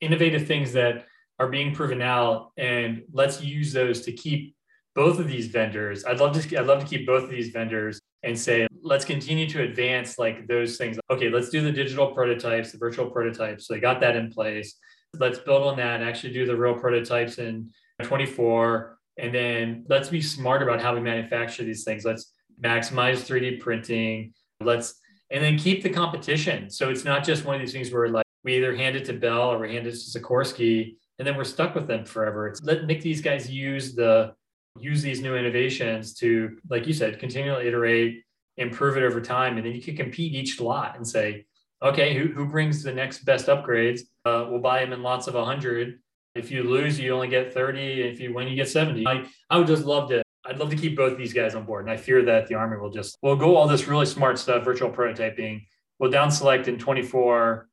innovative 0.00 0.46
things 0.46 0.72
that 0.72 1.04
are 1.38 1.48
being 1.48 1.74
proven 1.74 2.00
out 2.00 2.52
and 2.56 3.02
let's 3.12 3.42
use 3.42 3.72
those 3.72 4.02
to 4.02 4.12
keep 4.12 4.54
both 4.94 5.18
of 5.18 5.26
these 5.26 5.48
vendors 5.48 6.04
i'd 6.04 6.20
love 6.20 6.32
to 6.32 6.56
i'd 6.58 6.66
love 6.66 6.80
to 6.80 6.86
keep 6.86 7.06
both 7.06 7.24
of 7.24 7.30
these 7.30 7.48
vendors 7.48 8.00
and 8.22 8.38
say 8.38 8.66
let's 8.82 9.04
continue 9.04 9.48
to 9.48 9.62
advance 9.62 10.18
like 10.18 10.46
those 10.46 10.76
things 10.76 10.98
okay 11.10 11.28
let's 11.28 11.50
do 11.50 11.60
the 11.60 11.72
digital 11.72 12.08
prototypes 12.12 12.70
the 12.72 12.78
virtual 12.78 13.10
prototypes 13.10 13.66
so 13.66 13.74
they 13.74 13.80
got 13.80 14.00
that 14.00 14.14
in 14.16 14.30
place 14.30 14.76
let's 15.18 15.38
build 15.38 15.66
on 15.66 15.76
that 15.76 16.00
and 16.00 16.08
actually 16.08 16.32
do 16.32 16.46
the 16.46 16.56
real 16.56 16.74
prototypes 16.74 17.38
in 17.38 17.68
24 18.02 18.98
and 19.18 19.34
then 19.34 19.84
let's 19.88 20.08
be 20.08 20.20
smart 20.20 20.62
about 20.62 20.80
how 20.80 20.94
we 20.94 21.00
manufacture 21.00 21.64
these 21.64 21.84
things 21.84 22.04
let's 22.04 22.32
maximize 22.62 23.24
3d 23.26 23.60
printing 23.60 24.32
let's 24.60 25.00
and 25.30 25.42
then 25.42 25.58
keep 25.58 25.82
the 25.82 25.90
competition 25.90 26.70
so 26.70 26.90
it's 26.90 27.04
not 27.04 27.24
just 27.24 27.44
one 27.44 27.54
of 27.54 27.60
these 27.60 27.72
things 27.72 27.90
where 27.90 28.08
like 28.08 28.24
we 28.44 28.56
either 28.56 28.76
hand 28.76 28.94
it 28.94 29.04
to 29.04 29.12
bell 29.12 29.52
or 29.52 29.58
we 29.58 29.74
hand 29.74 29.86
it 29.86 29.92
to 29.92 29.96
sikorsky 29.96 30.94
and 31.18 31.26
then 31.26 31.36
we're 31.36 31.44
stuck 31.44 31.74
with 31.74 31.86
them 31.86 32.04
forever. 32.04 32.48
It's 32.48 32.62
let 32.62 32.84
make 32.84 33.02
these 33.02 33.20
guys 33.20 33.50
use 33.50 33.94
the 33.94 34.34
use 34.80 35.02
these 35.02 35.20
new 35.20 35.36
innovations 35.36 36.14
to, 36.14 36.56
like 36.68 36.86
you 36.86 36.92
said, 36.92 37.20
continually 37.20 37.68
iterate, 37.68 38.24
improve 38.56 38.96
it 38.96 39.04
over 39.04 39.20
time, 39.20 39.56
and 39.56 39.64
then 39.64 39.72
you 39.72 39.80
can 39.80 39.96
compete 39.96 40.34
each 40.34 40.60
lot 40.60 40.96
and 40.96 41.06
say, 41.06 41.46
okay, 41.80 42.14
who, 42.14 42.26
who 42.32 42.46
brings 42.46 42.82
the 42.82 42.92
next 42.92 43.24
best 43.24 43.46
upgrades? 43.46 44.00
Uh, 44.24 44.46
we'll 44.48 44.60
buy 44.60 44.80
them 44.80 44.92
in 44.92 45.02
lots 45.02 45.28
of 45.28 45.34
100. 45.34 46.00
If 46.34 46.50
you 46.50 46.64
lose, 46.64 46.98
you 46.98 47.12
only 47.14 47.28
get 47.28 47.54
30. 47.54 48.02
If 48.02 48.20
you 48.20 48.34
win, 48.34 48.48
you 48.48 48.56
get 48.56 48.68
70. 48.68 49.06
I, 49.06 49.24
I 49.50 49.58
would 49.58 49.66
just 49.66 49.84
love 49.84 50.08
to. 50.10 50.22
I'd 50.46 50.58
love 50.58 50.70
to 50.70 50.76
keep 50.76 50.96
both 50.96 51.16
these 51.16 51.32
guys 51.32 51.54
on 51.54 51.64
board. 51.64 51.84
And 51.84 51.90
I 51.90 51.96
fear 51.96 52.22
that 52.24 52.48
the 52.48 52.54
Army 52.54 52.76
will 52.76 52.90
just, 52.90 53.16
will 53.22 53.36
go 53.36 53.56
all 53.56 53.66
this 53.66 53.86
really 53.86 54.04
smart 54.04 54.38
stuff, 54.38 54.62
virtual 54.62 54.90
prototyping. 54.90 55.64
We'll 55.98 56.10
down 56.10 56.30
select 56.30 56.68
in 56.68 56.78
24. 56.78 57.68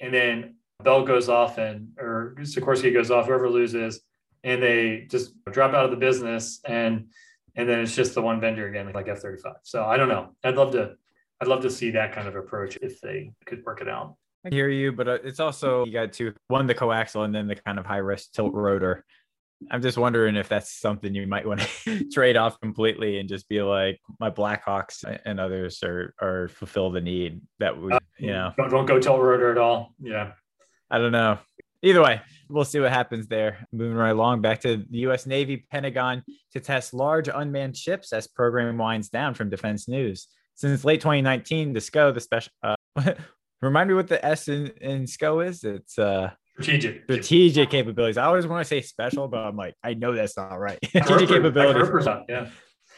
And 0.00 0.14
then 0.14 0.54
Bell 0.82 1.04
goes 1.04 1.28
off 1.28 1.58
and 1.58 1.88
or 1.98 2.34
Sikorsky 2.40 2.92
goes 2.92 3.10
off, 3.10 3.26
whoever 3.26 3.50
loses, 3.50 4.00
and 4.42 4.62
they 4.62 5.06
just 5.10 5.32
drop 5.50 5.74
out 5.74 5.84
of 5.84 5.90
the 5.90 5.96
business 5.96 6.60
and 6.64 7.08
and 7.56 7.68
then 7.68 7.80
it's 7.80 7.94
just 7.94 8.14
the 8.14 8.22
one 8.22 8.40
vendor 8.40 8.66
again, 8.66 8.92
like 8.92 9.08
F 9.08 9.20
thirty 9.20 9.40
five. 9.40 9.56
So 9.62 9.84
I 9.84 9.96
don't 9.96 10.08
know. 10.08 10.30
I'd 10.42 10.56
love 10.56 10.72
to 10.72 10.94
I'd 11.40 11.48
love 11.48 11.62
to 11.62 11.70
see 11.70 11.90
that 11.90 12.12
kind 12.12 12.26
of 12.26 12.36
approach 12.36 12.76
if 12.82 13.00
they 13.00 13.32
could 13.46 13.64
work 13.64 13.80
it 13.80 13.88
out. 13.88 14.16
I 14.44 14.50
hear 14.50 14.68
you, 14.68 14.92
but 14.92 15.08
uh, 15.08 15.18
it's 15.24 15.40
also 15.40 15.84
you 15.84 15.92
got 15.92 16.12
two 16.12 16.34
one 16.48 16.66
the 16.66 16.74
coaxial 16.74 17.24
and 17.24 17.34
then 17.34 17.46
the 17.46 17.56
kind 17.56 17.78
of 17.78 17.86
high 17.86 17.98
risk 17.98 18.32
tilt 18.32 18.52
rotor. 18.52 19.04
I'm 19.70 19.80
just 19.80 19.96
wondering 19.96 20.36
if 20.36 20.48
that's 20.48 20.78
something 20.78 21.14
you 21.14 21.26
might 21.26 21.46
want 21.46 21.60
to 21.60 22.04
trade 22.12 22.36
off 22.36 22.60
completely 22.60 23.18
and 23.18 23.28
just 23.28 23.48
be 23.48 23.62
like, 23.62 24.00
my 24.20 24.28
Blackhawks 24.28 25.04
and 25.24 25.40
others 25.40 25.82
are 25.82 26.14
are 26.20 26.48
fulfill 26.48 26.90
the 26.90 27.00
need 27.00 27.40
that 27.60 27.80
we, 27.80 27.92
you 28.18 28.32
know, 28.32 28.52
don't, 28.56 28.70
don't 28.70 28.86
go 28.86 29.00
tilt 29.00 29.20
rotor 29.20 29.50
at 29.50 29.58
all. 29.58 29.94
Yeah. 30.00 30.32
I 30.90 30.98
don't 30.98 31.12
know. 31.12 31.38
Either 31.82 32.02
way, 32.02 32.20
we'll 32.48 32.64
see 32.64 32.80
what 32.80 32.90
happens 32.90 33.26
there. 33.26 33.66
Moving 33.72 33.96
right 33.96 34.10
along 34.10 34.40
back 34.40 34.60
to 34.60 34.78
the 34.78 34.98
U.S. 35.00 35.26
Navy 35.26 35.66
Pentagon 35.70 36.22
to 36.52 36.60
test 36.60 36.94
large 36.94 37.28
unmanned 37.28 37.76
ships 37.76 38.12
as 38.12 38.26
program 38.26 38.78
winds 38.78 39.08
down 39.08 39.34
from 39.34 39.50
Defense 39.50 39.88
News. 39.88 40.28
Since 40.54 40.84
late 40.84 41.00
2019, 41.00 41.72
the 41.72 41.80
SCO, 41.80 42.12
the 42.12 42.20
special, 42.20 42.52
uh, 42.62 42.76
remind 43.62 43.88
me 43.88 43.94
what 43.94 44.08
the 44.08 44.24
S 44.24 44.48
in, 44.48 44.68
in 44.80 45.06
SCO 45.06 45.40
is. 45.40 45.64
It's 45.64 45.98
uh, 45.98 46.30
strategic 46.60 47.04
strategic 47.04 47.70
capabilities. 47.70 48.16
I 48.16 48.24
always 48.24 48.46
want 48.46 48.64
to 48.64 48.68
say 48.68 48.80
special, 48.80 49.28
but 49.28 49.38
I'm 49.38 49.56
like, 49.56 49.74
I 49.82 49.94
know 49.94 50.14
that's 50.14 50.36
not 50.36 50.54
right. 50.54 50.78
strategic 50.84 51.28
capabilities. 51.28 52.06
Yeah. 52.28 52.48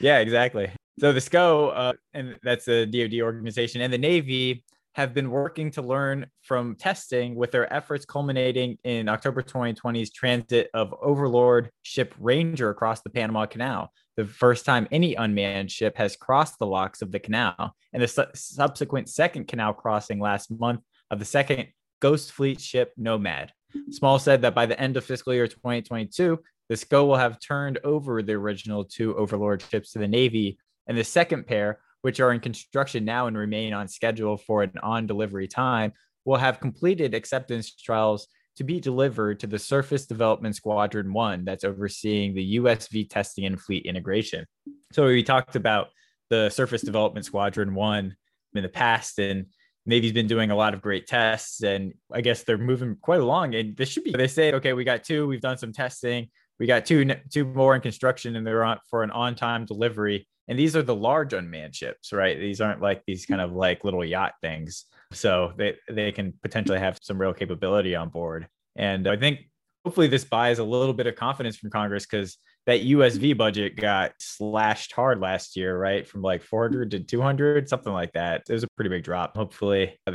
Yeah, 0.00 0.18
exactly. 0.18 0.70
So 0.98 1.12
the 1.12 1.20
SCO, 1.20 1.68
uh, 1.68 1.92
and 2.14 2.36
that's 2.42 2.64
the 2.64 2.86
DoD 2.86 3.20
organization, 3.20 3.80
and 3.80 3.92
the 3.92 3.98
Navy 3.98 4.64
have 4.94 5.12
been 5.12 5.30
working 5.30 5.70
to 5.70 5.82
learn 5.82 6.26
from 6.42 6.74
testing 6.74 7.34
with 7.34 7.50
their 7.50 7.70
efforts 7.72 8.06
culminating 8.06 8.78
in 8.82 9.10
October 9.10 9.42
2020's 9.42 10.10
transit 10.10 10.70
of 10.72 10.94
Overlord 11.02 11.70
ship 11.82 12.14
Ranger 12.18 12.70
across 12.70 13.02
the 13.02 13.10
Panama 13.10 13.44
Canal, 13.44 13.92
the 14.16 14.24
first 14.24 14.64
time 14.64 14.88
any 14.90 15.14
unmanned 15.14 15.70
ship 15.70 15.96
has 15.96 16.16
crossed 16.16 16.58
the 16.58 16.66
locks 16.66 17.02
of 17.02 17.12
the 17.12 17.18
canal, 17.18 17.74
and 17.92 18.02
the 18.02 18.08
su- 18.08 18.24
subsequent 18.34 19.08
second 19.08 19.46
canal 19.48 19.72
crossing 19.72 20.18
last 20.18 20.50
month 20.50 20.80
of 21.10 21.18
the 21.18 21.24
second 21.24 21.68
Ghost 22.00 22.32
Fleet 22.32 22.60
ship 22.60 22.92
Nomad. 22.96 23.52
Small 23.90 24.18
said 24.18 24.42
that 24.42 24.54
by 24.54 24.66
the 24.66 24.78
end 24.80 24.96
of 24.96 25.04
fiscal 25.04 25.34
year 25.34 25.46
2022, 25.46 26.38
the 26.68 26.76
SCO 26.76 27.04
will 27.04 27.16
have 27.16 27.38
turned 27.40 27.78
over 27.84 28.22
the 28.22 28.32
original 28.32 28.84
two 28.84 29.16
Overlord 29.16 29.62
ships 29.62 29.92
to 29.92 29.98
the 29.98 30.08
Navy, 30.08 30.58
and 30.86 30.96
the 30.96 31.04
second 31.04 31.46
pair 31.46 31.78
which 32.06 32.20
are 32.20 32.32
in 32.32 32.38
construction 32.38 33.04
now 33.04 33.26
and 33.26 33.36
remain 33.36 33.72
on 33.72 33.88
schedule 33.88 34.36
for 34.36 34.62
an 34.62 34.70
on 34.80 35.08
delivery 35.08 35.48
time, 35.48 35.92
will 36.24 36.36
have 36.36 36.60
completed 36.60 37.14
acceptance 37.14 37.74
trials 37.74 38.28
to 38.56 38.64
be 38.64 38.80
delivered 38.80 39.40
to 39.40 39.46
the 39.46 39.58
Surface 39.58 40.06
Development 40.06 40.54
Squadron 40.54 41.12
1 41.12 41.44
that's 41.44 41.64
overseeing 41.64 42.34
the 42.34 42.56
USV 42.56 43.08
testing 43.08 43.44
and 43.44 43.60
fleet 43.60 43.84
integration. 43.86 44.46
So 44.92 45.06
we 45.06 45.22
talked 45.22 45.56
about 45.56 45.88
the 46.30 46.48
Surface 46.50 46.82
Development 46.82 47.24
Squadron 47.24 47.74
1 47.74 48.16
in 48.54 48.62
the 48.62 48.68
past 48.68 49.18
and 49.18 49.46
Navy's 49.88 50.12
been 50.12 50.26
doing 50.26 50.50
a 50.50 50.56
lot 50.56 50.74
of 50.74 50.82
great 50.82 51.06
tests 51.06 51.62
and 51.62 51.92
I 52.12 52.20
guess 52.20 52.42
they're 52.42 52.58
moving 52.58 52.96
quite 53.00 53.20
along 53.20 53.54
and 53.54 53.76
this 53.76 53.88
should 53.88 54.02
be 54.02 54.10
they 54.10 54.26
say 54.26 54.52
okay 54.54 54.72
we 54.72 54.82
got 54.82 55.04
two 55.04 55.28
we've 55.28 55.40
done 55.40 55.58
some 55.58 55.72
testing 55.72 56.28
we 56.58 56.66
got 56.66 56.86
two 56.86 57.04
two 57.30 57.44
more 57.44 57.74
in 57.74 57.82
construction 57.82 58.36
and 58.36 58.46
they're 58.46 58.64
on 58.64 58.78
for 58.90 59.02
an 59.02 59.10
on-time 59.10 59.66
delivery. 59.66 60.26
And 60.48 60.58
these 60.58 60.76
are 60.76 60.82
the 60.82 60.94
large 60.94 61.32
unmanned 61.32 61.74
ships 61.74 62.12
right? 62.12 62.38
These 62.38 62.60
aren't 62.60 62.80
like 62.80 63.02
these 63.06 63.26
kind 63.26 63.40
of 63.40 63.52
like 63.52 63.84
little 63.84 64.04
yacht 64.04 64.34
things 64.40 64.86
so 65.12 65.52
they 65.56 65.76
they 65.88 66.12
can 66.12 66.32
potentially 66.42 66.78
have 66.78 66.98
some 67.02 67.20
real 67.20 67.32
capability 67.32 67.94
on 67.94 68.08
board 68.08 68.48
And 68.76 69.06
I 69.06 69.16
think 69.16 69.40
hopefully 69.84 70.08
this 70.08 70.24
buys 70.24 70.58
a 70.58 70.64
little 70.64 70.94
bit 70.94 71.06
of 71.06 71.14
confidence 71.14 71.56
from 71.56 71.70
Congress 71.70 72.06
because 72.06 72.38
that 72.66 72.82
USV 72.82 73.36
budget 73.36 73.76
got 73.76 74.12
slashed 74.18 74.92
hard 74.92 75.20
last 75.20 75.56
year, 75.56 75.78
right? 75.78 76.06
From 76.06 76.22
like 76.22 76.42
400 76.42 76.90
to 76.90 77.00
200, 77.00 77.68
something 77.68 77.92
like 77.92 78.12
that. 78.14 78.42
It 78.48 78.52
was 78.52 78.64
a 78.64 78.68
pretty 78.74 78.88
big 78.88 79.04
drop. 79.04 79.36
Hopefully, 79.36 79.96
uh, 80.08 80.12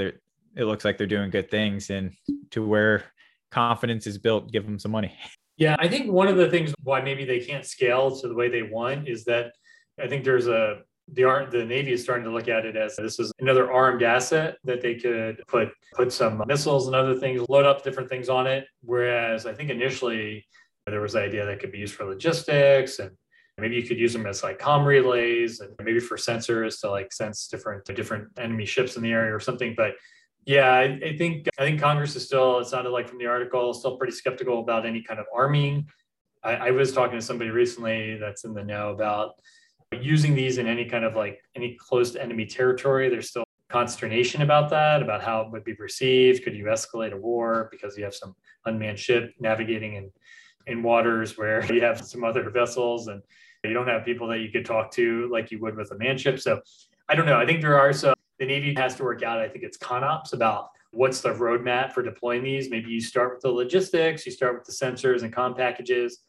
it 0.57 0.65
looks 0.65 0.83
like 0.83 0.97
they're 0.97 1.07
doing 1.07 1.29
good 1.29 1.49
things 1.49 1.89
and 1.89 2.11
to 2.49 2.65
where 2.65 3.05
confidence 3.51 4.05
is 4.05 4.17
built, 4.17 4.51
give 4.51 4.65
them 4.65 4.77
some 4.77 4.91
money. 4.91 5.15
Yeah, 5.57 5.75
I 5.79 5.87
think 5.87 6.11
one 6.11 6.27
of 6.27 6.37
the 6.37 6.49
things 6.49 6.73
why 6.83 7.01
maybe 7.01 7.23
they 7.23 7.39
can't 7.39 7.65
scale 7.65 8.15
to 8.19 8.27
the 8.27 8.33
way 8.33 8.49
they 8.49 8.63
want 8.63 9.07
is 9.07 9.25
that 9.25 9.53
I 10.01 10.07
think 10.07 10.25
there's 10.25 10.47
a 10.47 10.81
the 11.13 11.47
the 11.51 11.65
Navy 11.65 11.91
is 11.91 12.03
starting 12.03 12.25
to 12.25 12.31
look 12.31 12.47
at 12.47 12.65
it 12.65 12.75
as 12.75 12.95
this 12.95 13.19
is 13.19 13.31
another 13.39 13.71
armed 13.71 14.03
asset 14.03 14.57
that 14.63 14.81
they 14.81 14.95
could 14.95 15.41
put 15.47 15.69
put 15.93 16.11
some 16.11 16.43
missiles 16.47 16.87
and 16.87 16.95
other 16.95 17.15
things, 17.15 17.41
load 17.49 17.65
up 17.65 17.83
different 17.83 18.09
things 18.09 18.29
on 18.29 18.47
it. 18.47 18.65
Whereas 18.81 19.45
I 19.45 19.53
think 19.53 19.69
initially 19.69 20.45
there 20.87 21.01
was 21.01 21.13
the 21.13 21.21
idea 21.21 21.45
that 21.45 21.59
could 21.59 21.71
be 21.71 21.79
used 21.79 21.95
for 21.95 22.05
logistics 22.05 22.99
and 22.99 23.11
maybe 23.57 23.75
you 23.75 23.83
could 23.83 23.99
use 23.99 24.13
them 24.13 24.25
as 24.25 24.43
like 24.43 24.57
com 24.57 24.83
relays 24.83 25.59
and 25.59 25.73
maybe 25.83 25.99
for 25.99 26.17
sensors 26.17 26.79
to 26.81 26.89
like 26.89 27.13
sense 27.13 27.47
different 27.47 27.85
different 27.85 28.27
enemy 28.37 28.65
ships 28.65 28.95
in 28.95 29.03
the 29.03 29.11
area 29.11 29.35
or 29.35 29.39
something. 29.39 29.73
But 29.75 29.93
yeah, 30.45 30.71
I, 30.71 30.99
I 31.05 31.17
think 31.17 31.47
I 31.59 31.63
think 31.63 31.79
Congress 31.79 32.15
is 32.15 32.25
still, 32.25 32.59
it 32.59 32.65
sounded 32.65 32.89
like 32.89 33.07
from 33.07 33.19
the 33.19 33.27
article, 33.27 33.73
still 33.73 33.97
pretty 33.97 34.13
skeptical 34.13 34.59
about 34.59 34.85
any 34.85 35.03
kind 35.03 35.19
of 35.19 35.27
arming. 35.35 35.87
I, 36.43 36.55
I 36.55 36.71
was 36.71 36.91
talking 36.91 37.19
to 37.19 37.25
somebody 37.25 37.51
recently 37.51 38.17
that's 38.17 38.43
in 38.43 38.53
the 38.53 38.63
know 38.63 38.89
about 38.89 39.35
using 39.99 40.35
these 40.35 40.57
in 40.57 40.67
any 40.67 40.85
kind 40.85 41.03
of 41.03 41.15
like 41.15 41.41
any 41.55 41.75
close 41.75 42.11
to 42.11 42.21
enemy 42.21 42.45
territory. 42.45 43.09
There's 43.09 43.29
still 43.29 43.43
consternation 43.69 44.41
about 44.41 44.69
that, 44.69 45.01
about 45.01 45.23
how 45.23 45.41
it 45.41 45.51
would 45.51 45.63
be 45.63 45.73
perceived. 45.73 46.43
Could 46.43 46.55
you 46.55 46.65
escalate 46.65 47.13
a 47.13 47.17
war 47.17 47.69
because 47.71 47.97
you 47.97 48.03
have 48.03 48.15
some 48.15 48.35
unmanned 48.65 48.99
ship 48.99 49.33
navigating 49.39 49.95
in, 49.95 50.11
in 50.67 50.83
waters 50.83 51.37
where 51.37 51.65
you 51.73 51.81
have 51.81 51.99
some 52.01 52.23
other 52.23 52.49
vessels 52.49 53.07
and 53.07 53.21
you 53.63 53.73
don't 53.73 53.87
have 53.87 54.05
people 54.05 54.27
that 54.27 54.39
you 54.39 54.51
could 54.51 54.65
talk 54.65 54.91
to 54.91 55.29
like 55.31 55.51
you 55.51 55.59
would 55.59 55.75
with 55.75 55.91
a 55.91 55.97
man 55.97 56.17
ship. 56.17 56.39
So 56.39 56.61
I 57.09 57.15
don't 57.15 57.25
know. 57.25 57.37
I 57.37 57.45
think 57.45 57.61
there 57.61 57.79
are 57.79 57.93
some 57.93 58.15
the 58.41 58.47
Navy 58.47 58.73
has 58.75 58.95
to 58.95 59.03
work 59.03 59.21
out, 59.21 59.37
I 59.37 59.47
think 59.47 59.63
it's 59.63 59.77
CONOPS 59.77 60.33
about 60.33 60.69
what's 60.93 61.21
the 61.21 61.29
roadmap 61.29 61.93
for 61.93 62.01
deploying 62.01 62.43
these. 62.43 62.71
Maybe 62.71 62.89
you 62.89 62.99
start 62.99 63.31
with 63.35 63.41
the 63.41 63.51
logistics, 63.51 64.25
you 64.25 64.31
start 64.31 64.55
with 64.55 64.65
the 64.65 64.71
sensors 64.71 65.21
and 65.21 65.31
com 65.31 65.53
packages, 65.53 66.23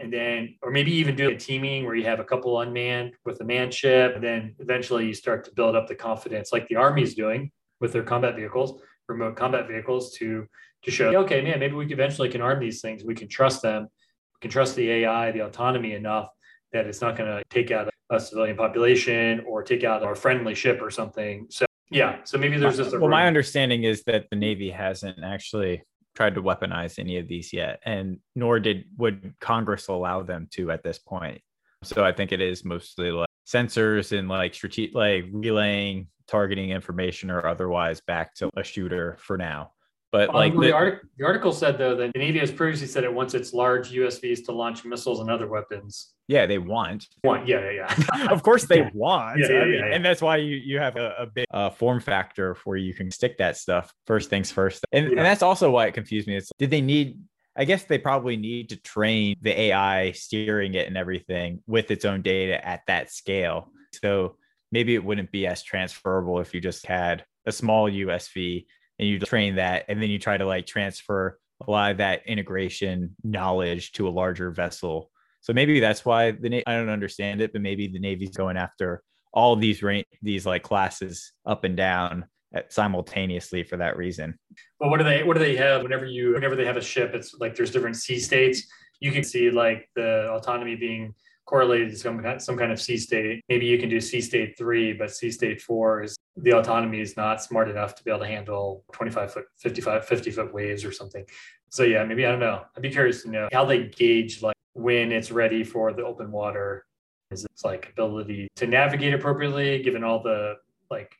and 0.00 0.12
then, 0.12 0.54
or 0.62 0.70
maybe 0.70 0.92
even 0.92 1.14
do 1.14 1.30
a 1.30 1.36
teaming 1.36 1.84
where 1.84 1.94
you 1.94 2.04
have 2.04 2.20
a 2.20 2.24
couple 2.24 2.60
unmanned 2.60 3.12
with 3.24 3.40
a 3.40 3.44
manned 3.44 3.74
ship. 3.74 4.14
And 4.14 4.24
then 4.24 4.54
eventually 4.58 5.06
you 5.06 5.14
start 5.14 5.44
to 5.44 5.52
build 5.52 5.76
up 5.76 5.86
the 5.86 5.94
confidence 5.94 6.52
like 6.52 6.66
the 6.68 6.76
Army's 6.76 7.14
doing 7.14 7.50
with 7.80 7.92
their 7.92 8.02
combat 8.02 8.34
vehicles, 8.34 8.80
remote 9.08 9.36
combat 9.36 9.68
vehicles 9.68 10.14
to, 10.14 10.46
to 10.84 10.90
show, 10.90 11.14
okay, 11.16 11.42
man, 11.42 11.60
maybe 11.60 11.74
we 11.74 11.86
eventually 11.92 12.28
can 12.28 12.40
arm 12.40 12.58
these 12.58 12.80
things. 12.80 13.04
We 13.04 13.14
can 13.14 13.28
trust 13.28 13.62
them. 13.62 13.82
We 13.82 14.40
can 14.40 14.50
trust 14.50 14.76
the 14.76 14.90
AI, 14.90 15.30
the 15.30 15.40
autonomy 15.40 15.92
enough 15.92 16.28
that 16.72 16.86
it's 16.86 17.00
not 17.00 17.16
going 17.16 17.28
to 17.28 17.42
take 17.50 17.70
out 17.70 17.90
a 18.10 18.18
civilian 18.18 18.56
population 18.56 19.44
or 19.46 19.62
take 19.62 19.84
out 19.84 20.02
our 20.02 20.14
friendly 20.14 20.54
ship 20.54 20.80
or 20.80 20.90
something. 20.90 21.46
So 21.50 21.66
yeah, 21.90 22.20
so 22.24 22.38
maybe 22.38 22.56
there's 22.56 22.78
just 22.78 22.94
a 22.94 22.98
well. 22.98 23.10
My 23.10 23.26
understanding 23.26 23.84
is 23.84 24.02
that 24.04 24.24
the 24.30 24.36
Navy 24.36 24.70
hasn't 24.70 25.22
actually 25.22 25.82
tried 26.14 26.34
to 26.34 26.42
weaponize 26.42 26.98
any 26.98 27.18
of 27.18 27.28
these 27.28 27.52
yet, 27.52 27.80
and 27.84 28.18
nor 28.34 28.60
did 28.60 28.84
would 28.96 29.34
Congress 29.40 29.88
allow 29.88 30.22
them 30.22 30.48
to 30.52 30.70
at 30.70 30.82
this 30.82 30.98
point. 30.98 31.40
So 31.82 32.04
I 32.04 32.12
think 32.12 32.32
it 32.32 32.40
is 32.40 32.64
mostly 32.64 33.10
like 33.10 33.28
sensors 33.46 34.16
and 34.16 34.28
like 34.28 34.54
strategic, 34.54 34.94
like 34.94 35.24
relaying 35.32 36.08
targeting 36.28 36.70
information 36.70 37.30
or 37.30 37.46
otherwise 37.46 38.00
back 38.00 38.34
to 38.36 38.50
a 38.56 38.62
shooter 38.62 39.16
for 39.20 39.36
now. 39.36 39.72
But 40.12 40.28
um, 40.28 40.34
like 40.34 40.52
the, 40.52 40.60
the, 40.60 40.72
artic- 40.72 41.00
the, 41.16 41.24
article 41.24 41.52
said 41.52 41.78
though 41.78 41.96
that 41.96 42.12
the 42.12 42.18
Navy 42.18 42.38
has 42.38 42.52
previously 42.52 42.86
said 42.86 43.02
it 43.02 43.12
wants 43.12 43.32
its 43.32 43.54
large 43.54 43.92
USVs 43.92 44.44
to 44.44 44.52
launch 44.52 44.84
missiles 44.84 45.20
and 45.20 45.30
other 45.30 45.48
weapons. 45.48 46.12
Yeah, 46.28 46.44
they 46.44 46.58
want. 46.58 47.08
Want, 47.24 47.48
yeah, 47.48 47.70
yeah, 47.70 47.96
yeah. 48.14 48.26
of 48.30 48.42
course 48.42 48.66
they 48.66 48.78
yeah. 48.80 48.90
want. 48.92 49.38
Yeah, 49.38 49.48
yeah, 49.48 49.64
yeah, 49.64 49.84
And 49.86 50.04
that's 50.04 50.20
why 50.20 50.36
you, 50.36 50.56
you 50.56 50.78
have 50.78 50.96
a, 50.96 51.14
a 51.18 51.26
big 51.26 51.46
uh, 51.50 51.70
form 51.70 51.98
factor 51.98 52.58
where 52.64 52.76
you 52.76 52.92
can 52.92 53.10
stick 53.10 53.38
that 53.38 53.56
stuff 53.56 53.92
first 54.06 54.28
things 54.28 54.52
first. 54.52 54.84
And, 54.92 55.06
and 55.06 55.18
that's 55.18 55.42
also 55.42 55.70
why 55.70 55.86
it 55.86 55.94
confused 55.94 56.28
me. 56.28 56.36
It's 56.36 56.50
did 56.58 56.70
they 56.70 56.82
need 56.82 57.18
I 57.56 57.64
guess 57.64 57.84
they 57.84 57.98
probably 57.98 58.36
need 58.36 58.70
to 58.70 58.76
train 58.76 59.36
the 59.42 59.58
AI 59.58 60.12
steering 60.12 60.74
it 60.74 60.88
and 60.88 60.96
everything 60.96 61.62
with 61.66 61.90
its 61.90 62.04
own 62.04 62.22
data 62.22 62.66
at 62.66 62.82
that 62.86 63.10
scale. 63.10 63.70
So 64.02 64.36
maybe 64.70 64.94
it 64.94 65.04
wouldn't 65.04 65.30
be 65.30 65.46
as 65.46 65.62
transferable 65.62 66.40
if 66.40 66.54
you 66.54 66.60
just 66.60 66.86
had 66.86 67.24
a 67.44 67.52
small 67.52 67.90
USV 67.90 68.64
and 69.02 69.10
you 69.10 69.18
train 69.18 69.56
that 69.56 69.84
and 69.88 70.00
then 70.00 70.10
you 70.10 70.18
try 70.18 70.36
to 70.36 70.46
like 70.46 70.64
transfer 70.64 71.38
a 71.66 71.70
lot 71.70 71.90
of 71.90 71.98
that 71.98 72.24
integration 72.26 73.16
knowledge 73.24 73.90
to 73.92 74.06
a 74.06 74.10
larger 74.10 74.52
vessel. 74.52 75.10
So 75.40 75.52
maybe 75.52 75.80
that's 75.80 76.04
why 76.04 76.30
the 76.30 76.48
Na- 76.48 76.60
i 76.68 76.74
don't 76.76 76.88
understand 76.88 77.40
it 77.40 77.52
but 77.52 77.62
maybe 77.62 77.88
the 77.88 77.98
navy's 77.98 78.36
going 78.36 78.56
after 78.56 79.02
all 79.32 79.56
these 79.56 79.82
rank 79.82 80.06
these 80.22 80.46
like 80.46 80.62
classes 80.62 81.32
up 81.44 81.64
and 81.64 81.76
down 81.76 82.26
simultaneously 82.68 83.64
for 83.64 83.78
that 83.78 83.96
reason. 83.96 84.38
But 84.78 84.90
what 84.90 84.98
do 84.98 85.04
they 85.04 85.24
what 85.24 85.34
do 85.34 85.40
they 85.40 85.56
have 85.56 85.82
whenever 85.82 86.04
you 86.04 86.34
whenever 86.34 86.54
they 86.54 86.64
have 86.64 86.76
a 86.76 86.82
ship 86.82 87.12
it's 87.12 87.34
like 87.40 87.56
there's 87.56 87.72
different 87.72 87.96
sea 87.96 88.20
states 88.20 88.66
you 89.00 89.10
can 89.10 89.24
see 89.24 89.50
like 89.50 89.88
the 89.96 90.30
autonomy 90.30 90.76
being 90.76 91.12
correlated 91.52 91.90
to 91.90 91.96
some 91.98 92.22
kind, 92.22 92.40
some 92.40 92.56
kind 92.56 92.72
of 92.72 92.80
sea 92.80 92.96
state. 92.96 93.44
Maybe 93.50 93.66
you 93.66 93.76
can 93.76 93.90
do 93.90 94.00
sea 94.00 94.22
state 94.22 94.56
three, 94.56 94.94
but 94.94 95.10
sea 95.10 95.30
state 95.30 95.60
four 95.60 96.02
is 96.02 96.16
the 96.38 96.52
autonomy 96.52 97.02
is 97.02 97.14
not 97.14 97.42
smart 97.42 97.68
enough 97.68 97.94
to 97.96 98.04
be 98.04 98.10
able 98.10 98.20
to 98.20 98.26
handle 98.26 98.84
25 98.92 99.34
foot, 99.34 99.44
55, 99.58 100.06
50 100.06 100.30
foot 100.30 100.54
waves 100.54 100.82
or 100.82 100.92
something. 100.92 101.26
So 101.68 101.82
yeah, 101.82 102.04
maybe 102.04 102.24
I 102.24 102.30
don't 102.30 102.40
know. 102.40 102.62
I'd 102.74 102.82
be 102.82 102.88
curious 102.88 103.22
to 103.24 103.30
know 103.30 103.48
how 103.52 103.66
they 103.66 103.84
gauge 103.84 104.40
like 104.40 104.56
when 104.72 105.12
it's 105.12 105.30
ready 105.30 105.62
for 105.62 105.92
the 105.92 106.02
open 106.02 106.32
water. 106.32 106.86
Is 107.30 107.44
it 107.44 107.50
like 107.62 107.90
ability 107.90 108.48
to 108.56 108.66
navigate 108.66 109.12
appropriately 109.12 109.82
given 109.82 110.02
all 110.04 110.22
the 110.22 110.54
like 110.90 111.12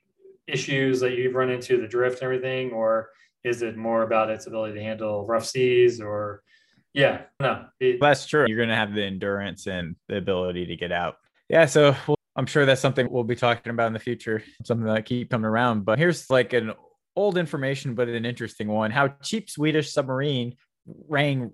issues 0.46 1.00
that 1.00 1.12
you've 1.12 1.34
run 1.34 1.50
into, 1.50 1.78
the 1.78 1.86
drift 1.86 2.22
and 2.22 2.24
everything, 2.24 2.70
or 2.70 3.10
is 3.44 3.60
it 3.60 3.76
more 3.76 4.02
about 4.02 4.30
its 4.30 4.46
ability 4.46 4.78
to 4.78 4.82
handle 4.82 5.26
rough 5.26 5.44
seas 5.44 6.00
or 6.00 6.42
yeah, 6.94 7.22
no, 7.40 7.66
it, 7.81 7.98
that's 8.00 8.26
true. 8.26 8.46
You're 8.46 8.59
going 8.59 8.68
to 8.68 8.74
have 8.74 8.94
the 8.94 9.02
endurance 9.02 9.66
and 9.66 9.96
the 10.09 10.16
ability 10.16 10.66
to 10.66 10.76
get 10.76 10.92
out. 10.92 11.16
Yeah, 11.48 11.66
so 11.66 11.96
I'm 12.37 12.46
sure 12.46 12.66
that's 12.66 12.81
something 12.81 13.11
we'll 13.11 13.24
be 13.24 13.37
talking 13.37 13.70
about 13.70 13.88
in 13.88 13.92
the 13.92 13.98
future, 13.98 14.42
something 14.64 14.87
that 14.87 15.05
keep 15.05 15.31
coming 15.31 15.46
around. 15.46 15.85
But 15.85 15.98
here's 15.98 16.28
like 16.31 16.52
an 16.52 16.72
old 17.16 17.38
information, 17.38 17.94
but 17.94 18.09
an 18.09 18.24
interesting 18.24 18.68
one: 18.68 18.90
how 18.90 19.09
cheap 19.22 19.50
Swedish 19.50 19.92
submarine 19.92 20.57
rang 21.09 21.52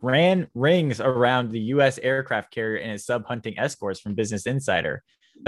ran 0.00 0.48
rings 0.54 1.00
around 1.00 1.50
the 1.50 1.60
U.S. 1.60 1.98
aircraft 1.98 2.52
carrier 2.52 2.78
and 2.78 2.92
its 2.92 3.06
sub 3.06 3.26
hunting 3.26 3.58
escorts 3.58 4.00
from 4.00 4.14
Business 4.14 4.46
Insider. 4.46 5.02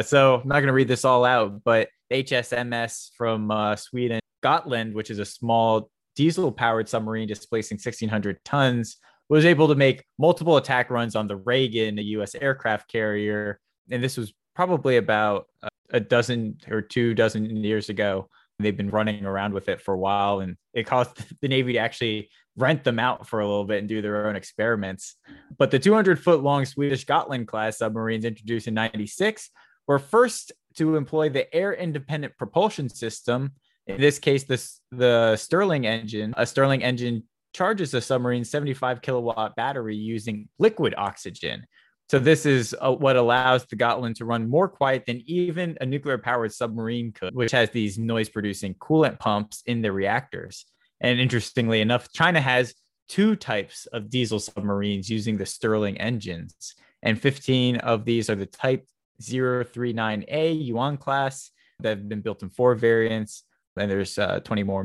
So 0.04 0.36
I'm 0.36 0.48
not 0.48 0.60
going 0.60 0.68
to 0.68 0.72
read 0.72 0.88
this 0.88 1.04
all 1.04 1.24
out, 1.24 1.64
but 1.64 1.88
HSMS 2.12 3.10
from 3.16 3.50
uh, 3.50 3.76
Sweden, 3.76 4.20
Gotland, 4.42 4.94
which 4.94 5.10
is 5.10 5.18
a 5.18 5.24
small 5.24 5.90
diesel 6.16 6.52
powered 6.52 6.88
submarine 6.88 7.26
displacing 7.26 7.76
1,600 7.76 8.38
tons, 8.44 8.98
was 9.30 9.46
able 9.46 9.68
to 9.68 9.76
make 9.76 10.04
multiple 10.18 10.56
attack 10.56 10.90
runs 10.90 11.14
on 11.14 11.28
the 11.28 11.36
Reagan, 11.36 11.98
a 11.98 12.02
U.S. 12.02 12.34
aircraft 12.34 12.90
carrier. 12.90 13.60
And 13.90 14.02
this 14.02 14.16
was 14.16 14.34
probably 14.56 14.96
about 14.96 15.46
a 15.92 16.00
dozen 16.00 16.58
or 16.68 16.82
two 16.82 17.14
dozen 17.14 17.56
years 17.56 17.88
ago. 17.88 18.28
They've 18.58 18.76
been 18.76 18.90
running 18.90 19.24
around 19.24 19.54
with 19.54 19.68
it 19.68 19.80
for 19.80 19.94
a 19.94 19.98
while, 19.98 20.40
and 20.40 20.56
it 20.74 20.84
caused 20.84 21.16
the 21.40 21.48
Navy 21.48 21.74
to 21.74 21.78
actually 21.78 22.28
rent 22.56 22.82
them 22.82 22.98
out 22.98 23.26
for 23.26 23.40
a 23.40 23.46
little 23.46 23.64
bit 23.64 23.78
and 23.78 23.88
do 23.88 24.02
their 24.02 24.26
own 24.26 24.34
experiments. 24.34 25.16
But 25.56 25.70
the 25.70 25.78
200 25.78 26.20
foot 26.20 26.42
long 26.42 26.64
Swedish 26.64 27.04
Gotland 27.04 27.46
class 27.46 27.78
submarines 27.78 28.24
introduced 28.24 28.66
in 28.66 28.74
96 28.74 29.48
were 29.86 30.00
first 30.00 30.52
to 30.76 30.96
employ 30.96 31.28
the 31.28 31.52
air 31.54 31.72
independent 31.72 32.36
propulsion 32.36 32.88
system. 32.88 33.52
In 33.86 34.00
this 34.00 34.18
case, 34.18 34.44
this, 34.44 34.80
the 34.90 35.36
Stirling 35.36 35.86
engine, 35.86 36.34
a 36.36 36.46
Stirling 36.46 36.82
engine 36.82 37.24
charges 37.52 37.94
a 37.94 38.00
submarine 38.00 38.44
75 38.44 39.02
kilowatt 39.02 39.56
battery 39.56 39.96
using 39.96 40.48
liquid 40.58 40.94
oxygen. 40.96 41.66
So 42.08 42.18
this 42.18 42.44
is 42.44 42.74
uh, 42.80 42.92
what 42.92 43.16
allows 43.16 43.66
the 43.66 43.76
Gotland 43.76 44.16
to 44.16 44.24
run 44.24 44.50
more 44.50 44.68
quiet 44.68 45.04
than 45.06 45.22
even 45.26 45.78
a 45.80 45.86
nuclear 45.86 46.18
powered 46.18 46.52
submarine 46.52 47.12
could, 47.12 47.34
which 47.34 47.52
has 47.52 47.70
these 47.70 47.98
noise 47.98 48.28
producing 48.28 48.74
coolant 48.74 49.20
pumps 49.20 49.62
in 49.66 49.80
the 49.80 49.92
reactors. 49.92 50.66
And 51.00 51.20
interestingly 51.20 51.80
enough, 51.80 52.10
China 52.12 52.40
has 52.40 52.74
two 53.08 53.36
types 53.36 53.86
of 53.86 54.10
diesel 54.10 54.40
submarines 54.40 55.08
using 55.08 55.36
the 55.36 55.46
Stirling 55.46 55.98
engines. 55.98 56.74
And 57.02 57.20
15 57.20 57.76
of 57.76 58.04
these 58.04 58.28
are 58.28 58.34
the 58.34 58.46
type 58.46 58.86
039A 59.22 60.66
Yuan 60.66 60.96
class 60.96 61.50
that 61.80 61.90
have 61.90 62.08
been 62.08 62.22
built 62.22 62.42
in 62.42 62.50
four 62.50 62.74
variants. 62.74 63.44
And 63.76 63.90
there's 63.90 64.18
uh, 64.18 64.40
20 64.40 64.64
more 64.64 64.84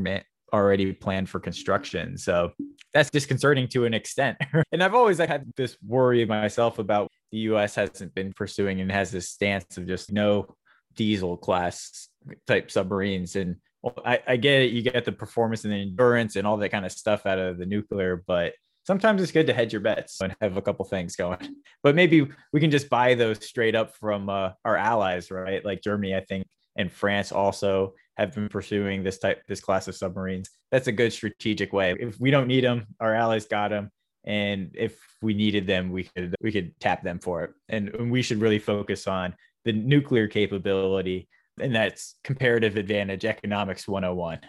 already 0.55 0.93
planned 0.93 1.29
for 1.29 1.39
construction. 1.39 2.17
So 2.17 2.51
that's 2.93 3.09
disconcerting 3.09 3.67
to 3.69 3.85
an 3.85 3.93
extent. 3.93 4.37
and 4.71 4.81
I've 4.81 4.95
always 4.95 5.17
had 5.17 5.51
this 5.55 5.77
worry 5.85 6.25
myself 6.25 6.79
about 6.79 7.11
the 7.31 7.39
US 7.39 7.75
hasn't 7.75 8.15
been 8.15 8.33
pursuing 8.33 8.79
and 8.81 8.91
has 8.91 9.11
this 9.11 9.29
stance 9.29 9.77
of 9.77 9.87
just 9.87 10.11
no 10.11 10.55
diesel 10.95 11.37
class 11.37 12.07
type 12.47 12.71
submarines 12.71 13.35
and 13.35 13.57
I, 14.03 14.19
I 14.27 14.37
get 14.37 14.63
it. 14.63 14.71
You 14.71 14.81
get 14.81 15.05
the 15.05 15.11
performance 15.11 15.63
and 15.63 15.73
the 15.73 15.77
endurance 15.77 16.35
and 16.35 16.47
all 16.47 16.57
that 16.57 16.69
kind 16.69 16.85
of 16.85 16.91
stuff 16.91 17.25
out 17.25 17.37
of 17.37 17.59
the 17.59 17.67
nuclear, 17.67 18.23
but 18.25 18.53
sometimes 18.83 19.21
it's 19.21 19.31
good 19.31 19.47
to 19.47 19.53
hedge 19.53 19.73
your 19.73 19.81
bets 19.81 20.21
and 20.21 20.35
have 20.41 20.57
a 20.57 20.61
couple 20.61 20.85
things 20.85 21.15
going. 21.15 21.37
But 21.83 21.93
maybe 21.93 22.27
we 22.51 22.59
can 22.59 22.71
just 22.71 22.89
buy 22.89 23.13
those 23.13 23.45
straight 23.45 23.75
up 23.75 23.95
from 23.95 24.27
uh, 24.27 24.53
our 24.63 24.75
allies, 24.75 25.29
right? 25.29 25.63
Like 25.63 25.83
Germany, 25.83 26.15
I 26.15 26.21
think, 26.21 26.47
and 26.75 26.91
France 26.91 27.31
also 27.31 27.93
have 28.17 28.33
been 28.33 28.49
pursuing 28.49 29.03
this 29.03 29.17
type, 29.17 29.43
this 29.47 29.61
class 29.61 29.87
of 29.87 29.95
submarines. 29.95 30.49
That's 30.71 30.87
a 30.87 30.91
good 30.91 31.13
strategic 31.13 31.73
way. 31.73 31.95
If 31.99 32.19
we 32.19 32.31
don't 32.31 32.47
need 32.47 32.63
them, 32.63 32.87
our 32.99 33.13
allies 33.13 33.45
got 33.45 33.69
them, 33.69 33.91
and 34.23 34.71
if 34.73 34.97
we 35.21 35.33
needed 35.33 35.67
them, 35.67 35.91
we 35.91 36.03
could 36.03 36.35
we 36.41 36.51
could 36.51 36.79
tap 36.79 37.03
them 37.03 37.19
for 37.19 37.43
it. 37.43 37.51
And, 37.69 37.89
and 37.89 38.11
we 38.11 38.21
should 38.21 38.41
really 38.41 38.59
focus 38.59 39.07
on 39.07 39.35
the 39.63 39.73
nuclear 39.73 40.27
capability, 40.27 41.27
and 41.59 41.75
that's 41.75 42.15
comparative 42.23 42.77
advantage 42.77 43.25
economics 43.25 43.87
101. 43.87 44.39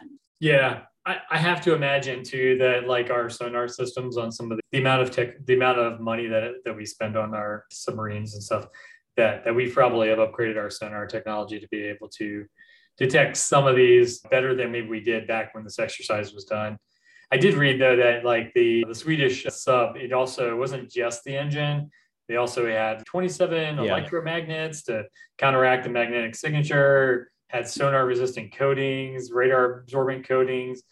Yeah, 0.41 0.83
I, 1.07 1.19
I 1.31 1.39
have 1.39 1.61
to 1.63 1.75
imagine 1.75 2.25
too 2.25 2.59
that 2.59 2.87
like 2.87 3.11
our 3.11 3.31
sonar 3.31 3.69
systems 3.69 4.17
on 4.17 4.33
some 4.33 4.51
of 4.51 4.59
the, 4.59 4.63
the 4.73 4.79
amount 4.79 5.03
of 5.03 5.11
tech, 5.11 5.45
the 5.47 5.55
amount 5.55 5.79
of 5.79 6.01
money 6.01 6.27
that 6.27 6.65
that 6.65 6.77
we 6.77 6.85
spend 6.85 7.17
on 7.17 7.35
our 7.35 7.65
submarines 7.71 8.35
and 8.35 8.43
stuff, 8.43 8.67
that 9.17 9.45
that 9.45 9.55
we 9.55 9.71
probably 9.71 10.09
have 10.09 10.19
upgraded 10.19 10.57
our 10.57 10.71
sonar 10.71 11.07
technology 11.07 11.61
to 11.61 11.69
be 11.69 11.83
able 11.83 12.09
to 12.09 12.45
detect 12.97 13.37
some 13.37 13.67
of 13.67 13.77
these 13.77 14.21
better 14.21 14.55
than 14.55 14.73
maybe 14.73 14.89
we 14.89 15.01
did 15.01 15.27
back 15.27 15.55
when 15.55 15.65
this 15.65 15.79
exercise 15.79 16.33
was 16.33 16.45
done. 16.45 16.79
I 17.31 17.37
did 17.37 17.55
read 17.55 17.81
though 17.81 17.97
that 17.97 18.25
like 18.25 18.53
the, 18.55 18.85
the 18.87 18.95
Swedish 18.95 19.45
sub, 19.51 19.97
it 19.97 20.13
also 20.13 20.51
it 20.51 20.57
wasn't 20.57 20.91
just 20.91 21.25
the 21.25 21.37
engine. 21.37 21.91
They 22.29 22.37
also 22.37 22.67
had 22.67 23.05
27 23.07 23.53
yeah. 23.53 23.83
electromagnets 23.83 24.85
to 24.87 25.05
counteract 25.39 25.85
the 25.85 25.91
magnetic 25.91 26.35
signature, 26.35 27.31
had 27.49 27.69
sonar 27.69 28.05
resistant 28.05 28.57
coatings, 28.57 29.31
radar 29.31 29.81
absorbent 29.81 30.27
coatings. 30.27 30.83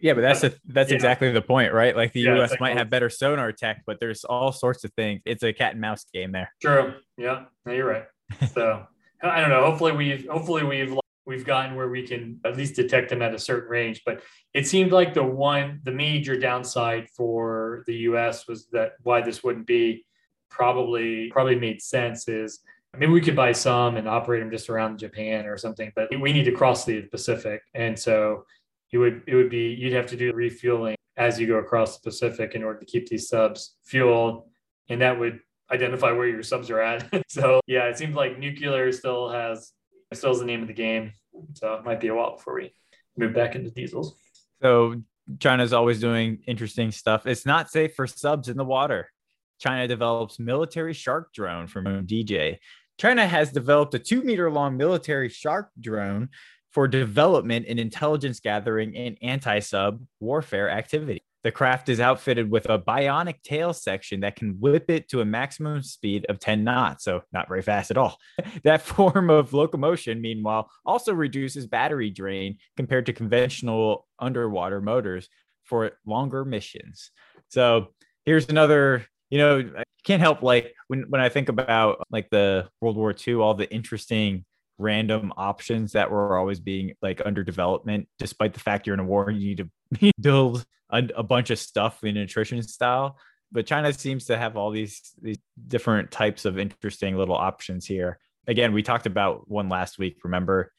Yeah, 0.00 0.12
but 0.12 0.20
that's 0.20 0.44
a, 0.44 0.48
uh, 0.48 0.54
that's 0.66 0.90
yeah. 0.90 0.96
exactly 0.96 1.32
the 1.32 1.42
point, 1.42 1.72
right? 1.72 1.96
Like 1.96 2.12
the 2.12 2.20
yeah, 2.20 2.42
US 2.42 2.54
might 2.60 2.76
have 2.76 2.90
better 2.90 3.08
sonar 3.08 3.50
tech, 3.50 3.82
but 3.86 3.98
there's 3.98 4.24
all 4.24 4.52
sorts 4.52 4.84
of 4.84 4.92
things. 4.92 5.22
It's 5.24 5.42
a 5.42 5.52
cat 5.52 5.72
and 5.72 5.80
mouse 5.80 6.04
game 6.12 6.32
there. 6.32 6.52
True. 6.60 6.94
Yeah. 7.16 7.44
No, 7.64 7.72
you're 7.72 7.86
right. 7.86 8.04
So 8.52 8.86
I 9.22 9.40
don't 9.40 9.50
know. 9.50 9.64
Hopefully 9.64 9.92
we've 9.92 10.26
hopefully 10.28 10.64
we've 10.64 10.96
we've 11.26 11.44
gotten 11.44 11.74
where 11.74 11.88
we 11.88 12.06
can 12.06 12.40
at 12.44 12.56
least 12.56 12.76
detect 12.76 13.10
them 13.10 13.20
at 13.20 13.34
a 13.34 13.38
certain 13.38 13.68
range. 13.68 14.02
But 14.06 14.22
it 14.54 14.66
seemed 14.66 14.92
like 14.92 15.12
the 15.12 15.24
one, 15.24 15.80
the 15.82 15.92
major 15.92 16.38
downside 16.38 17.08
for 17.10 17.82
the 17.86 17.94
US 18.10 18.46
was 18.46 18.68
that 18.68 18.92
why 19.02 19.20
this 19.20 19.42
wouldn't 19.42 19.66
be 19.66 20.06
probably 20.48 21.28
probably 21.30 21.56
made 21.56 21.82
sense 21.82 22.28
is 22.28 22.60
maybe 22.96 23.12
we 23.12 23.20
could 23.20 23.36
buy 23.36 23.52
some 23.52 23.96
and 23.96 24.08
operate 24.08 24.40
them 24.40 24.50
just 24.50 24.70
around 24.70 24.98
Japan 24.98 25.46
or 25.46 25.58
something, 25.58 25.92
but 25.94 26.08
we 26.20 26.32
need 26.32 26.44
to 26.44 26.52
cross 26.52 26.84
the 26.84 27.02
Pacific. 27.02 27.60
And 27.74 27.98
so 27.98 28.44
it 28.92 28.98
would 28.98 29.22
it 29.26 29.34
would 29.34 29.50
be 29.50 29.74
you'd 29.78 29.92
have 29.92 30.06
to 30.06 30.16
do 30.16 30.32
refueling 30.32 30.96
as 31.16 31.40
you 31.40 31.46
go 31.46 31.56
across 31.56 31.98
the 31.98 32.10
Pacific 32.10 32.54
in 32.54 32.62
order 32.62 32.78
to 32.78 32.86
keep 32.86 33.08
these 33.08 33.28
subs 33.28 33.76
fueled. 33.84 34.44
And 34.88 35.00
that 35.00 35.18
would 35.18 35.40
identify 35.72 36.12
where 36.12 36.28
your 36.28 36.42
subs 36.42 36.70
are 36.70 36.80
at. 36.80 37.08
so 37.28 37.60
yeah, 37.66 37.86
it 37.86 37.98
seems 37.98 38.14
like 38.14 38.38
nuclear 38.38 38.92
still 38.92 39.28
has 39.30 39.72
still 40.18 40.36
the 40.36 40.44
name 40.44 40.62
of 40.62 40.68
the 40.68 40.74
game. 40.74 41.12
So 41.54 41.74
it 41.74 41.84
might 41.84 42.00
be 42.00 42.08
a 42.08 42.14
while 42.14 42.36
before 42.36 42.54
we 42.54 42.72
move 43.16 43.34
back 43.34 43.54
into 43.54 43.70
diesels. 43.70 44.16
So 44.62 45.02
China's 45.38 45.72
always 45.72 46.00
doing 46.00 46.42
interesting 46.46 46.90
stuff. 46.90 47.26
It's 47.26 47.46
not 47.46 47.70
safe 47.70 47.94
for 47.94 48.06
subs 48.06 48.48
in 48.48 48.56
the 48.56 48.64
water. 48.64 49.10
China 49.58 49.88
develops 49.88 50.38
military 50.38 50.92
shark 50.92 51.32
drone 51.32 51.66
from 51.66 51.84
DJ. 52.06 52.58
China 52.98 53.26
has 53.26 53.52
developed 53.52 53.94
a 53.94 53.98
two 53.98 54.22
meter 54.22 54.50
long 54.50 54.76
military 54.76 55.28
shark 55.28 55.70
drone 55.80 56.28
for 56.72 56.88
development 56.88 57.66
in 57.66 57.78
intelligence 57.78 58.40
gathering 58.40 58.96
and 58.96 59.18
anti 59.22 59.58
sub 59.60 60.02
warfare 60.20 60.70
activity. 60.70 61.25
The 61.46 61.52
craft 61.52 61.88
is 61.88 62.00
outfitted 62.00 62.50
with 62.50 62.68
a 62.68 62.76
bionic 62.76 63.40
tail 63.44 63.72
section 63.72 64.18
that 64.22 64.34
can 64.34 64.56
whip 64.58 64.90
it 64.90 65.08
to 65.10 65.20
a 65.20 65.24
maximum 65.24 65.80
speed 65.80 66.26
of 66.28 66.40
10 66.40 66.64
knots, 66.64 67.04
so 67.04 67.22
not 67.32 67.46
very 67.46 67.62
fast 67.62 67.92
at 67.92 67.96
all. 67.96 68.18
that 68.64 68.82
form 68.82 69.30
of 69.30 69.52
locomotion, 69.52 70.20
meanwhile, 70.20 70.68
also 70.84 71.14
reduces 71.14 71.68
battery 71.68 72.10
drain 72.10 72.58
compared 72.76 73.06
to 73.06 73.12
conventional 73.12 74.08
underwater 74.18 74.80
motors 74.80 75.28
for 75.62 75.92
longer 76.04 76.44
missions. 76.44 77.12
So 77.46 77.94
here's 78.24 78.48
another, 78.48 79.06
you 79.30 79.38
know, 79.38 79.70
I 79.78 79.84
can't 80.02 80.20
help 80.20 80.42
like 80.42 80.74
when, 80.88 81.04
when 81.10 81.20
I 81.20 81.28
think 81.28 81.48
about 81.48 82.04
like 82.10 82.28
the 82.28 82.68
World 82.80 82.96
War 82.96 83.14
II, 83.24 83.34
all 83.34 83.54
the 83.54 83.72
interesting 83.72 84.44
random 84.78 85.32
options 85.36 85.92
that 85.92 86.10
were 86.10 86.36
always 86.36 86.58
being 86.58 86.94
like 87.02 87.22
under 87.24 87.44
development, 87.44 88.08
despite 88.18 88.52
the 88.52 88.58
fact 88.58 88.88
you're 88.88 88.94
in 88.94 89.00
a 89.00 89.04
war, 89.04 89.30
you 89.30 89.46
need 89.46 89.58
to 89.58 89.70
build 90.20 90.64
a, 90.90 91.08
a 91.16 91.22
bunch 91.22 91.50
of 91.50 91.58
stuff 91.58 92.04
in 92.04 92.16
attrition 92.16 92.62
style. 92.62 93.18
But 93.52 93.66
China 93.66 93.92
seems 93.92 94.26
to 94.26 94.36
have 94.36 94.56
all 94.56 94.70
these 94.70 95.14
these 95.20 95.38
different 95.68 96.10
types 96.10 96.44
of 96.44 96.58
interesting 96.58 97.16
little 97.16 97.36
options 97.36 97.86
here. 97.86 98.18
Again, 98.46 98.72
we 98.72 98.82
talked 98.82 99.06
about 99.06 99.48
one 99.48 99.68
last 99.68 99.98
week. 99.98 100.18
Remember, 100.24 100.72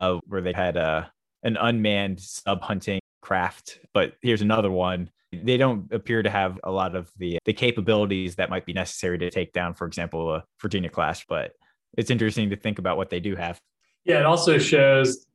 uh, 0.00 0.18
where 0.26 0.40
they 0.40 0.52
had 0.52 0.76
uh, 0.76 1.04
an 1.42 1.56
unmanned 1.56 2.20
sub 2.20 2.62
hunting 2.62 3.00
craft, 3.20 3.80
but 3.92 4.14
here's 4.22 4.42
another 4.42 4.70
one. 4.70 5.10
They 5.32 5.56
don't 5.56 5.92
appear 5.92 6.22
to 6.22 6.30
have 6.30 6.60
a 6.62 6.70
lot 6.70 6.94
of 6.94 7.10
the 7.18 7.38
the 7.44 7.52
capabilities 7.52 8.36
that 8.36 8.50
might 8.50 8.66
be 8.66 8.72
necessary 8.72 9.18
to 9.18 9.30
take 9.30 9.52
down, 9.52 9.74
for 9.74 9.86
example, 9.86 10.34
a 10.34 10.44
Virginia 10.60 10.90
class. 10.90 11.24
But 11.28 11.52
it's 11.96 12.10
interesting 12.10 12.50
to 12.50 12.56
think 12.56 12.78
about 12.78 12.96
what 12.96 13.10
they 13.10 13.20
do 13.20 13.34
have. 13.34 13.60
Yeah, 14.04 14.20
it 14.20 14.26
also 14.26 14.58
shows 14.58 15.26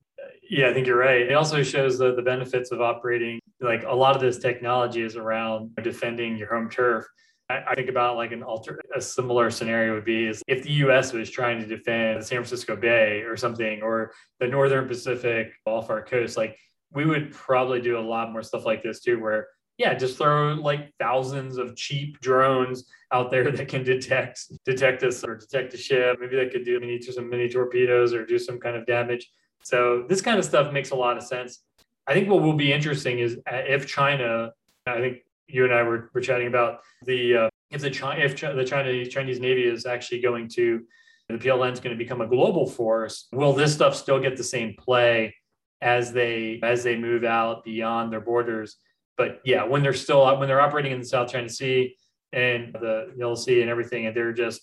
yeah, 0.50 0.70
I 0.70 0.74
think 0.74 0.88
you're 0.88 0.98
right. 0.98 1.22
It 1.22 1.34
also 1.34 1.64
shows 1.64 1.98
the, 1.98 2.16
the 2.16 2.22
benefits 2.22 2.72
of 2.72 2.82
operating. 2.82 3.40
Like 3.60 3.84
a 3.84 3.94
lot 3.94 4.16
of 4.16 4.22
this 4.22 4.38
technology 4.38 5.02
is 5.02 5.16
around 5.16 5.76
defending 5.82 6.38
your 6.38 6.54
home 6.54 6.70
turf. 6.70 7.06
I, 7.50 7.64
I 7.70 7.76
think 7.76 7.90
about 7.90 8.18
like 8.18 8.32
an 8.32 8.44
alter 8.44 8.80
a 8.96 9.02
similar 9.02 9.50
scenario 9.50 9.94
would 9.96 10.06
be 10.06 10.28
is 10.28 10.44
if 10.48 10.64
the 10.64 10.72
U.S. 10.74 11.14
was 11.14 11.30
trying 11.30 11.60
to 11.60 11.66
defend 11.66 12.22
the 12.22 12.26
San 12.26 12.38
Francisco 12.38 12.76
Bay 12.76 13.22
or 13.22 13.36
something, 13.38 13.82
or 13.82 14.12
the 14.40 14.48
Northern 14.48 14.88
Pacific 14.88 15.54
off 15.66 15.90
our 15.90 16.04
coast, 16.04 16.38
like 16.38 16.58
we 16.92 17.06
would 17.06 17.32
probably 17.32 17.82
do 17.82 17.98
a 17.98 18.02
lot 18.02 18.32
more 18.32 18.44
stuff 18.44 18.66
like 18.66 18.84
this 18.84 19.02
too, 19.02 19.20
where 19.22 19.48
yeah, 19.78 19.94
just 19.94 20.18
throw 20.18 20.54
like 20.54 20.92
thousands 21.00 21.58
of 21.58 21.76
cheap 21.76 22.20
drones 22.20 22.86
out 23.12 23.32
there 23.32 23.52
that 23.52 23.68
can 23.68 23.84
detect 23.84 24.40
detect 24.66 25.04
us 25.04 25.24
or 25.24 25.36
detect 25.36 25.74
a 25.74 25.78
ship. 25.78 26.18
Maybe 26.20 26.36
that 26.36 26.52
could 26.52 26.66
do 26.66 26.80
mini 26.80 27.02
some 27.02 27.30
mini 27.30 27.50
torpedoes 27.50 28.14
or 28.14 28.26
do 28.26 28.40
some 28.40 28.60
kind 28.60 28.76
of 28.76 28.86
damage. 28.86 29.30
So 29.68 30.06
this 30.08 30.22
kind 30.22 30.40
of 30.40 30.46
stuff 30.46 30.72
makes 30.72 30.92
a 30.92 30.96
lot 30.96 31.18
of 31.18 31.24
sense. 31.24 31.62
I 32.08 32.14
think 32.14 32.30
what 32.30 32.42
will 32.42 32.54
be 32.54 32.72
interesting 32.72 33.20
is 33.20 33.36
uh, 33.52 33.64
if 33.68 33.86
China, 33.86 34.54
I 34.86 35.00
think 35.02 35.18
you 35.50 35.66
and 35.66 35.74
I 35.74 35.84
were, 35.84 36.10
were 36.14 36.22
chatting 36.22 36.48
about 36.48 36.80
the 37.04 37.36
uh, 37.36 37.50
if 37.70 37.82
the 37.82 37.90
China 37.90 38.24
if 38.24 38.40
the 38.40 38.64
China 38.64 39.06
Chinese 39.06 39.42
Navy 39.42 39.66
is 39.66 39.86
actually 39.86 40.22
going 40.22 40.48
to 40.56 40.84
the 41.28 41.36
PLN 41.36 41.74
is 41.74 41.82
going 41.82 41.94
to 41.94 42.02
become 42.02 42.22
a 42.22 42.28
global 42.28 42.66
force. 42.66 43.28
Will 43.34 43.52
this 43.52 43.74
stuff 43.74 43.94
still 43.94 44.22
get 44.22 44.38
the 44.38 44.44
same 44.44 44.74
play 44.80 45.36
as 45.82 46.14
they 46.14 46.62
as 46.64 46.82
they 46.86 46.96
move 46.96 47.26
out 47.26 47.66
beyond 47.66 48.14
their 48.14 48.22
borders? 48.22 48.78
But 49.18 49.42
yeah, 49.44 49.66
when 49.66 49.84
they're 49.84 49.92
still 49.92 50.24
when 50.38 50.48
they're 50.48 50.62
operating 50.62 50.94
in 50.94 51.00
the 51.00 51.06
South 51.06 51.30
China 51.30 51.50
Sea 51.50 51.94
and 52.32 52.74
the 52.74 53.12
Yellow 53.18 53.36
Sea 53.36 53.60
and 53.60 53.70
everything, 53.70 54.06
and 54.06 54.16
they're 54.16 54.32
just 54.32 54.62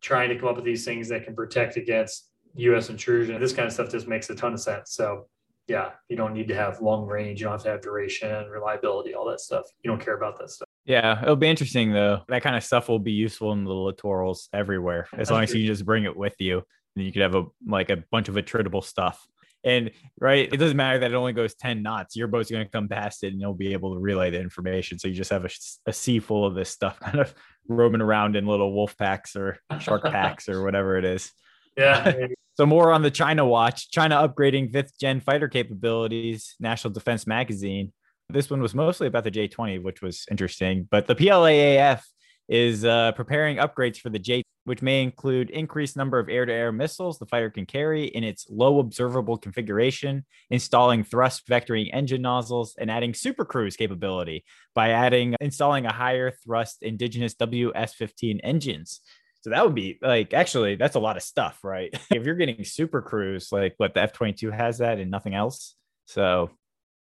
trying 0.00 0.30
to 0.30 0.38
come 0.38 0.48
up 0.48 0.56
with 0.56 0.64
these 0.64 0.86
things 0.86 1.10
that 1.10 1.24
can 1.24 1.34
protect 1.34 1.76
against 1.76 2.27
U.S. 2.58 2.90
intrusion. 2.90 3.40
This 3.40 3.52
kind 3.52 3.66
of 3.66 3.72
stuff 3.72 3.90
just 3.90 4.06
makes 4.06 4.28
a 4.30 4.34
ton 4.34 4.52
of 4.52 4.60
sense. 4.60 4.92
So 4.92 5.26
yeah, 5.66 5.90
you 6.08 6.16
don't 6.16 6.32
need 6.32 6.48
to 6.48 6.54
have 6.54 6.80
long 6.80 7.06
range. 7.06 7.40
You 7.40 7.44
don't 7.44 7.52
have 7.52 7.62
to 7.64 7.70
have 7.70 7.82
duration, 7.82 8.46
reliability, 8.48 9.14
all 9.14 9.26
that 9.28 9.40
stuff. 9.40 9.66
You 9.82 9.90
don't 9.90 10.00
care 10.00 10.16
about 10.16 10.38
that 10.38 10.50
stuff. 10.50 10.68
Yeah, 10.84 11.22
it'll 11.22 11.36
be 11.36 11.48
interesting 11.48 11.92
though. 11.92 12.22
That 12.28 12.42
kind 12.42 12.56
of 12.56 12.64
stuff 12.64 12.88
will 12.88 12.98
be 12.98 13.12
useful 13.12 13.52
in 13.52 13.64
the 13.64 13.70
littorals 13.70 14.48
everywhere, 14.54 15.08
as 15.12 15.18
That's 15.18 15.30
long 15.30 15.40
true. 15.40 15.44
as 15.44 15.54
you 15.54 15.66
just 15.66 15.84
bring 15.84 16.04
it 16.04 16.16
with 16.16 16.34
you. 16.38 16.62
And 16.96 17.04
you 17.04 17.12
could 17.12 17.22
have 17.22 17.34
a 17.34 17.44
like 17.66 17.90
a 17.90 18.02
bunch 18.10 18.28
of 18.28 18.36
attritable 18.36 18.82
stuff. 18.82 19.24
And 19.64 19.90
right, 20.18 20.50
it 20.50 20.56
doesn't 20.56 20.76
matter 20.76 21.00
that 21.00 21.10
it 21.10 21.14
only 21.14 21.32
goes 21.34 21.54
10 21.54 21.82
knots. 21.82 22.16
Your 22.16 22.28
boat's 22.28 22.50
going 22.50 22.64
to 22.64 22.70
come 22.70 22.88
past 22.88 23.24
it 23.24 23.32
and 23.32 23.40
you'll 23.40 23.54
be 23.54 23.72
able 23.72 23.92
to 23.92 24.00
relay 24.00 24.30
the 24.30 24.40
information. 24.40 24.98
So 24.98 25.08
you 25.08 25.14
just 25.14 25.30
have 25.30 25.44
a, 25.44 25.50
a 25.86 25.92
sea 25.92 26.20
full 26.20 26.46
of 26.46 26.54
this 26.54 26.70
stuff 26.70 26.98
kind 27.00 27.18
of 27.18 27.34
roaming 27.68 28.00
around 28.00 28.36
in 28.36 28.46
little 28.46 28.72
wolf 28.72 28.96
packs 28.96 29.36
or 29.36 29.58
shark 29.80 30.04
packs 30.04 30.48
or 30.48 30.62
whatever 30.62 30.96
it 30.96 31.04
is. 31.04 31.32
Yeah. 31.76 32.28
so 32.58 32.66
more 32.66 32.92
on 32.92 33.02
the 33.02 33.10
China 33.10 33.46
watch. 33.46 33.88
China 33.92 34.16
upgrading 34.16 34.72
fifth 34.72 34.98
gen 34.98 35.20
fighter 35.20 35.46
capabilities. 35.46 36.56
National 36.58 36.92
Defense 36.92 37.24
Magazine. 37.24 37.92
This 38.30 38.50
one 38.50 38.60
was 38.60 38.74
mostly 38.74 39.06
about 39.06 39.22
the 39.22 39.30
J20, 39.30 39.80
which 39.80 40.02
was 40.02 40.26
interesting. 40.28 40.88
But 40.90 41.06
the 41.06 41.14
PLAAF 41.14 42.02
is 42.48 42.84
uh, 42.84 43.12
preparing 43.12 43.58
upgrades 43.58 43.98
for 43.98 44.10
the 44.10 44.18
J, 44.18 44.42
which 44.64 44.82
may 44.82 45.04
include 45.04 45.50
increased 45.50 45.96
number 45.96 46.18
of 46.18 46.28
air-to-air 46.28 46.72
missiles 46.72 47.20
the 47.20 47.26
fighter 47.26 47.48
can 47.48 47.64
carry 47.64 48.06
in 48.06 48.24
its 48.24 48.48
low 48.50 48.80
observable 48.80 49.36
configuration, 49.36 50.26
installing 50.50 51.04
thrust 51.04 51.46
vectoring 51.46 51.90
engine 51.92 52.22
nozzles, 52.22 52.74
and 52.76 52.90
adding 52.90 53.14
super 53.14 53.44
cruise 53.44 53.76
capability 53.76 54.44
by 54.74 54.90
adding 54.90 55.36
installing 55.40 55.86
a 55.86 55.92
higher 55.92 56.32
thrust 56.44 56.82
indigenous 56.82 57.34
WS-15 57.34 58.40
engines. 58.42 59.00
So 59.48 59.52
that 59.52 59.64
would 59.64 59.74
be 59.74 59.98
like 60.02 60.34
actually 60.34 60.76
that's 60.76 60.94
a 60.94 61.00
lot 61.00 61.16
of 61.16 61.22
stuff, 61.22 61.60
right? 61.64 61.90
if 62.10 62.26
you're 62.26 62.34
getting 62.34 62.64
super 62.64 63.00
cruise, 63.00 63.48
like 63.50 63.72
what 63.78 63.94
the 63.94 64.02
F 64.02 64.12
22 64.12 64.50
has 64.50 64.78
that 64.78 64.98
and 64.98 65.10
nothing 65.10 65.34
else. 65.34 65.74
So 66.04 66.50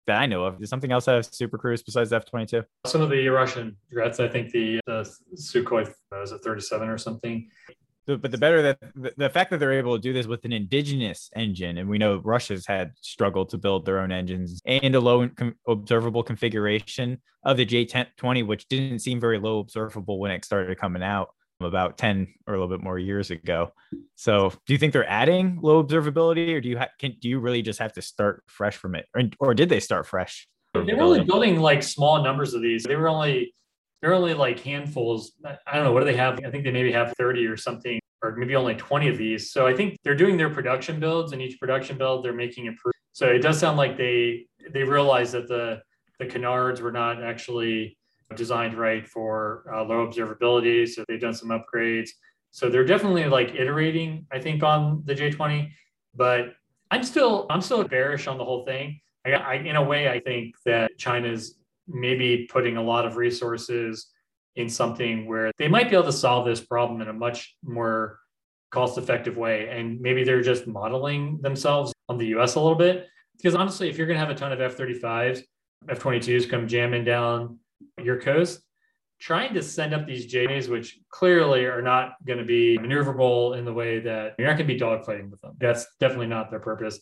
that 0.06 0.20
I 0.20 0.26
know 0.26 0.44
of. 0.44 0.60
Does 0.60 0.68
something 0.68 0.92
else 0.92 1.06
have 1.06 1.24
Super 1.24 1.56
Cruise 1.56 1.82
besides 1.82 2.12
F 2.12 2.26
twenty 2.26 2.44
two? 2.44 2.62
Some 2.84 3.00
of 3.00 3.08
the 3.08 3.26
Russian 3.28 3.78
jets, 3.90 4.20
I 4.20 4.28
think 4.28 4.50
the, 4.50 4.78
the 4.84 5.10
Sukhoi 5.34 5.90
was 6.12 6.32
a 6.32 6.38
thirty 6.38 6.60
seven 6.60 6.90
or 6.90 6.98
something. 6.98 7.48
But 8.06 8.30
the 8.30 8.36
better 8.36 8.60
that 8.60 8.78
the, 8.94 9.14
the 9.16 9.30
fact 9.30 9.50
that 9.50 9.60
they're 9.60 9.72
able 9.72 9.96
to 9.96 10.02
do 10.02 10.12
this 10.12 10.26
with 10.26 10.44
an 10.44 10.52
indigenous 10.52 11.30
engine, 11.34 11.78
and 11.78 11.88
we 11.88 11.96
know 11.96 12.20
Russia's 12.22 12.66
had 12.66 12.92
struggled 13.00 13.48
to 13.50 13.56
build 13.56 13.86
their 13.86 14.00
own 14.00 14.12
engines 14.12 14.60
and 14.66 14.94
a 14.94 15.00
low 15.00 15.26
com- 15.30 15.56
observable 15.66 16.22
configuration 16.22 17.22
of 17.44 17.56
the 17.56 17.64
J20, 17.64 18.46
which 18.46 18.68
didn't 18.68 18.98
seem 18.98 19.20
very 19.20 19.38
low 19.38 19.60
observable 19.60 20.18
when 20.18 20.32
it 20.32 20.44
started 20.44 20.76
coming 20.78 21.02
out 21.02 21.30
about 21.60 21.98
10 21.98 22.26
or 22.46 22.54
a 22.54 22.60
little 22.60 22.76
bit 22.76 22.82
more 22.82 22.98
years 22.98 23.30
ago. 23.30 23.72
So, 24.16 24.52
do 24.66 24.72
you 24.72 24.78
think 24.78 24.92
they're 24.92 25.08
adding 25.08 25.58
low 25.62 25.82
observability 25.82 26.54
or 26.54 26.60
do 26.60 26.68
you 26.68 26.78
ha- 26.78 26.88
can 26.98 27.16
do 27.20 27.28
you 27.28 27.38
really 27.38 27.62
just 27.62 27.78
have 27.78 27.92
to 27.94 28.02
start 28.02 28.42
fresh 28.46 28.76
from 28.76 28.94
it? 28.94 29.06
Or, 29.14 29.22
or 29.38 29.54
did 29.54 29.68
they 29.68 29.80
start 29.80 30.06
fresh? 30.06 30.48
They 30.74 30.94
were 30.94 31.02
only 31.02 31.24
building 31.24 31.60
like 31.60 31.82
small 31.82 32.22
numbers 32.22 32.54
of 32.54 32.62
these. 32.62 32.82
They 32.82 32.96
were 32.96 33.08
only 33.08 33.54
they're 34.02 34.14
only 34.14 34.34
like 34.34 34.60
handfuls. 34.60 35.32
I 35.44 35.76
don't 35.76 35.84
know 35.84 35.92
what 35.92 36.00
do 36.00 36.06
they 36.06 36.16
have? 36.16 36.40
I 36.44 36.50
think 36.50 36.64
they 36.64 36.72
maybe 36.72 36.92
have 36.92 37.14
30 37.16 37.46
or 37.46 37.56
something 37.56 38.00
or 38.22 38.34
maybe 38.36 38.56
only 38.56 38.74
20 38.74 39.08
of 39.08 39.18
these. 39.18 39.52
So 39.52 39.66
I 39.66 39.74
think 39.74 39.96
they're 40.02 40.14
doing 40.14 40.36
their 40.36 40.50
production 40.50 40.98
builds 40.98 41.32
and 41.32 41.40
each 41.40 41.60
production 41.60 41.96
build 41.96 42.24
they're 42.24 42.32
making 42.32 42.66
improvements. 42.66 42.98
So 43.12 43.28
it 43.28 43.38
does 43.38 43.58
sound 43.58 43.76
like 43.76 43.96
they 43.96 44.46
they 44.72 44.82
realize 44.82 45.32
that 45.32 45.46
the 45.46 45.82
the 46.18 46.26
canards 46.26 46.80
were 46.80 46.92
not 46.92 47.22
actually 47.22 47.96
designed 48.36 48.74
right 48.74 49.06
for 49.06 49.64
uh, 49.72 49.84
low 49.84 50.06
observability. 50.06 50.88
So 50.88 51.04
they've 51.08 51.20
done 51.20 51.34
some 51.34 51.50
upgrades. 51.50 52.10
So 52.50 52.70
they're 52.70 52.84
definitely 52.84 53.26
like 53.26 53.54
iterating, 53.54 54.26
I 54.32 54.38
think, 54.38 54.62
on 54.62 55.02
the 55.04 55.14
J20. 55.14 55.70
But 56.14 56.54
I'm 56.90 57.02
still 57.02 57.46
I'm 57.50 57.60
still 57.60 57.82
bearish 57.84 58.26
on 58.26 58.38
the 58.38 58.44
whole 58.44 58.64
thing. 58.64 59.00
I, 59.26 59.32
I, 59.32 59.54
in 59.54 59.76
a 59.76 59.82
way, 59.82 60.08
I 60.08 60.20
think 60.20 60.54
that 60.64 60.96
China's 60.98 61.58
maybe 61.88 62.48
putting 62.50 62.76
a 62.76 62.82
lot 62.82 63.06
of 63.06 63.16
resources 63.16 64.10
in 64.56 64.68
something 64.68 65.26
where 65.26 65.50
they 65.58 65.68
might 65.68 65.90
be 65.90 65.96
able 65.96 66.06
to 66.06 66.12
solve 66.12 66.46
this 66.46 66.60
problem 66.60 67.00
in 67.00 67.08
a 67.08 67.12
much 67.12 67.56
more 67.64 68.20
cost 68.70 68.98
effective 68.98 69.36
way. 69.36 69.68
And 69.68 70.00
maybe 70.00 70.24
they're 70.24 70.42
just 70.42 70.66
modeling 70.66 71.40
themselves 71.40 71.92
on 72.08 72.18
the 72.18 72.26
US 72.38 72.54
a 72.54 72.60
little 72.60 72.78
bit. 72.78 73.08
Because 73.36 73.54
honestly, 73.54 73.88
if 73.88 73.98
you're 73.98 74.06
going 74.06 74.18
to 74.18 74.24
have 74.24 74.34
a 74.34 74.38
ton 74.38 74.52
of 74.52 74.60
F 74.60 74.76
35s, 74.76 75.42
F 75.88 76.00
22s 76.00 76.48
come 76.48 76.68
jamming 76.68 77.04
down 77.04 77.58
your 78.02 78.20
coast, 78.20 78.60
trying 79.20 79.54
to 79.54 79.62
send 79.62 79.94
up 79.94 80.06
these 80.06 80.26
JAs, 80.26 80.68
which 80.68 80.98
clearly 81.10 81.64
are 81.64 81.82
not 81.82 82.14
going 82.26 82.38
to 82.38 82.44
be 82.44 82.78
maneuverable 82.78 83.56
in 83.56 83.64
the 83.64 83.72
way 83.72 84.00
that 84.00 84.34
you're 84.38 84.48
not 84.48 84.56
going 84.56 84.68
to 84.68 84.74
be 84.74 84.80
dogfighting 84.80 85.30
with 85.30 85.40
them. 85.40 85.54
That's 85.58 85.86
definitely 86.00 86.26
not 86.26 86.50
their 86.50 86.60
purpose. 86.60 87.00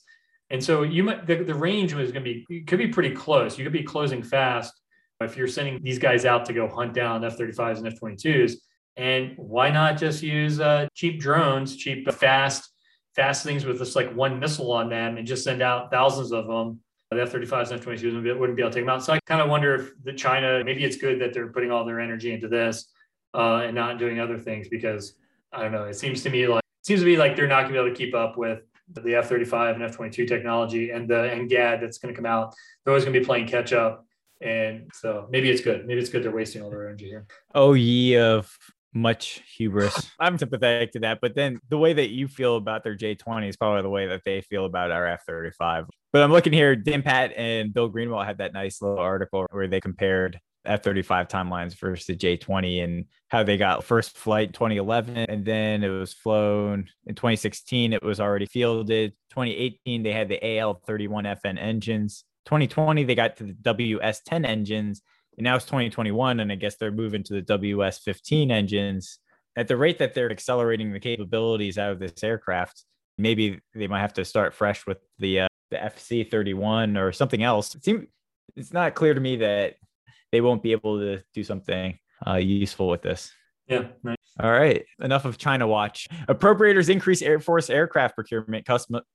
And 0.50 0.62
so 0.62 0.82
you 0.82 1.02
might 1.02 1.26
the, 1.26 1.42
the 1.42 1.54
range 1.54 1.94
was 1.94 2.12
going 2.12 2.24
to 2.24 2.42
be 2.44 2.64
could 2.64 2.78
be 2.78 2.88
pretty 2.88 3.14
close. 3.14 3.58
You 3.58 3.64
could 3.64 3.72
be 3.72 3.82
closing 3.82 4.22
fast 4.22 4.72
if 5.20 5.36
you're 5.36 5.48
sending 5.48 5.82
these 5.82 5.98
guys 5.98 6.24
out 6.24 6.44
to 6.46 6.52
go 6.52 6.68
hunt 6.68 6.94
down 6.94 7.24
F-35s 7.24 7.78
and 7.78 7.86
F-22s. 7.86 8.54
And 8.96 9.32
why 9.36 9.70
not 9.70 9.96
just 9.96 10.22
use 10.22 10.60
uh, 10.60 10.88
cheap 10.94 11.20
drones, 11.20 11.76
cheap, 11.76 12.10
fast, 12.12 12.70
fast 13.14 13.44
things 13.44 13.64
with 13.64 13.78
just 13.78 13.96
like 13.96 14.12
one 14.14 14.38
missile 14.38 14.72
on 14.72 14.90
them 14.90 15.16
and 15.16 15.26
just 15.26 15.44
send 15.44 15.62
out 15.62 15.90
thousands 15.90 16.32
of 16.32 16.46
them 16.46 16.80
the 17.14 17.22
F-35s 17.22 17.70
and 17.70 17.80
F-22s 17.80 18.38
wouldn't 18.38 18.56
be 18.56 18.62
able 18.62 18.70
to 18.70 18.74
take 18.74 18.84
them 18.84 18.88
out. 18.88 19.04
So 19.04 19.12
I 19.12 19.20
kind 19.26 19.40
of 19.40 19.48
wonder 19.48 19.74
if 19.74 19.92
the 20.04 20.12
China, 20.12 20.62
maybe 20.64 20.84
it's 20.84 20.96
good 20.96 21.20
that 21.20 21.32
they're 21.32 21.48
putting 21.48 21.70
all 21.70 21.84
their 21.84 22.00
energy 22.00 22.32
into 22.32 22.48
this 22.48 22.88
uh, 23.34 23.62
and 23.64 23.74
not 23.74 23.98
doing 23.98 24.20
other 24.20 24.38
things 24.38 24.68
because 24.68 25.14
I 25.52 25.62
don't 25.62 25.72
know. 25.72 25.84
It 25.84 25.94
seems 25.94 26.22
to 26.22 26.30
me 26.30 26.46
like 26.46 26.62
it 26.62 26.86
seems 26.86 27.00
to 27.00 27.06
me 27.06 27.16
like 27.16 27.36
they're 27.36 27.46
not 27.46 27.62
going 27.62 27.74
to 27.74 27.80
be 27.82 27.86
able 27.86 27.90
to 27.90 27.96
keep 27.96 28.14
up 28.14 28.36
with 28.36 28.60
the 28.88 29.14
F-35 29.14 29.74
and 29.74 29.82
F-22 29.84 30.26
technology 30.26 30.90
and 30.90 31.08
the 31.08 31.14
NGAD 31.14 31.80
that's 31.80 31.98
going 31.98 32.12
to 32.12 32.16
come 32.16 32.26
out. 32.26 32.54
They're 32.84 32.92
always 32.92 33.04
going 33.04 33.14
to 33.14 33.20
be 33.20 33.24
playing 33.24 33.46
catch 33.46 33.72
up. 33.72 34.04
And 34.40 34.90
so 34.92 35.28
maybe 35.30 35.50
it's 35.50 35.60
good. 35.60 35.86
Maybe 35.86 36.00
it's 36.00 36.10
good 36.10 36.24
they're 36.24 36.32
wasting 36.32 36.62
all 36.62 36.70
their 36.70 36.88
energy 36.88 37.06
here. 37.06 37.26
Oh, 37.54 37.74
ye 37.74 38.16
of 38.18 38.56
much 38.94 39.42
hubris. 39.56 40.10
I'm 40.20 40.38
sympathetic 40.38 40.92
to 40.92 41.00
that. 41.00 41.20
But 41.20 41.34
then 41.34 41.60
the 41.68 41.78
way 41.78 41.92
that 41.92 42.10
you 42.10 42.28
feel 42.28 42.56
about 42.56 42.84
their 42.84 42.96
J20 42.96 43.48
is 43.48 43.56
probably 43.56 43.82
the 43.82 43.90
way 43.90 44.06
that 44.06 44.22
they 44.24 44.40
feel 44.42 44.64
about 44.64 44.90
our 44.90 45.06
F 45.06 45.24
35. 45.26 45.86
But 46.12 46.22
I'm 46.22 46.32
looking 46.32 46.52
here, 46.52 46.76
Dan 46.76 47.02
Patt 47.02 47.32
and 47.36 47.72
Bill 47.72 47.90
Greenwalt 47.90 48.26
had 48.26 48.38
that 48.38 48.52
nice 48.52 48.82
little 48.82 48.98
article 48.98 49.46
where 49.50 49.66
they 49.66 49.80
compared 49.80 50.38
F 50.64 50.82
35 50.82 51.28
timelines 51.28 51.74
versus 51.78 52.06
the 52.06 52.16
J20 52.16 52.84
and 52.84 53.06
how 53.28 53.42
they 53.42 53.56
got 53.56 53.82
first 53.82 54.16
flight 54.16 54.48
in 54.48 54.52
2011 54.52 55.16
and 55.16 55.44
then 55.44 55.82
it 55.82 55.88
was 55.88 56.12
flown 56.12 56.88
in 57.06 57.14
2016. 57.14 57.92
It 57.92 58.02
was 58.02 58.20
already 58.20 58.46
fielded. 58.46 59.12
2018, 59.30 60.02
they 60.02 60.12
had 60.12 60.28
the 60.28 60.58
AL 60.58 60.82
31 60.86 61.24
FN 61.24 61.58
engines. 61.58 62.24
2020, 62.46 63.04
they 63.04 63.14
got 63.14 63.36
to 63.36 63.44
the 63.44 63.54
WS10 63.54 64.46
engines 64.46 65.02
and 65.36 65.44
now 65.44 65.56
it's 65.56 65.64
2021, 65.64 66.40
and 66.40 66.52
I 66.52 66.54
guess 66.54 66.76
they're 66.76 66.90
moving 66.90 67.22
to 67.24 67.34
the 67.34 67.42
WS15 67.42 68.50
engines. 68.50 69.18
At 69.56 69.68
the 69.68 69.76
rate 69.76 69.98
that 69.98 70.14
they're 70.14 70.30
accelerating 70.30 70.92
the 70.92 71.00
capabilities 71.00 71.78
out 71.78 71.92
of 71.92 71.98
this 71.98 72.22
aircraft, 72.22 72.84
maybe 73.18 73.60
they 73.74 73.86
might 73.86 74.00
have 74.00 74.14
to 74.14 74.24
start 74.24 74.54
fresh 74.54 74.86
with 74.86 74.98
the 75.18 75.40
uh, 75.40 75.48
the 75.70 75.78
FC31 75.78 77.00
or 77.00 77.12
something 77.12 77.42
else. 77.42 77.74
It 77.74 77.84
seems 77.84 78.06
it's 78.56 78.72
not 78.72 78.94
clear 78.94 79.14
to 79.14 79.20
me 79.20 79.36
that 79.36 79.76
they 80.30 80.40
won't 80.40 80.62
be 80.62 80.72
able 80.72 80.98
to 80.98 81.22
do 81.34 81.44
something 81.44 81.98
uh, 82.26 82.36
useful 82.36 82.88
with 82.88 83.02
this. 83.02 83.32
Yeah. 83.66 83.88
Nice. 84.02 84.16
All 84.40 84.50
right. 84.50 84.84
Enough 85.00 85.24
of 85.24 85.38
China 85.38 85.66
watch. 85.66 86.08
Appropriators 86.28 86.88
increase 86.88 87.22
Air 87.22 87.38
Force 87.38 87.70
aircraft 87.70 88.14
procurement, 88.14 88.66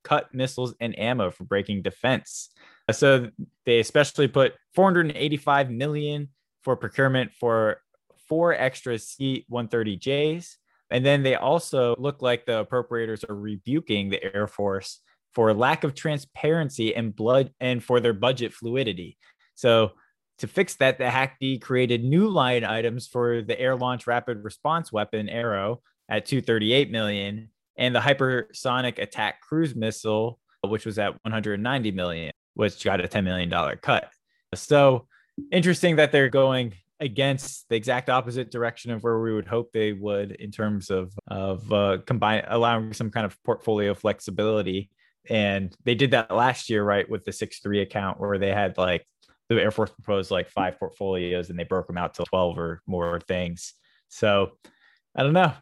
cut 0.04 0.34
missiles 0.34 0.74
and 0.80 0.98
ammo 0.98 1.30
for 1.30 1.44
breaking 1.44 1.82
defense. 1.82 2.50
Uh, 2.88 2.92
so 2.92 3.30
they 3.66 3.80
especially 3.80 4.28
put 4.28 4.54
485 4.74 5.70
million 5.70 6.28
for 6.62 6.76
procurement 6.76 7.32
for 7.32 7.80
four 8.28 8.54
extra 8.54 8.98
C-130Js. 8.98 10.54
And 10.90 11.04
then 11.04 11.22
they 11.22 11.34
also 11.34 11.94
look 11.98 12.22
like 12.22 12.46
the 12.46 12.64
appropriators 12.64 13.28
are 13.28 13.34
rebuking 13.34 14.08
the 14.08 14.34
Air 14.34 14.46
Force 14.46 15.00
for 15.34 15.52
lack 15.52 15.84
of 15.84 15.94
transparency 15.94 16.94
and 16.94 17.14
blood 17.14 17.52
and 17.60 17.84
for 17.84 18.00
their 18.00 18.14
budget 18.14 18.54
fluidity. 18.54 19.18
So 19.54 19.92
to 20.38 20.46
fix 20.46 20.76
that, 20.76 20.98
the 20.98 21.04
HACD 21.04 21.60
created 21.60 22.04
new 22.04 22.28
line 22.28 22.64
items 22.64 23.06
for 23.06 23.42
the 23.42 23.58
Air 23.58 23.76
Launch 23.76 24.06
Rapid 24.06 24.42
Response 24.42 24.92
Weapon 24.92 25.26
ARRW 25.26 25.78
at 26.08 26.26
238 26.26 26.90
million 26.90 27.50
and 27.76 27.94
the 27.94 28.00
Hypersonic 28.00 28.98
Attack 28.98 29.42
Cruise 29.42 29.74
Missile, 29.74 30.38
which 30.66 30.86
was 30.86 30.98
at 30.98 31.12
190 31.24 31.90
million 31.92 32.32
which 32.58 32.82
got 32.82 33.02
a 33.02 33.06
$10 33.06 33.22
million 33.22 33.48
cut. 33.80 34.10
So 34.52 35.06
interesting 35.52 35.94
that 35.96 36.10
they're 36.10 36.28
going 36.28 36.74
against 36.98 37.68
the 37.68 37.76
exact 37.76 38.10
opposite 38.10 38.50
direction 38.50 38.90
of 38.90 39.04
where 39.04 39.20
we 39.20 39.32
would 39.32 39.46
hope 39.46 39.70
they 39.70 39.92
would 39.92 40.32
in 40.32 40.50
terms 40.50 40.90
of 40.90 41.12
of 41.28 41.72
uh, 41.72 41.98
combine 42.04 42.42
allowing 42.48 42.92
some 42.92 43.12
kind 43.12 43.24
of 43.24 43.40
portfolio 43.44 43.94
flexibility. 43.94 44.90
And 45.30 45.72
they 45.84 45.94
did 45.94 46.10
that 46.10 46.34
last 46.34 46.68
year, 46.68 46.82
right, 46.82 47.08
with 47.08 47.24
the 47.24 47.30
six 47.30 47.60
three 47.60 47.80
account 47.80 48.18
where 48.18 48.38
they 48.38 48.50
had 48.50 48.76
like 48.76 49.06
the 49.48 49.62
Air 49.62 49.70
Force 49.70 49.90
proposed 49.90 50.32
like 50.32 50.50
five 50.50 50.80
portfolios 50.80 51.50
and 51.50 51.58
they 51.58 51.64
broke 51.64 51.86
them 51.86 51.96
out 51.96 52.14
to 52.14 52.24
12 52.24 52.58
or 52.58 52.82
more 52.88 53.20
things. 53.20 53.74
So 54.08 54.58
I 55.14 55.22
don't 55.22 55.32
know. 55.32 55.52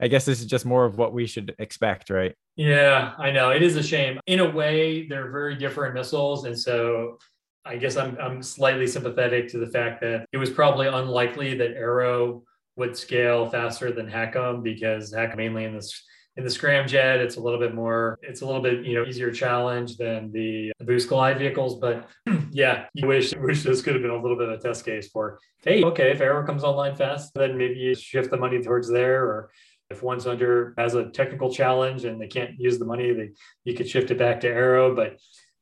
I 0.00 0.08
guess 0.08 0.24
this 0.24 0.40
is 0.40 0.46
just 0.46 0.66
more 0.66 0.84
of 0.84 0.98
what 0.98 1.12
we 1.12 1.26
should 1.26 1.54
expect, 1.58 2.10
right? 2.10 2.34
Yeah, 2.56 3.14
I 3.18 3.30
know. 3.30 3.50
It 3.50 3.62
is 3.62 3.76
a 3.76 3.82
shame. 3.82 4.20
In 4.26 4.40
a 4.40 4.50
way, 4.50 5.06
they're 5.08 5.30
very 5.30 5.56
different 5.56 5.94
missiles. 5.94 6.44
And 6.44 6.58
so 6.58 7.18
I 7.64 7.76
guess 7.76 7.96
I'm, 7.96 8.16
I'm 8.20 8.42
slightly 8.42 8.86
sympathetic 8.86 9.48
to 9.48 9.58
the 9.58 9.66
fact 9.66 10.00
that 10.02 10.26
it 10.32 10.36
was 10.36 10.50
probably 10.50 10.86
unlikely 10.86 11.56
that 11.58 11.76
ARRW 11.76 12.42
would 12.76 12.96
scale 12.96 13.48
faster 13.48 13.90
than 13.90 14.06
HACM 14.06 14.62
because 14.62 15.12
HACM 15.12 15.36
mainly 15.36 15.64
in 15.64 15.74
this 15.74 16.02
in 16.36 16.44
the 16.44 16.50
scramjet 16.50 17.18
it's 17.18 17.36
a 17.36 17.40
little 17.40 17.58
bit 17.58 17.74
more 17.74 18.18
it's 18.22 18.42
a 18.42 18.46
little 18.46 18.60
bit 18.60 18.84
you 18.84 18.94
know 18.94 19.06
easier 19.06 19.32
challenge 19.32 19.96
than 19.96 20.30
the, 20.32 20.70
the 20.78 20.84
boost 20.84 21.08
glide 21.08 21.38
vehicles 21.38 21.78
but 21.80 22.08
yeah 22.50 22.84
you 22.92 23.06
wish 23.06 23.34
wish 23.38 23.62
this 23.62 23.80
could 23.80 23.94
have 23.94 24.02
been 24.02 24.10
a 24.10 24.20
little 24.20 24.36
bit 24.36 24.48
of 24.48 24.58
a 24.58 24.62
test 24.62 24.84
case 24.84 25.08
for 25.08 25.38
hey 25.64 25.82
okay 25.82 26.10
if 26.12 26.18
ARRW 26.18 26.46
comes 26.46 26.62
online 26.62 26.94
fast 26.94 27.32
then 27.34 27.56
maybe 27.56 27.74
you 27.74 27.94
shift 27.94 28.30
the 28.30 28.36
money 28.36 28.62
towards 28.62 28.90
there 28.90 29.24
or 29.24 29.50
if 29.90 30.02
one's 30.02 30.26
under 30.26 30.74
has 30.78 30.94
a 30.94 31.10
technical 31.10 31.52
challenge 31.52 32.04
and 32.04 32.20
they 32.20 32.26
can't 32.26 32.58
use 32.58 32.78
the 32.78 32.84
money, 32.84 33.12
they 33.12 33.30
you 33.64 33.74
could 33.74 33.88
shift 33.88 34.10
it 34.10 34.18
back 34.18 34.40
to 34.40 34.48
ARRW. 34.48 34.96
But 34.96 35.18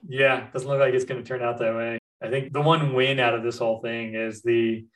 yeah, 0.06 0.48
doesn't 0.52 0.68
look 0.68 0.80
like 0.80 0.94
it's 0.94 1.04
going 1.04 1.22
to 1.22 1.28
turn 1.28 1.42
out 1.42 1.58
that 1.58 1.74
way. 1.74 1.98
I 2.22 2.30
think 2.30 2.52
the 2.52 2.60
one 2.60 2.94
win 2.94 3.20
out 3.20 3.34
of 3.34 3.42
this 3.42 3.58
whole 3.58 3.80
thing 3.80 4.14
is 4.14 4.42
the 4.42 4.86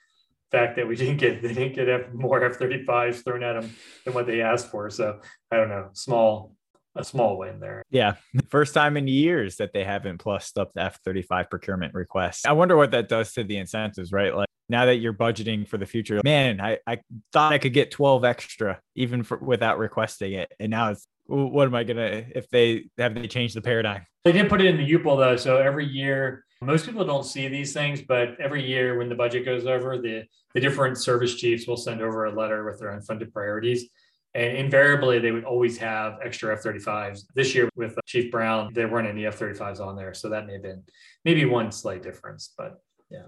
fact 0.51 0.77
that 0.77 0.89
we 0.89 0.97
didn't 0.97 1.19
get 1.19 1.43
they 1.43 1.53
didn't 1.53 1.75
get 1.75 2.15
more 2.15 2.43
F-35s 2.43 3.23
thrown 3.23 3.43
at 3.43 3.61
them 3.61 3.71
than 4.05 4.15
what 4.15 4.27
they 4.27 4.41
asked 4.41 4.71
for. 4.71 4.89
So 4.91 5.21
I 5.51 5.57
don't 5.57 5.69
know, 5.69 5.91
small 5.93 6.55
a 6.97 7.05
small 7.05 7.39
win 7.39 7.61
there. 7.61 7.83
Yeah, 7.91 8.15
first 8.49 8.75
time 8.75 8.97
in 8.97 9.07
years 9.07 9.57
that 9.57 9.73
they 9.73 9.85
haven't 9.85 10.19
plussed 10.19 10.59
up 10.59 10.73
the 10.75 10.83
F-35 10.83 11.51
procurement 11.51 11.95
request. 11.95 12.47
I 12.47 12.53
wonder 12.53 12.77
what 12.77 12.91
that 12.91 13.09
does 13.09 13.33
to 13.35 13.45
the 13.45 13.59
incentives, 13.59 14.11
right? 14.11 14.35
Like 14.35 14.48
now 14.69 14.87
that 14.87 14.97
you're 14.97 15.13
budgeting 15.13 15.67
for 15.67 15.79
the 15.79 15.87
future 15.87 16.21
man 16.25 16.61
i, 16.61 16.79
I 16.87 16.99
thought 17.33 17.53
i 17.53 17.59
could 17.59 17.73
get 17.73 17.91
12 17.91 18.25
extra 18.25 18.81
even 18.95 19.23
for, 19.23 19.39
without 19.39 19.79
requesting 19.79 20.33
it 20.33 20.53
and 20.61 20.71
now 20.71 20.91
it's 20.91 21.07
what 21.29 21.67
am 21.67 21.75
I 21.75 21.85
gonna 21.85 22.25
if 22.35 22.49
they 22.49 22.87
have 22.97 23.15
they 23.15 23.29
changed 23.29 23.55
the 23.55 23.61
paradigm? 23.61 24.07
They 24.25 24.33
did 24.33 24.49
put 24.49 24.61
it 24.61 24.67
in 24.67 24.77
the 24.77 24.91
UPL 24.91 25.19
though, 25.19 25.37
so 25.37 25.59
every 25.59 25.87
year 25.87 26.45
most 26.61 26.87
people 26.87 27.05
don't 27.05 27.25
see 27.25 27.47
these 27.47 27.73
things, 27.73 28.03
but 28.03 28.41
every 28.41 28.67
year 28.67 28.99
when 28.99 29.09
the 29.09 29.15
budget 29.15 29.45
goes 29.45 29.67
over, 29.67 29.99
the 29.99 30.25
the 30.55 30.61
different 30.61 30.99
service 30.99 31.35
chiefs 31.35 31.67
will 31.67 31.77
send 31.77 32.01
over 32.01 32.25
a 32.25 32.33
letter 32.33 32.65
with 32.65 32.81
their 32.81 32.99
unfunded 32.99 33.33
priorities. 33.33 33.89
And 34.35 34.57
invariably, 34.57 35.19
they 35.19 35.33
would 35.33 35.45
always 35.45 35.79
have 35.79 36.19
extra 36.25 36.55
F 36.55 36.63
35s. 36.63 37.25
This 37.35 37.55
year 37.55 37.69
with 37.77 37.99
Chief 38.07 38.31
Brown, 38.31 38.73
there 38.73 38.89
weren't 38.89 39.09
any 39.09 39.27
F 39.27 39.39
35s 39.39 39.81
on 39.81 39.97
there. 39.97 40.15
So 40.15 40.29
that 40.31 40.47
may 40.47 40.55
have 40.55 40.63
been 40.63 40.83
maybe 41.25 41.45
one 41.45 41.73
slight 41.73 42.03
difference, 42.03 42.53
but 42.57 42.81
yeah. 43.11 43.23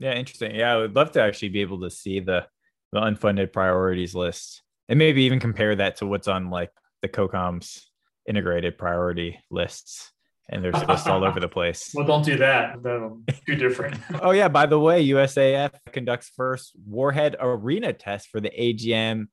Yeah, 0.00 0.14
interesting. 0.14 0.54
Yeah, 0.54 0.72
I 0.72 0.76
would 0.78 0.96
love 0.96 1.12
to 1.12 1.22
actually 1.22 1.50
be 1.50 1.60
able 1.60 1.82
to 1.82 1.90
see 1.90 2.20
the, 2.20 2.46
the 2.90 3.00
unfunded 3.00 3.52
priorities 3.52 4.14
list 4.14 4.62
and 4.88 4.98
maybe 4.98 5.24
even 5.24 5.38
compare 5.38 5.76
that 5.76 5.96
to 5.96 6.06
what's 6.06 6.26
on 6.26 6.48
like 6.48 6.70
the 7.02 7.08
COCOM's 7.08 7.86
integrated 8.26 8.78
priority 8.78 9.38
lists. 9.50 10.10
And 10.48 10.64
there's 10.64 10.82
lists 10.88 11.06
all 11.06 11.22
over 11.22 11.38
the 11.38 11.48
place. 11.58 11.92
Well, 11.94 12.06
don't 12.06 12.24
do 12.24 12.38
that. 12.38 12.82
That'll 12.82 13.20
too 13.46 13.56
different. 13.56 14.00
oh 14.22 14.30
yeah. 14.30 14.48
By 14.48 14.64
the 14.66 14.80
way, 14.80 15.06
USAF 15.06 15.72
conducts 15.92 16.32
first 16.34 16.72
warhead 16.86 17.36
arena 17.38 17.92
test 17.92 18.28
for 18.30 18.40
the 18.40 18.50
AGM 18.50 19.26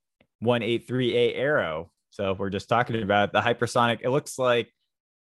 183A 0.44 1.40
ARRW. 1.40 1.88
So 2.10 2.32
if 2.32 2.40
we're 2.40 2.50
just 2.50 2.68
talking 2.68 3.02
about 3.02 3.32
the 3.32 3.40
hypersonic, 3.40 4.00
it 4.04 4.10
looks 4.10 4.38
like 4.38 4.70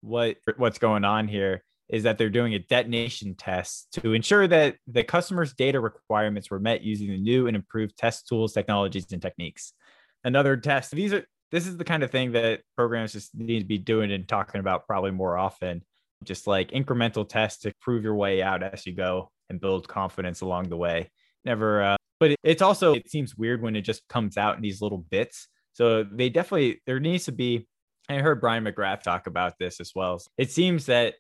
what 0.02 0.38
what's 0.58 0.78
going 0.78 1.04
on 1.04 1.28
here 1.28 1.64
is 1.92 2.04
that 2.04 2.18
they're 2.18 2.30
doing 2.30 2.54
a 2.54 2.60
detonation 2.60 3.36
test 3.36 3.92
to 3.92 4.14
ensure 4.14 4.48
that 4.48 4.78
the 4.88 5.04
customer's 5.04 5.54
data 5.54 5.80
requirements 5.80 6.50
were 6.50 6.60
met 6.60 6.82
using 6.82 7.10
the 7.10 7.18
new 7.18 7.48
and 7.48 7.56
improved 7.56 7.98
test 7.98 8.28
tools, 8.28 8.54
technologies, 8.54 9.12
and 9.12 9.22
techniques. 9.22 9.74
Another 10.24 10.56
test. 10.56 10.92
These 10.92 11.14
are 11.14 11.26
this 11.52 11.68
is 11.68 11.76
the 11.76 11.84
kind 11.84 12.02
of 12.02 12.10
thing 12.10 12.32
that 12.32 12.62
programs 12.78 13.12
just 13.12 13.36
need 13.36 13.60
to 13.60 13.66
be 13.66 13.78
doing 13.78 14.10
and 14.12 14.26
talking 14.26 14.62
about 14.62 14.88
probably 14.88 15.12
more 15.12 15.38
often. 15.38 15.84
Just 16.24 16.48
like 16.48 16.72
incremental 16.72 17.28
tests 17.28 17.64
to 17.64 17.74
prove 17.82 18.04
your 18.04 18.16
way 18.16 18.42
out 18.42 18.64
as 18.64 18.86
you 18.86 18.94
go 18.94 19.32
and 19.50 19.60
build 19.60 19.88
confidence 19.88 20.42
along 20.42 20.70
the 20.70 20.78
way. 20.78 21.10
Never, 21.44 21.84
uh, 21.84 21.98
but 22.20 22.36
it's 22.44 22.62
also 22.62 22.94
it 22.94 23.10
seems 23.10 23.36
weird 23.36 23.62
when 23.62 23.76
it 23.76 23.82
just 23.82 24.08
comes 24.08 24.38
out 24.38 24.56
in 24.56 24.62
these 24.62 24.82
little 24.82 25.00
bits. 25.00 25.48
So 25.74 26.04
they 26.04 26.30
definitely 26.30 26.82
there 26.86 27.02
needs 27.02 27.26
to 27.26 27.34
be. 27.34 27.68
I 28.08 28.16
heard 28.16 28.40
Bryan 28.40 28.64
McGrath 28.64 29.04
talk 29.04 29.28
about 29.28 29.54
this 29.60 29.80
as 29.80 29.92
well. 29.96 30.22
It 30.38 30.52
seems 30.52 30.86
that 30.88 31.16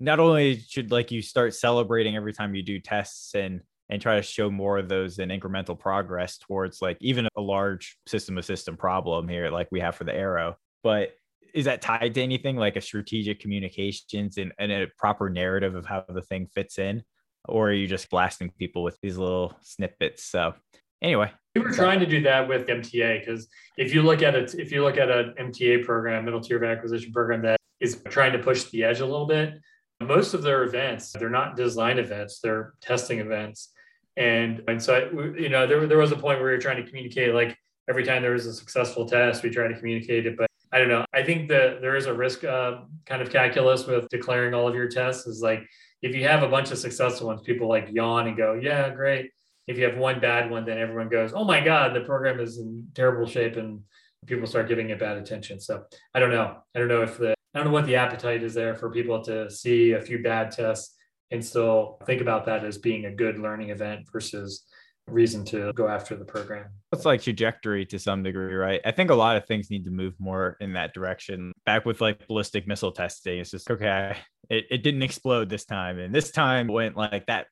not 0.00 0.20
only 0.20 0.58
should 0.58 0.90
like 0.90 1.10
you 1.10 1.22
start 1.22 1.54
celebrating 1.54 2.16
every 2.16 2.32
time 2.32 2.54
you 2.54 2.62
do 2.62 2.80
tests 2.80 3.34
and 3.34 3.60
and 3.90 4.00
try 4.00 4.16
to 4.16 4.22
show 4.22 4.50
more 4.50 4.78
of 4.78 4.88
those 4.88 5.18
and 5.18 5.30
incremental 5.30 5.78
progress 5.78 6.38
towards 6.38 6.80
like 6.80 6.96
even 7.00 7.28
a 7.36 7.40
large 7.40 7.98
system 8.06 8.38
of 8.38 8.44
system 8.44 8.76
problem 8.76 9.28
here 9.28 9.50
like 9.50 9.68
we 9.70 9.80
have 9.80 9.94
for 9.94 10.04
the 10.04 10.12
ARRW 10.12 10.54
but 10.82 11.14
is 11.54 11.64
that 11.66 11.80
tied 11.80 12.14
to 12.14 12.22
anything 12.22 12.56
like 12.56 12.76
a 12.76 12.80
strategic 12.80 13.40
communications 13.40 14.38
and, 14.38 14.52
and 14.58 14.72
a 14.72 14.88
proper 14.98 15.30
narrative 15.30 15.76
of 15.76 15.86
how 15.86 16.04
the 16.08 16.20
thing 16.20 16.48
fits 16.52 16.78
in? 16.78 17.02
Or 17.46 17.68
are 17.68 17.72
you 17.72 17.86
just 17.86 18.10
blasting 18.10 18.50
people 18.58 18.82
with 18.82 18.98
these 19.00 19.16
little 19.16 19.56
snippets? 19.62 20.24
So 20.24 20.54
anyway. 21.00 21.30
We 21.54 21.62
were 21.62 21.70
trying 21.70 22.00
to 22.00 22.06
do 22.06 22.20
that 22.22 22.48
with 22.48 22.66
mta 22.66 23.20
because 23.20 23.46
if 23.78 23.94
you 23.94 24.02
look 24.02 24.22
at 24.22 24.34
it 24.34 24.54
if 24.54 24.72
you 24.72 24.82
look 24.82 24.98
at 24.98 25.08
an 25.08 25.34
mta 25.38 25.84
program 25.84 26.24
middle 26.24 26.40
tier 26.40 26.56
of 26.56 26.64
acquisition 26.64 27.12
program 27.12 27.42
that 27.42 27.58
is 27.78 28.02
trying 28.08 28.32
to 28.32 28.40
push 28.40 28.64
the 28.64 28.82
edge 28.82 28.98
a 28.98 29.06
little 29.06 29.26
bit 29.26 29.54
most 30.00 30.34
of 30.34 30.42
their 30.42 30.64
events 30.64 31.12
they're 31.12 31.30
not 31.30 31.56
design 31.56 31.98
events 31.98 32.40
they're 32.40 32.74
testing 32.80 33.20
events. 33.20 33.70
And 34.16 34.62
and 34.68 34.80
so 34.80 35.34
you 35.36 35.48
know 35.48 35.66
there, 35.66 35.86
there 35.86 35.98
was 35.98 36.12
a 36.12 36.16
point 36.16 36.38
where 36.38 36.46
we 36.46 36.52
were 36.52 36.58
trying 36.58 36.82
to 36.82 36.88
communicate 36.88 37.34
like 37.34 37.56
every 37.88 38.04
time 38.04 38.22
there 38.22 38.32
was 38.32 38.46
a 38.46 38.54
successful 38.54 39.06
test 39.06 39.42
we 39.42 39.50
tried 39.50 39.68
to 39.68 39.78
communicate 39.78 40.24
it 40.24 40.36
but 40.38 40.48
i 40.72 40.78
don't 40.78 40.88
know. 40.88 41.04
I 41.12 41.22
think 41.22 41.48
that 41.48 41.80
there 41.80 41.96
is 41.96 42.06
a 42.06 42.14
risk 42.14 42.44
uh, 42.44 42.82
kind 43.06 43.22
of 43.22 43.30
calculus 43.30 43.86
with 43.86 44.08
declaring 44.08 44.54
all 44.54 44.68
of 44.68 44.74
your 44.74 44.88
tests 44.88 45.26
is 45.26 45.42
like 45.42 45.62
if 46.02 46.14
you 46.14 46.24
have 46.24 46.42
a 46.42 46.48
bunch 46.48 46.70
of 46.70 46.78
successful 46.78 47.26
ones 47.26 47.42
people 47.42 47.68
like 47.68 47.88
yawn 47.90 48.28
and 48.28 48.36
go 48.36 48.54
yeah 48.54 48.90
great. 48.90 49.30
If 49.66 49.78
you 49.78 49.84
have 49.84 49.96
one 49.96 50.20
bad 50.20 50.50
one 50.50 50.64
then 50.64 50.78
everyone 50.78 51.08
goes 51.08 51.32
oh 51.34 51.44
my 51.44 51.60
god 51.60 51.94
the 51.94 52.02
program 52.02 52.38
is 52.38 52.58
in 52.58 52.86
terrible 52.94 53.26
shape 53.26 53.56
and 53.56 53.80
people 54.26 54.46
start 54.46 54.68
giving 54.68 54.90
it 54.90 54.98
bad 55.00 55.16
attention. 55.16 55.58
So 55.58 55.82
i 56.14 56.20
don't 56.20 56.30
know. 56.30 56.58
I 56.74 56.78
don't 56.78 56.88
know 56.88 57.02
if 57.02 57.18
the 57.18 57.34
I 57.54 57.58
don't 57.58 57.68
know 57.68 57.72
what 57.72 57.86
the 57.86 57.96
appetite 57.96 58.42
is 58.42 58.52
there 58.52 58.74
for 58.74 58.90
people 58.90 59.22
to 59.24 59.48
see 59.48 59.92
a 59.92 60.00
few 60.00 60.22
bad 60.22 60.50
tests 60.50 60.96
and 61.30 61.44
still 61.44 61.98
think 62.04 62.20
about 62.20 62.46
that 62.46 62.64
as 62.64 62.78
being 62.78 63.04
a 63.04 63.14
good 63.14 63.38
learning 63.38 63.70
event 63.70 64.06
versus 64.12 64.64
reason 65.06 65.44
to 65.44 65.72
go 65.74 65.86
after 65.86 66.16
the 66.16 66.24
program. 66.24 66.66
It's 66.92 67.04
like 67.04 67.22
trajectory 67.22 67.84
to 67.86 67.98
some 67.98 68.22
degree, 68.22 68.54
right? 68.54 68.80
I 68.84 68.90
think 68.90 69.10
a 69.10 69.14
lot 69.14 69.36
of 69.36 69.46
things 69.46 69.70
need 69.70 69.84
to 69.84 69.90
move 69.90 70.14
more 70.18 70.56
in 70.60 70.72
that 70.72 70.94
direction. 70.94 71.52
Back 71.66 71.84
with 71.84 72.00
like 72.00 72.26
ballistic 72.26 72.66
missile 72.66 72.92
testing, 72.92 73.38
it's 73.38 73.50
just 73.50 73.70
okay, 73.70 74.16
it, 74.48 74.64
it 74.70 74.82
didn't 74.82 75.02
explode 75.02 75.48
this 75.48 75.64
time. 75.64 75.98
And 75.98 76.14
this 76.14 76.30
time 76.30 76.68
went 76.68 76.96
like 76.96 77.26
that 77.26 77.46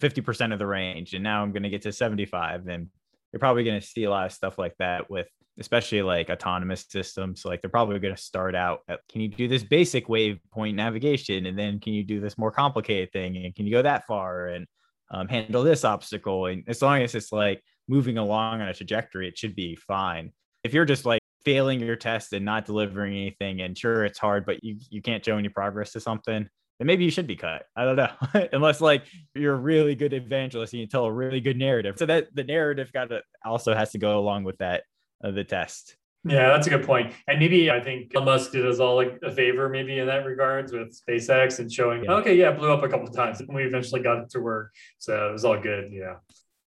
50% 0.00 0.52
of 0.52 0.58
the 0.58 0.66
range. 0.66 1.14
And 1.14 1.24
now 1.24 1.42
I'm 1.42 1.52
going 1.52 1.62
to 1.62 1.70
get 1.70 1.82
to 1.82 1.92
75. 1.92 2.66
And 2.66 2.88
you're 3.32 3.40
probably 3.40 3.64
going 3.64 3.80
to 3.80 3.86
see 3.86 4.04
a 4.04 4.10
lot 4.10 4.26
of 4.26 4.32
stuff 4.32 4.58
like 4.58 4.74
that 4.78 5.10
with 5.10 5.28
especially 5.58 6.02
like 6.02 6.30
autonomous 6.30 6.86
systems. 6.88 7.42
So 7.42 7.48
like 7.48 7.60
they're 7.60 7.70
probably 7.70 7.98
going 7.98 8.14
to 8.14 8.20
start 8.20 8.54
out 8.54 8.80
at, 8.88 9.00
can 9.10 9.20
you 9.20 9.28
do 9.28 9.48
this 9.48 9.64
basic 9.64 10.06
waypoint 10.06 10.74
navigation? 10.74 11.46
And 11.46 11.58
then 11.58 11.80
can 11.80 11.92
you 11.92 12.04
do 12.04 12.20
this 12.20 12.38
more 12.38 12.52
complicated 12.52 13.12
thing? 13.12 13.36
And 13.36 13.54
can 13.54 13.66
you 13.66 13.72
go 13.72 13.82
that 13.82 14.06
far 14.06 14.48
and 14.48 14.66
um, 15.10 15.28
handle 15.28 15.64
this 15.64 15.84
obstacle? 15.84 16.46
And 16.46 16.64
as 16.68 16.80
long 16.80 17.02
as 17.02 17.14
it's 17.14 17.32
like 17.32 17.62
moving 17.88 18.18
along 18.18 18.60
on 18.60 18.68
a 18.68 18.74
trajectory, 18.74 19.28
it 19.28 19.36
should 19.36 19.56
be 19.56 19.74
fine. 19.74 20.32
If 20.62 20.72
you're 20.72 20.84
just 20.84 21.04
like 21.04 21.20
failing 21.44 21.80
your 21.80 21.96
test 21.96 22.32
and 22.32 22.44
not 22.44 22.66
delivering 22.66 23.14
anything, 23.14 23.60
and 23.62 23.76
sure, 23.76 24.04
it's 24.04 24.18
hard, 24.18 24.46
but 24.46 24.62
you, 24.62 24.76
you 24.90 25.02
can't 25.02 25.24
show 25.24 25.38
any 25.38 25.48
progress 25.48 25.92
to 25.92 26.00
something, 26.00 26.48
then 26.78 26.86
maybe 26.86 27.04
you 27.04 27.10
should 27.10 27.26
be 27.26 27.36
cut. 27.36 27.64
I 27.74 27.84
don't 27.84 27.96
know, 27.96 28.10
unless 28.52 28.80
like 28.80 29.04
you're 29.34 29.54
a 29.54 29.58
really 29.58 29.96
good 29.96 30.12
evangelist 30.12 30.72
and 30.72 30.80
you 30.80 30.86
tell 30.86 31.06
a 31.06 31.12
really 31.12 31.40
good 31.40 31.56
narrative. 31.56 31.96
So 31.98 32.06
that 32.06 32.28
the 32.34 32.44
narrative 32.44 32.92
got 32.92 33.08
to 33.08 33.22
also 33.44 33.74
has 33.74 33.90
to 33.92 33.98
go 33.98 34.18
along 34.18 34.44
with 34.44 34.58
that 34.58 34.84
the 35.22 35.44
test. 35.44 35.96
Yeah, 36.24 36.48
that's 36.48 36.66
a 36.66 36.70
good 36.70 36.84
point. 36.84 37.12
And 37.26 37.38
maybe 37.38 37.70
I 37.70 37.80
think 37.80 38.14
Elon 38.14 38.26
Musk 38.26 38.52
did 38.52 38.66
us 38.66 38.80
all 38.80 38.96
like 38.96 39.18
a 39.22 39.30
favor, 39.30 39.68
maybe 39.68 39.98
in 39.98 40.06
that 40.06 40.24
regards 40.26 40.72
with 40.72 40.98
SpaceX 41.00 41.58
and 41.58 41.72
showing, 41.72 42.04
yeah. 42.04 42.12
okay, 42.14 42.36
yeah, 42.36 42.50
blew 42.50 42.72
up 42.72 42.82
a 42.82 42.88
couple 42.88 43.06
of 43.06 43.14
times. 43.14 43.40
And 43.40 43.48
we 43.54 43.64
eventually 43.64 44.02
got 44.02 44.18
it 44.18 44.30
to 44.30 44.40
work. 44.40 44.74
So 44.98 45.28
it 45.28 45.32
was 45.32 45.44
all 45.44 45.58
good. 45.58 45.92
Yeah. 45.92 46.16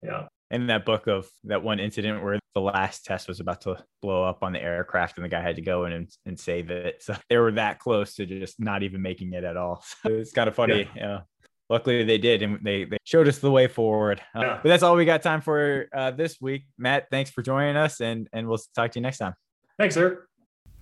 Yeah. 0.02 0.26
In 0.50 0.66
that 0.66 0.84
book 0.84 1.06
of 1.06 1.28
that 1.44 1.62
one 1.62 1.80
incident 1.80 2.22
where 2.22 2.38
the 2.54 2.60
last 2.60 3.04
test 3.04 3.28
was 3.28 3.40
about 3.40 3.62
to 3.62 3.82
blow 4.02 4.24
up 4.24 4.42
on 4.42 4.52
the 4.52 4.62
aircraft 4.62 5.16
and 5.16 5.24
the 5.24 5.28
guy 5.28 5.40
had 5.40 5.56
to 5.56 5.62
go 5.62 5.84
in 5.86 5.92
and, 5.92 6.10
and 6.26 6.38
save 6.38 6.70
it. 6.70 7.02
So 7.02 7.14
they 7.28 7.38
were 7.38 7.52
that 7.52 7.78
close 7.78 8.14
to 8.16 8.26
just 8.26 8.60
not 8.60 8.82
even 8.82 9.00
making 9.00 9.32
it 9.32 9.44
at 9.44 9.56
all. 9.56 9.84
So 10.02 10.12
it's 10.12 10.32
kind 10.32 10.48
of 10.48 10.54
funny. 10.54 10.88
Yeah. 10.94 11.02
yeah 11.02 11.20
luckily 11.72 12.04
they 12.04 12.18
did 12.18 12.42
and 12.42 12.60
they, 12.62 12.84
they 12.84 12.98
showed 13.04 13.26
us 13.26 13.38
the 13.38 13.50
way 13.50 13.66
forward. 13.66 14.20
Uh, 14.34 14.40
yeah. 14.40 14.60
but 14.62 14.68
that's 14.68 14.82
all 14.82 14.94
we 14.94 15.04
got 15.04 15.22
time 15.22 15.40
for 15.40 15.88
uh, 15.92 16.10
this 16.10 16.40
week. 16.40 16.64
Matt 16.78 17.08
thanks 17.10 17.30
for 17.30 17.42
joining 17.42 17.76
us 17.76 18.00
and 18.00 18.28
and 18.32 18.46
we'll 18.46 18.60
talk 18.74 18.92
to 18.92 18.98
you 18.98 19.02
next 19.02 19.18
time. 19.18 19.34
Thanks 19.78 19.94
sir. 19.94 20.26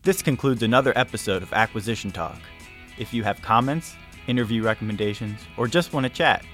This 0.02 0.22
concludes 0.22 0.62
another 0.62 0.92
episode 0.96 1.42
of 1.42 1.52
acquisition 1.52 2.10
talk. 2.10 2.38
If 2.98 3.14
you 3.14 3.22
have 3.22 3.40
comments 3.40 3.94
interview 4.26 4.62
recommendations 4.62 5.40
or 5.56 5.66
just 5.66 5.92
want 5.92 6.04
to 6.04 6.10
chat 6.10 6.44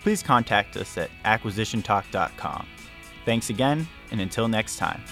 please 0.00 0.22
contact 0.22 0.76
us 0.76 0.96
at 0.96 1.10
acquisitiontalk.com 1.24 2.66
thanks 3.24 3.50
again 3.50 3.86
and 4.10 4.20
until 4.20 4.48
next 4.48 4.76
time 4.76 5.02